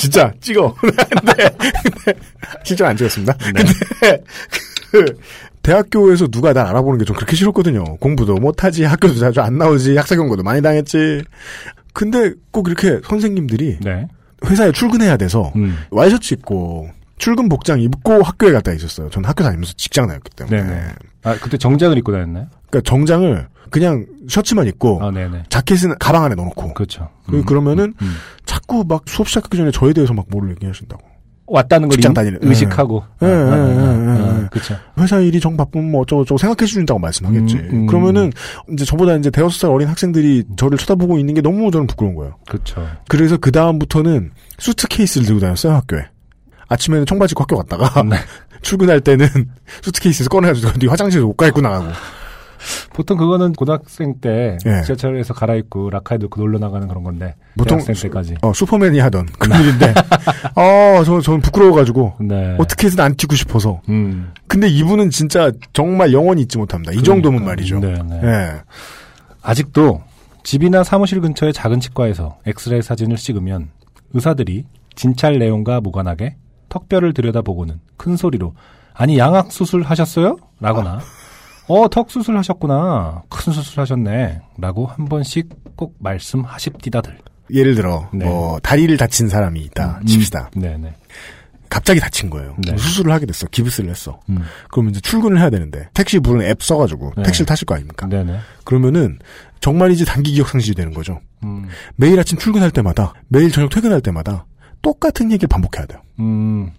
[0.00, 0.74] 진짜 찍어.
[0.80, 1.48] 근데,
[1.84, 2.20] 근데
[2.64, 3.32] 실제로 안 찍었습니다.
[3.34, 3.62] 근데
[4.90, 5.04] 그
[5.62, 7.84] 대학교에서 누가 날 알아보는 게 좀 그렇게 싫었거든요.
[7.98, 11.22] 공부도 못하지, 학교도 자주 안 나오지, 학사 경고도 많이 당했지.
[11.92, 14.08] 근데 꼭 이렇게 선생님들이 네.
[14.44, 15.78] 회사에 출근해야 돼서 음.
[15.90, 19.08] 와이셔츠 입고 출근 복장 입고 학교에 갔다 있었어요.
[19.10, 20.62] 전 학교 다니면서 직장 다녔기 때문에.
[20.62, 20.84] 네네.
[21.22, 22.46] 아, 그때 정장을 입고 다녔나요?
[22.70, 25.10] 그러니까 정장을 그냥 셔츠만 입고 아.
[25.48, 27.08] 자켓은 가방 안에 넣어놓고 그렇죠.
[27.28, 28.14] 그- 그러면은 음.
[28.46, 31.02] 자꾸 막 수업 시작하기 전에 저에 대해서 막 뭐를 얘기하신다고.
[31.50, 33.04] 왔다는 걸 다니는- 의식하고.
[33.22, 34.46] 예, 예, 예, 예, 예.
[34.50, 34.76] 그렇죠.
[34.98, 37.56] 회사 일이 정 바쁘면 뭐 어쩌고저쩌고 생각해 주신다고 말씀하겠지.
[37.56, 37.86] 음, 음.
[37.86, 38.30] 그러면은
[38.70, 42.36] 이제 저보다 이제 대여섯 살 어린 학생들이 저를 쳐다보고 있는 게 너무 저는 부끄러운 거예요.
[42.46, 42.86] 그렇죠.
[43.08, 46.00] 그래서 그 다음부터는 수트 케이스를 들고 다녔어요 학교에.
[46.68, 48.16] 아침에는 청바지 입고 학교 갔다가 네.
[48.60, 49.26] 출근할 때는
[49.80, 51.86] 수트 케이스에서 꺼내가지고 뒤 화장실에서 옷 갈아입고 나가고.
[52.92, 54.82] 보통 그거는 고등학생 때 예.
[54.82, 58.36] 지하철에서 갈아입고 라카에 넣고 놀러 나가는 그런 건데 보통 대학생 때까지.
[58.42, 59.94] 어, 슈퍼맨이 하던 그런 일인데,
[60.56, 62.56] 어, 저, 저는 부끄러워가지고, 네.
[62.58, 63.80] 어떻게든 안 튀고 싶어서.
[63.88, 64.32] 음.
[64.46, 66.92] 근데 이분은 진짜 정말 영원히 잊지 못합니다.
[66.92, 67.80] 이 정도면 말이죠.
[67.80, 68.20] 네, 네.
[68.22, 68.62] 예.
[69.42, 70.02] 아직도
[70.42, 73.70] 집이나 사무실 근처의 작은 치과에서 엑스레이 사진을 찍으면
[74.14, 74.64] 의사들이
[74.94, 76.36] 진찰 내용과 무관하게
[76.68, 78.54] 턱뼈를 들여다보고는 큰 소리로
[78.94, 80.38] 아니 양악 수술 하셨어요?
[80.60, 81.00] 라거나
[81.68, 87.18] 어 턱 수술 하셨구나 큰 수술 하셨네 라고 한 번씩 꼭 말씀하십디다들
[87.50, 88.26] 예를 들어, 네.
[88.26, 90.00] 뭐, 다리를 다친 사람이 있다.
[90.06, 90.50] 칩시다.
[90.54, 90.92] 네네
[91.70, 92.54] 갑자기 다친 거예요.
[92.58, 92.72] 네.
[92.72, 93.46] 뭐 수술을 하게 됐어.
[93.46, 94.20] 기부스를 했어.
[94.28, 94.40] 음.
[94.70, 97.22] 그러면 이제 출근을 해야 되는데, 택시 부르는 앱 써가지고, 네.
[97.24, 98.06] 택시를 타실 거 아닙니까?
[98.06, 99.18] 네네 그러면은,
[99.60, 101.20] 정말이지 단기 기억 상실이 되는 거죠.
[101.44, 104.44] 음, 매일 아침 출근할 때마다, 매일 저녁 퇴근할 때마다,
[104.82, 106.00] 똑같은 얘기를 반복해야 돼요.
[106.20, 106.70] 음,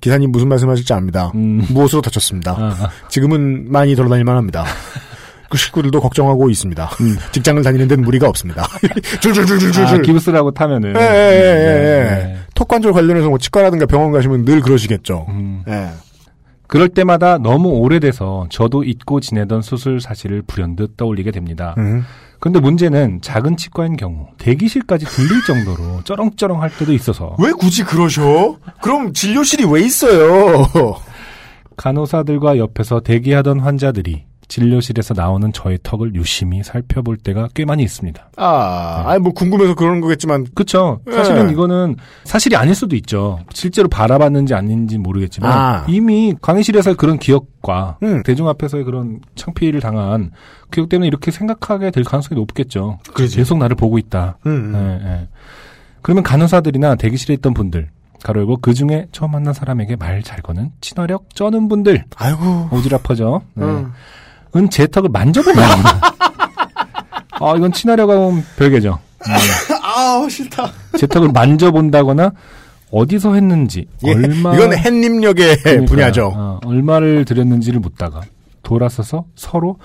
[0.00, 1.32] 기사님 무슨 말씀 하실지 압니다.
[1.34, 1.66] 음.
[1.70, 2.52] 무엇으로 다쳤습니다.
[2.52, 2.90] 아, 아.
[3.08, 4.64] 지금은 많이 돌아다닐만 합니다.
[5.50, 6.90] 그 식구들도 걱정하고 있습니다.
[7.32, 8.66] 직장을 다니는 데는 무리가 없습니다.
[9.20, 9.84] 줄줄줄줄줄.
[9.84, 12.04] 아, 기부스라고 타면은 예, 예, 예, 예.
[12.04, 12.36] 네.
[12.54, 15.26] 턱관절 관련해서 뭐 치과라든가 병원 가시면 늘 그러시겠죠.
[15.30, 15.62] 음.
[15.68, 15.88] 예.
[16.68, 21.74] 그럴 때마다 너무 오래돼서 저도 잊고 지내던 수술 사실을 불현듯 떠올리게 됩니다.
[21.78, 22.04] 음.
[22.40, 28.56] 근데 문제는 작은 치과인 경우 대기실까지 들릴 정도로 쩌렁쩌렁 할 때도 있어서 왜 굳이 그러셔?
[28.80, 30.66] 그럼 진료실이 왜 있어요?
[31.76, 38.30] 간호사들과 옆에서 대기하던 환자들이 진료실에서 나오는 저의 턱을 유심히 살펴볼 때가 꽤 많이 있습니다.
[38.36, 40.46] 아, 아니 뭐 궁금해서 그러는 거겠지만.
[41.12, 41.52] 사실은 예.
[41.52, 43.38] 이거는 사실이 아닐 수도 있죠.
[43.52, 45.84] 실제로 바라봤는지 아닌지 모르겠지만 아.
[45.88, 48.22] 이미 강의실에서의 그런 기억과 음.
[48.22, 50.30] 대중 앞에서의 그런 창피를 당한
[50.72, 52.98] 기억 때문에 이렇게 생각하게 될 가능성이 높겠죠.
[53.14, 53.36] 그러지.
[53.36, 54.38] 계속 나를 보고 있다.
[54.46, 55.00] 음, 음.
[55.04, 55.28] 예, 예.
[56.02, 57.90] 그러면 간호사들이나 대기실에 있던 분들,
[58.22, 62.68] 가로 열고 그 중에 처음 만난 사람에게 말 잘 거는 친화력 쩌는 분들, 아이고.
[62.70, 63.42] 오지랖퍼죠.
[63.54, 63.64] 네.
[63.64, 63.92] 음.
[64.56, 65.62] 은제 턱을 만져보면.
[67.40, 68.98] 아, 이건 친하려고 하면 별개죠.
[69.82, 70.70] 아우 싫다.
[70.98, 72.32] 재턱을 만져본다거나
[72.90, 75.86] 어디서 했는지 예, 얼마 이건 햇님력의 그러니까요.
[75.86, 76.32] 분야죠.
[76.34, 78.22] 어, 얼마를 들였는지를 묻다가
[78.62, 79.76] 돌아서서 서로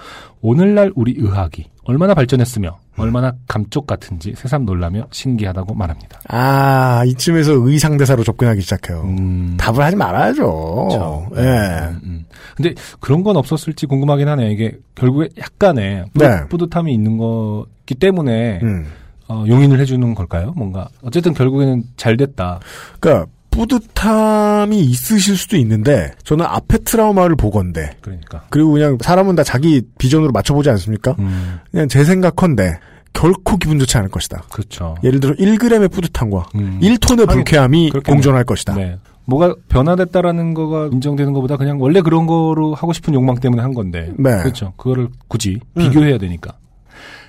[0.44, 6.20] 오늘날 우리 의학이 얼마나 발전했으며 얼마나 감쪽 같은지 새삼 놀라며 신기하다고 말합니다.
[6.28, 9.02] 아 이쯤에서 의상대사로 접근하기 시작해요.
[9.04, 10.88] 음, 답을 하지 말아야죠.
[10.90, 11.30] 그렇죠.
[11.38, 11.42] 예.
[11.42, 12.26] 음, 음.
[12.56, 14.52] 근데 그런 건 없었을지 궁금하긴 하네요.
[14.52, 16.46] 이게 결국에 약간의 뿌, 네.
[16.50, 18.86] 뿌듯함이 있는 거기 때문에 음.
[19.30, 20.54] 어, 용인을 해주는 걸까요?
[20.58, 22.60] 뭔가 어쨌든 결국에는 잘 됐다.
[23.00, 28.44] 그러니까 뿌듯함이 있으실 수도 있는데 저는 앞에 트라우마를 보건데 그러니까.
[28.50, 31.16] 그리고 그냥 사람은 다 자기 비전으로 맞춰보지 않습니까?
[31.20, 32.80] 음, 그냥 제 생각컨대
[33.14, 34.44] 결코 기분 좋지 않을 것이다.
[34.52, 34.96] 그렇죠.
[35.04, 36.80] 예를 들어 1g의 뿌듯함과 음.
[36.82, 38.16] 1톤의 하긴 불쾌함이 그렇겠네요.
[38.16, 38.74] 공존할 것이다.
[38.74, 38.98] 네.
[39.26, 44.12] 뭐가 변화됐다라는 거가 인정되는 것보다 그냥 원래 그런 거로 하고 싶은 욕망 때문에 한 건데.
[44.18, 44.38] 네.
[44.38, 44.74] 그렇죠.
[44.78, 45.84] 그거를 굳이 음.
[45.84, 46.54] 비교해야 되니까.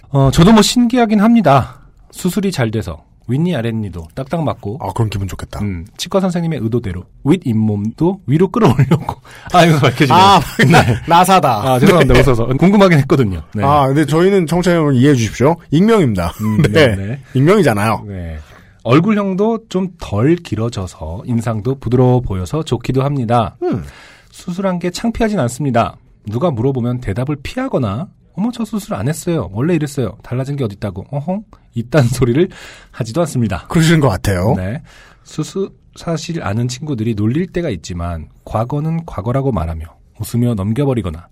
[0.08, 1.80] 어, 저도 뭐 신기하긴 합니다.
[2.10, 5.60] 수술이 잘 돼서 윗니 아랫니도 딱딱 맞고 아 그럼 기분 좋겠다.
[5.62, 9.16] 음, 치과 선생님의 의도대로 윗 잇몸도 위로 끌어올렸고
[9.52, 10.14] 아 이거 밝혀지네요.
[10.14, 10.40] 아,
[10.70, 11.72] 나, 나사다.
[11.72, 12.20] 아, 죄송합니다.
[12.20, 13.42] 웃어서 궁금하긴 했거든요.
[13.54, 13.64] 네.
[13.64, 15.56] 아, 근데 저희는 청취자 여러분 이해해 주십시오.
[15.70, 16.32] 익명입니다.
[16.42, 16.68] 음, 네.
[16.94, 17.20] 네, 네.
[17.34, 18.04] 익명이잖아요.
[18.06, 18.38] 네.
[18.82, 23.56] 얼굴형도 좀 덜 길어져서 인상도 부드러워 보여서 좋기도 합니다.
[23.62, 23.82] 음.
[24.30, 25.96] 수술한 게 창피하진 않습니다.
[26.26, 29.48] 누가 물어보면 대답을 피하거나 어머 저 수술 안 했어요.
[29.52, 30.18] 원래 이랬어요.
[30.22, 31.06] 달라진 게 어딨다고.
[31.10, 31.42] 어헝
[31.74, 32.48] 이딴 소리를
[32.90, 33.66] 하지도 않습니다.
[33.68, 34.54] 그러시는 것 같아요.
[34.56, 34.82] 네.
[35.22, 39.86] 수술 사실 아는 친구들이 놀릴 때가 있지만 과거는 과거라고 말하며
[40.18, 41.28] 웃으며 넘겨버리거나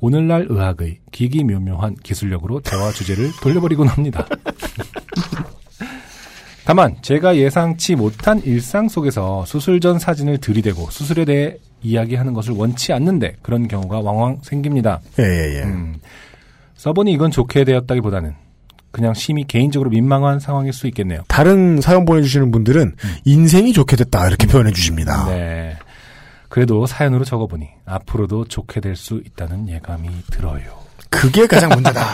[0.00, 4.26] 오늘날 의학의 기기묘묘한 기술력으로 대화 주제를 돌려버리곤 합니다.
[6.64, 12.92] 다만 제가 예상치 못한 일상 속에서 수술 전 사진을 들이대고 수술에 대해 이야기하는 것을 원치
[12.92, 15.00] 않는데 그런 경우가 왕왕 생깁니다.
[15.18, 15.62] 예, 예, 예.
[15.64, 15.96] 음,
[16.74, 18.34] 써보니 이건 좋게 되었다기보다는
[18.92, 21.22] 그냥 심히 개인적으로 민망한 상황일 수 있겠네요.
[21.26, 22.94] 다른 사연 보내주시는 분들은
[23.24, 25.24] 인생이 좋게 됐다 이렇게 표현해 주십니다.
[25.24, 25.30] 음.
[25.30, 25.76] 네.
[26.48, 30.62] 그래도 사연으로 적어보니 앞으로도 좋게 될 수 있다는 예감이 들어요.
[31.08, 32.04] 그게 가장 문제다.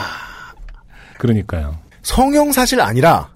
[1.18, 1.76] 그러니까요.
[2.02, 3.28] 성형 사실 아니라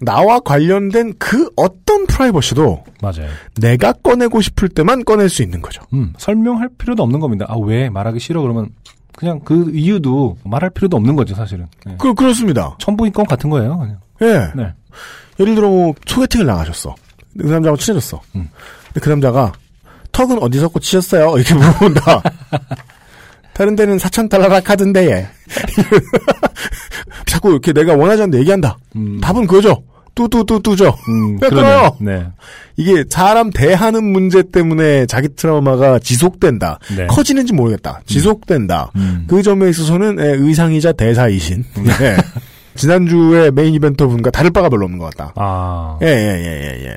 [0.00, 3.28] 나와 관련된 그 어떤 프라이버시도 맞아요.
[3.60, 5.82] 내가 꺼내고 싶을 때만 꺼낼 수 있는 거죠.
[5.92, 7.46] 음, 설명할 필요도 없는 겁니다.
[7.48, 8.40] 아, 왜 말하기 싫어?
[8.42, 8.68] 그러면
[9.16, 11.66] 그냥 그 이유도 말할 필요도 없는 거죠, 사실은.
[11.86, 11.94] 네.
[11.98, 12.74] 그, 그렇습니다.
[12.78, 13.78] 천부인권 같은 거예요.
[13.78, 13.98] 그냥.
[14.22, 14.52] 예.
[14.54, 14.72] 네.
[15.40, 16.94] 예를 들어 뭐 소개팅을 나가셨어.
[17.38, 18.20] 그 남자하고 친해졌어.
[18.36, 18.48] 음.
[18.86, 19.52] 근데 그 남자가
[20.12, 21.34] 턱은 어디서 꽂히셨어요?
[21.38, 22.22] 이렇게 물어본다.
[23.52, 25.28] 다른 데는 4천 달러라 카드인데 예.
[27.26, 28.78] 자꾸 이렇게 내가 원하지 않는데 얘기한다.
[28.96, 29.82] 음, 답은 그거죠.
[30.14, 30.94] 뚜뚜뚜뚜죠.
[31.08, 31.38] 음.
[31.40, 31.96] 끊어요?
[32.00, 32.26] 네.
[32.76, 36.78] 이게 사람 대하는 문제 때문에 자기 트라우마가 지속된다.
[36.96, 37.06] 네.
[37.06, 38.00] 커지는지 모르겠다.
[38.06, 38.90] 지속된다.
[38.96, 39.24] 음.
[39.28, 41.64] 그 점에 있어서는 예, 의상이자 대사이신.
[42.00, 42.16] 예.
[42.76, 45.32] 지난주에 메인 이벤터 분과 다를 바가 별로 없는 것 같다.
[45.36, 45.98] 아.
[46.02, 46.96] 예, 예, 예, 예, 예.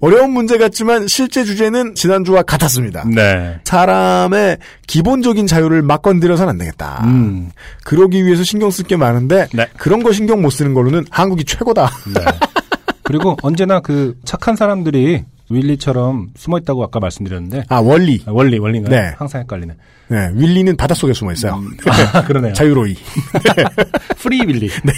[0.00, 3.04] 어려운 문제 같지만 실제 주제는 지난주와 같았습니다.
[3.12, 3.58] 네.
[3.64, 7.02] 사람의 기본적인 자유를 막 건드려서는 안 되겠다.
[7.04, 7.50] 음.
[7.84, 9.66] 그러기 위해서 신경 쓸 게 많은데 네.
[9.76, 11.90] 그런 거 신경 못 쓰는 걸로는 한국이 최고다.
[12.14, 12.24] 네.
[13.02, 18.22] 그리고 언제나 그 착한 사람들이 월리처럼 숨어 있다고 아까 말씀드렸는데 아 월리.
[18.26, 18.94] 아, 월리 월리인가요?
[18.94, 19.14] 네.
[19.16, 19.74] 항상 헷갈리네.
[20.08, 21.60] 네, 윌리는 바닷속에 숨어 있어요.
[22.12, 22.52] 아, 그러네요.
[22.54, 22.94] 자유로이.
[24.18, 24.68] Free Willy.
[24.84, 24.92] 네.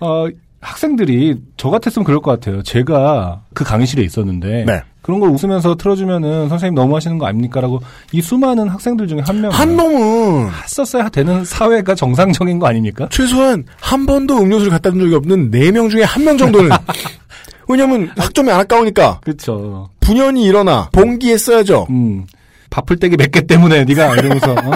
[0.00, 0.26] 어,
[0.60, 2.62] 학생들이 저 같았으면 그럴 것 같아요.
[2.62, 4.82] 제가 그 강의실에 있었는데 네.
[5.02, 7.80] 그런 걸 웃으면서 틀어주면은 선생님 너무 하시는 거 아닙니까라고
[8.12, 13.08] 이 수많은 학생들 중에 한 명은 한 놈은 했었어야 되는 사회가 정상적인 거 아닙니까?
[13.10, 16.70] 최소한 한 번도 음료수를 갖다 준 적이 없는 네 명 중에 한 명 정도는
[17.68, 19.90] 왜냐면 학점이 안 아까우니까 그렇죠.
[20.00, 21.86] 분연이 일어나 봉기했어야죠.
[21.90, 22.26] 음,
[22.70, 24.72] 바쁠 때기 몇 개 때문에 네가 이러면서 어?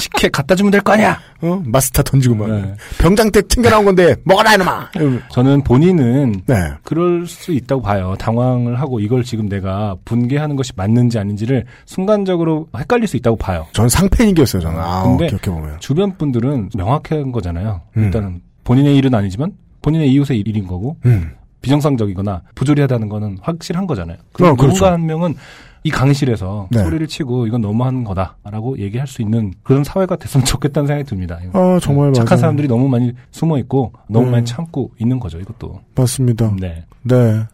[0.00, 1.18] 식혜 갖다 주면 될 거 아니야.
[1.42, 1.62] 어?
[1.66, 2.74] 마스터 던지고 막 네.
[2.98, 4.90] 병장택 챙겨 나온 건데 먹어라 이놈아.
[4.94, 5.22] 이러면.
[5.30, 6.54] 저는 본인은 네.
[6.82, 8.14] 그럴 수 있다고 봐요.
[8.18, 13.66] 당황을 하고 이걸 지금 내가 분개하는 것이 맞는지 아닌지를 순간적으로 헷갈릴 수 있다고 봐요.
[13.72, 14.78] 전 상패닉이었어요, 저는.
[14.80, 15.80] 아, 근데 기억해보면.
[15.80, 17.82] 주변 분들은 명확한 거잖아요.
[17.96, 18.04] 음.
[18.04, 19.52] 일단은 본인의 일은 아니지만
[19.82, 21.32] 본인의 이웃의 일인 거고 음.
[21.62, 24.16] 비정상적이거나 부조리하다는 거는 확실한 거잖아요.
[24.18, 24.74] 어, 그럼 그렇죠.
[24.74, 25.34] 누군가 한 명은
[25.82, 26.82] 이 강의실에서 네.
[26.82, 31.38] 소리를 치고 이건 너무한 거다라고 얘기할 수 있는 그런 사회가 됐으면 좋겠다는 생각이 듭니다.
[31.52, 32.40] 아, 정말 착한 맞아요.
[32.40, 34.32] 사람들이 너무 많이 숨어 있고 너무 음.
[34.32, 35.38] 많이 참고 있는 거죠.
[35.38, 35.80] 이것도.
[35.94, 36.54] 맞습니다.
[36.58, 36.84] 네.
[37.02, 37.44] 네.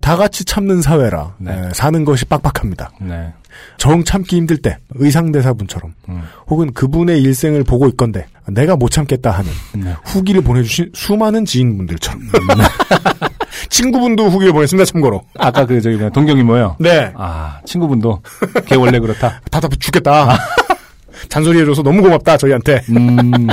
[0.00, 1.54] 다 같이 참는 사회라 네.
[1.58, 2.90] 네, 사는 것이 빡빡합니다.
[3.00, 3.32] 네.
[3.78, 6.22] 정 참기 힘들 때 의상대사분처럼 음.
[6.48, 9.94] 혹은 그분의 일생을 보고 있건데 내가 못 참겠다 하는 네.
[10.04, 12.28] 후기를 보내주신 수많은 지인분들처럼 음.
[13.68, 14.84] 친구분도 후기를 보냈습니다.
[14.86, 15.22] 참고로.
[15.38, 16.76] 아까 그 저기 동경이 뭐요?
[16.78, 17.12] 네.
[17.16, 18.22] 아 친구분도
[18.66, 19.40] 걔 원래 그렇다.
[19.50, 20.38] 답답해 죽겠다.
[21.28, 22.82] 잔소리 해줘서 너무 고맙다 저희한테.
[22.90, 23.46] 음,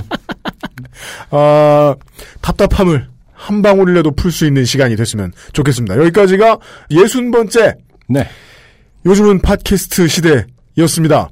[1.29, 1.95] 아,
[2.41, 5.97] 답답함을 한 방울이라도 풀 수 있는 시간이 됐으면 좋겠습니다.
[5.97, 6.57] 여기까지가
[6.91, 7.75] 예순 번째
[8.07, 8.27] 네.
[9.05, 11.29] 요즘은 팟캐스트 시대였습니다.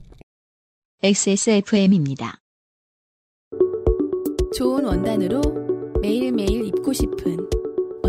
[1.04, 2.36] XSFM입니다.
[4.56, 5.42] 좋은 원단으로
[6.02, 7.38] 매일매일 입고 싶은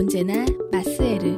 [0.00, 1.36] 언제나 마스에르.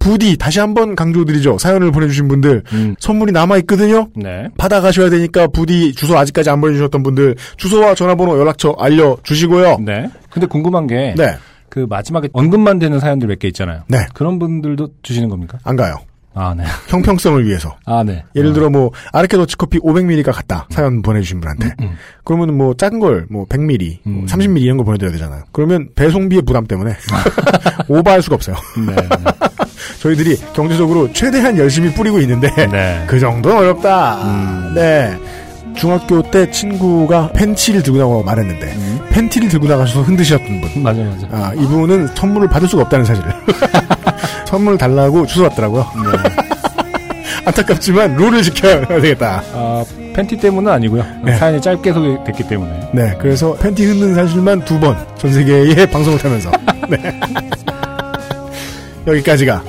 [0.00, 1.58] 부디 다시 한번 강조드리죠.
[1.58, 4.08] 사연을 보내주신 분들 음, 선물이 남아 있거든요.
[4.16, 4.48] 네.
[4.58, 9.78] 받아 가셔야 되니까 부디 주소 아직까지 안 보내주셨던 분들 주소와 전화번호 연락처 알려주시고요.
[9.80, 10.10] 네.
[10.30, 11.36] 근데 궁금한 게, 네,
[11.68, 13.82] 그 마지막에 언급만 되는 사연들 몇 개 있잖아요.
[13.88, 13.98] 네.
[14.14, 15.58] 그런 분들도 주시는 겁니까?
[15.64, 15.96] 안 가요.
[16.34, 16.64] 아, 네.
[16.88, 17.76] 형평성을 위해서.
[17.86, 18.24] 아, 네.
[18.34, 21.96] 예를 어, 들어 뭐 아르케 더치커피 500ml가 같다 사연 보내주신 분한테 음.
[22.24, 24.26] 그러면 뭐 작은 걸 뭐 100ml, 뭐 음.
[24.26, 25.42] 30ml 이런 거 보내드려야 되잖아요.
[25.52, 26.94] 그러면 배송비의 부담 때문에
[27.88, 28.56] 오버할 수가 없어요.
[28.86, 28.94] 네.
[28.94, 29.08] 네.
[30.00, 33.04] 저희들이 경제적으로 최대한 열심히 뿌리고 있는데 네.
[33.06, 34.22] 그 정도는 어렵다.
[34.24, 34.74] 음.
[34.74, 35.18] 네.
[35.76, 39.00] 중학교 때 친구가 팬티를 들고 나가고 말했는데 음.
[39.10, 40.82] 팬티를 들고 나가셔서 흔드셨던 분.
[40.82, 41.26] 맞아, 맞아.
[41.30, 43.32] 아, 이분은 선물을 받을 수가 없다는 사실을.
[44.46, 45.86] 선물 달라고 주소 왔더라고요.
[45.96, 46.44] 네.
[47.46, 49.42] 안타깝지만 룰을 지켜야 되겠다.
[49.52, 49.84] 아,
[50.14, 51.04] 팬티 때문은 아니고요.
[51.24, 51.36] 네.
[51.36, 52.90] 사연이 짧게 소개됐기 때문에.
[52.92, 56.50] 네, 그래서 팬티 흔든 사실만 두 번 전 세계에 방송을 타면서
[56.88, 56.98] 네.
[59.06, 59.62] 여기까지가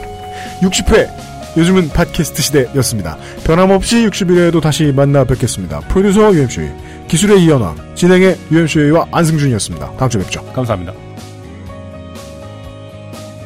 [0.61, 1.10] 60회
[1.57, 3.18] 요즘은 팟캐스트 시대였습니다.
[3.45, 5.80] 변함없이 60일에도 다시 만나 뵙겠습니다.
[5.82, 6.73] 프로듀서 UMC의
[7.07, 9.98] 기술의 이현화, 진행의 UMC와 안승준이었습니다.
[9.98, 10.44] 다음 주에 뵙죠.
[10.52, 10.94] 감사합니다.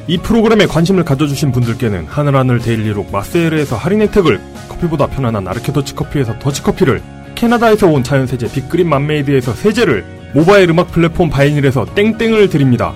[0.08, 7.04] 이 프로그램에 관심을 가져주신 분들께는 하늘하늘 데일리록 마세르에서 할인 혜택을 커피보다 편안한 아르케 더치커피에서 더치커피를
[7.36, 12.92] 캐나다에서 온 자연세제 빅그린 맘메이드에서 세제를 모바일 음악 플랫폼 바이닐에서 땡땡을 드립니다.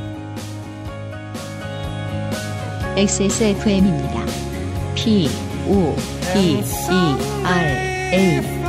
[2.97, 4.32] XSFM입니다.
[4.95, 5.27] P,
[5.67, 5.95] O,
[6.33, 7.83] D, E, R,
[8.13, 8.62] A.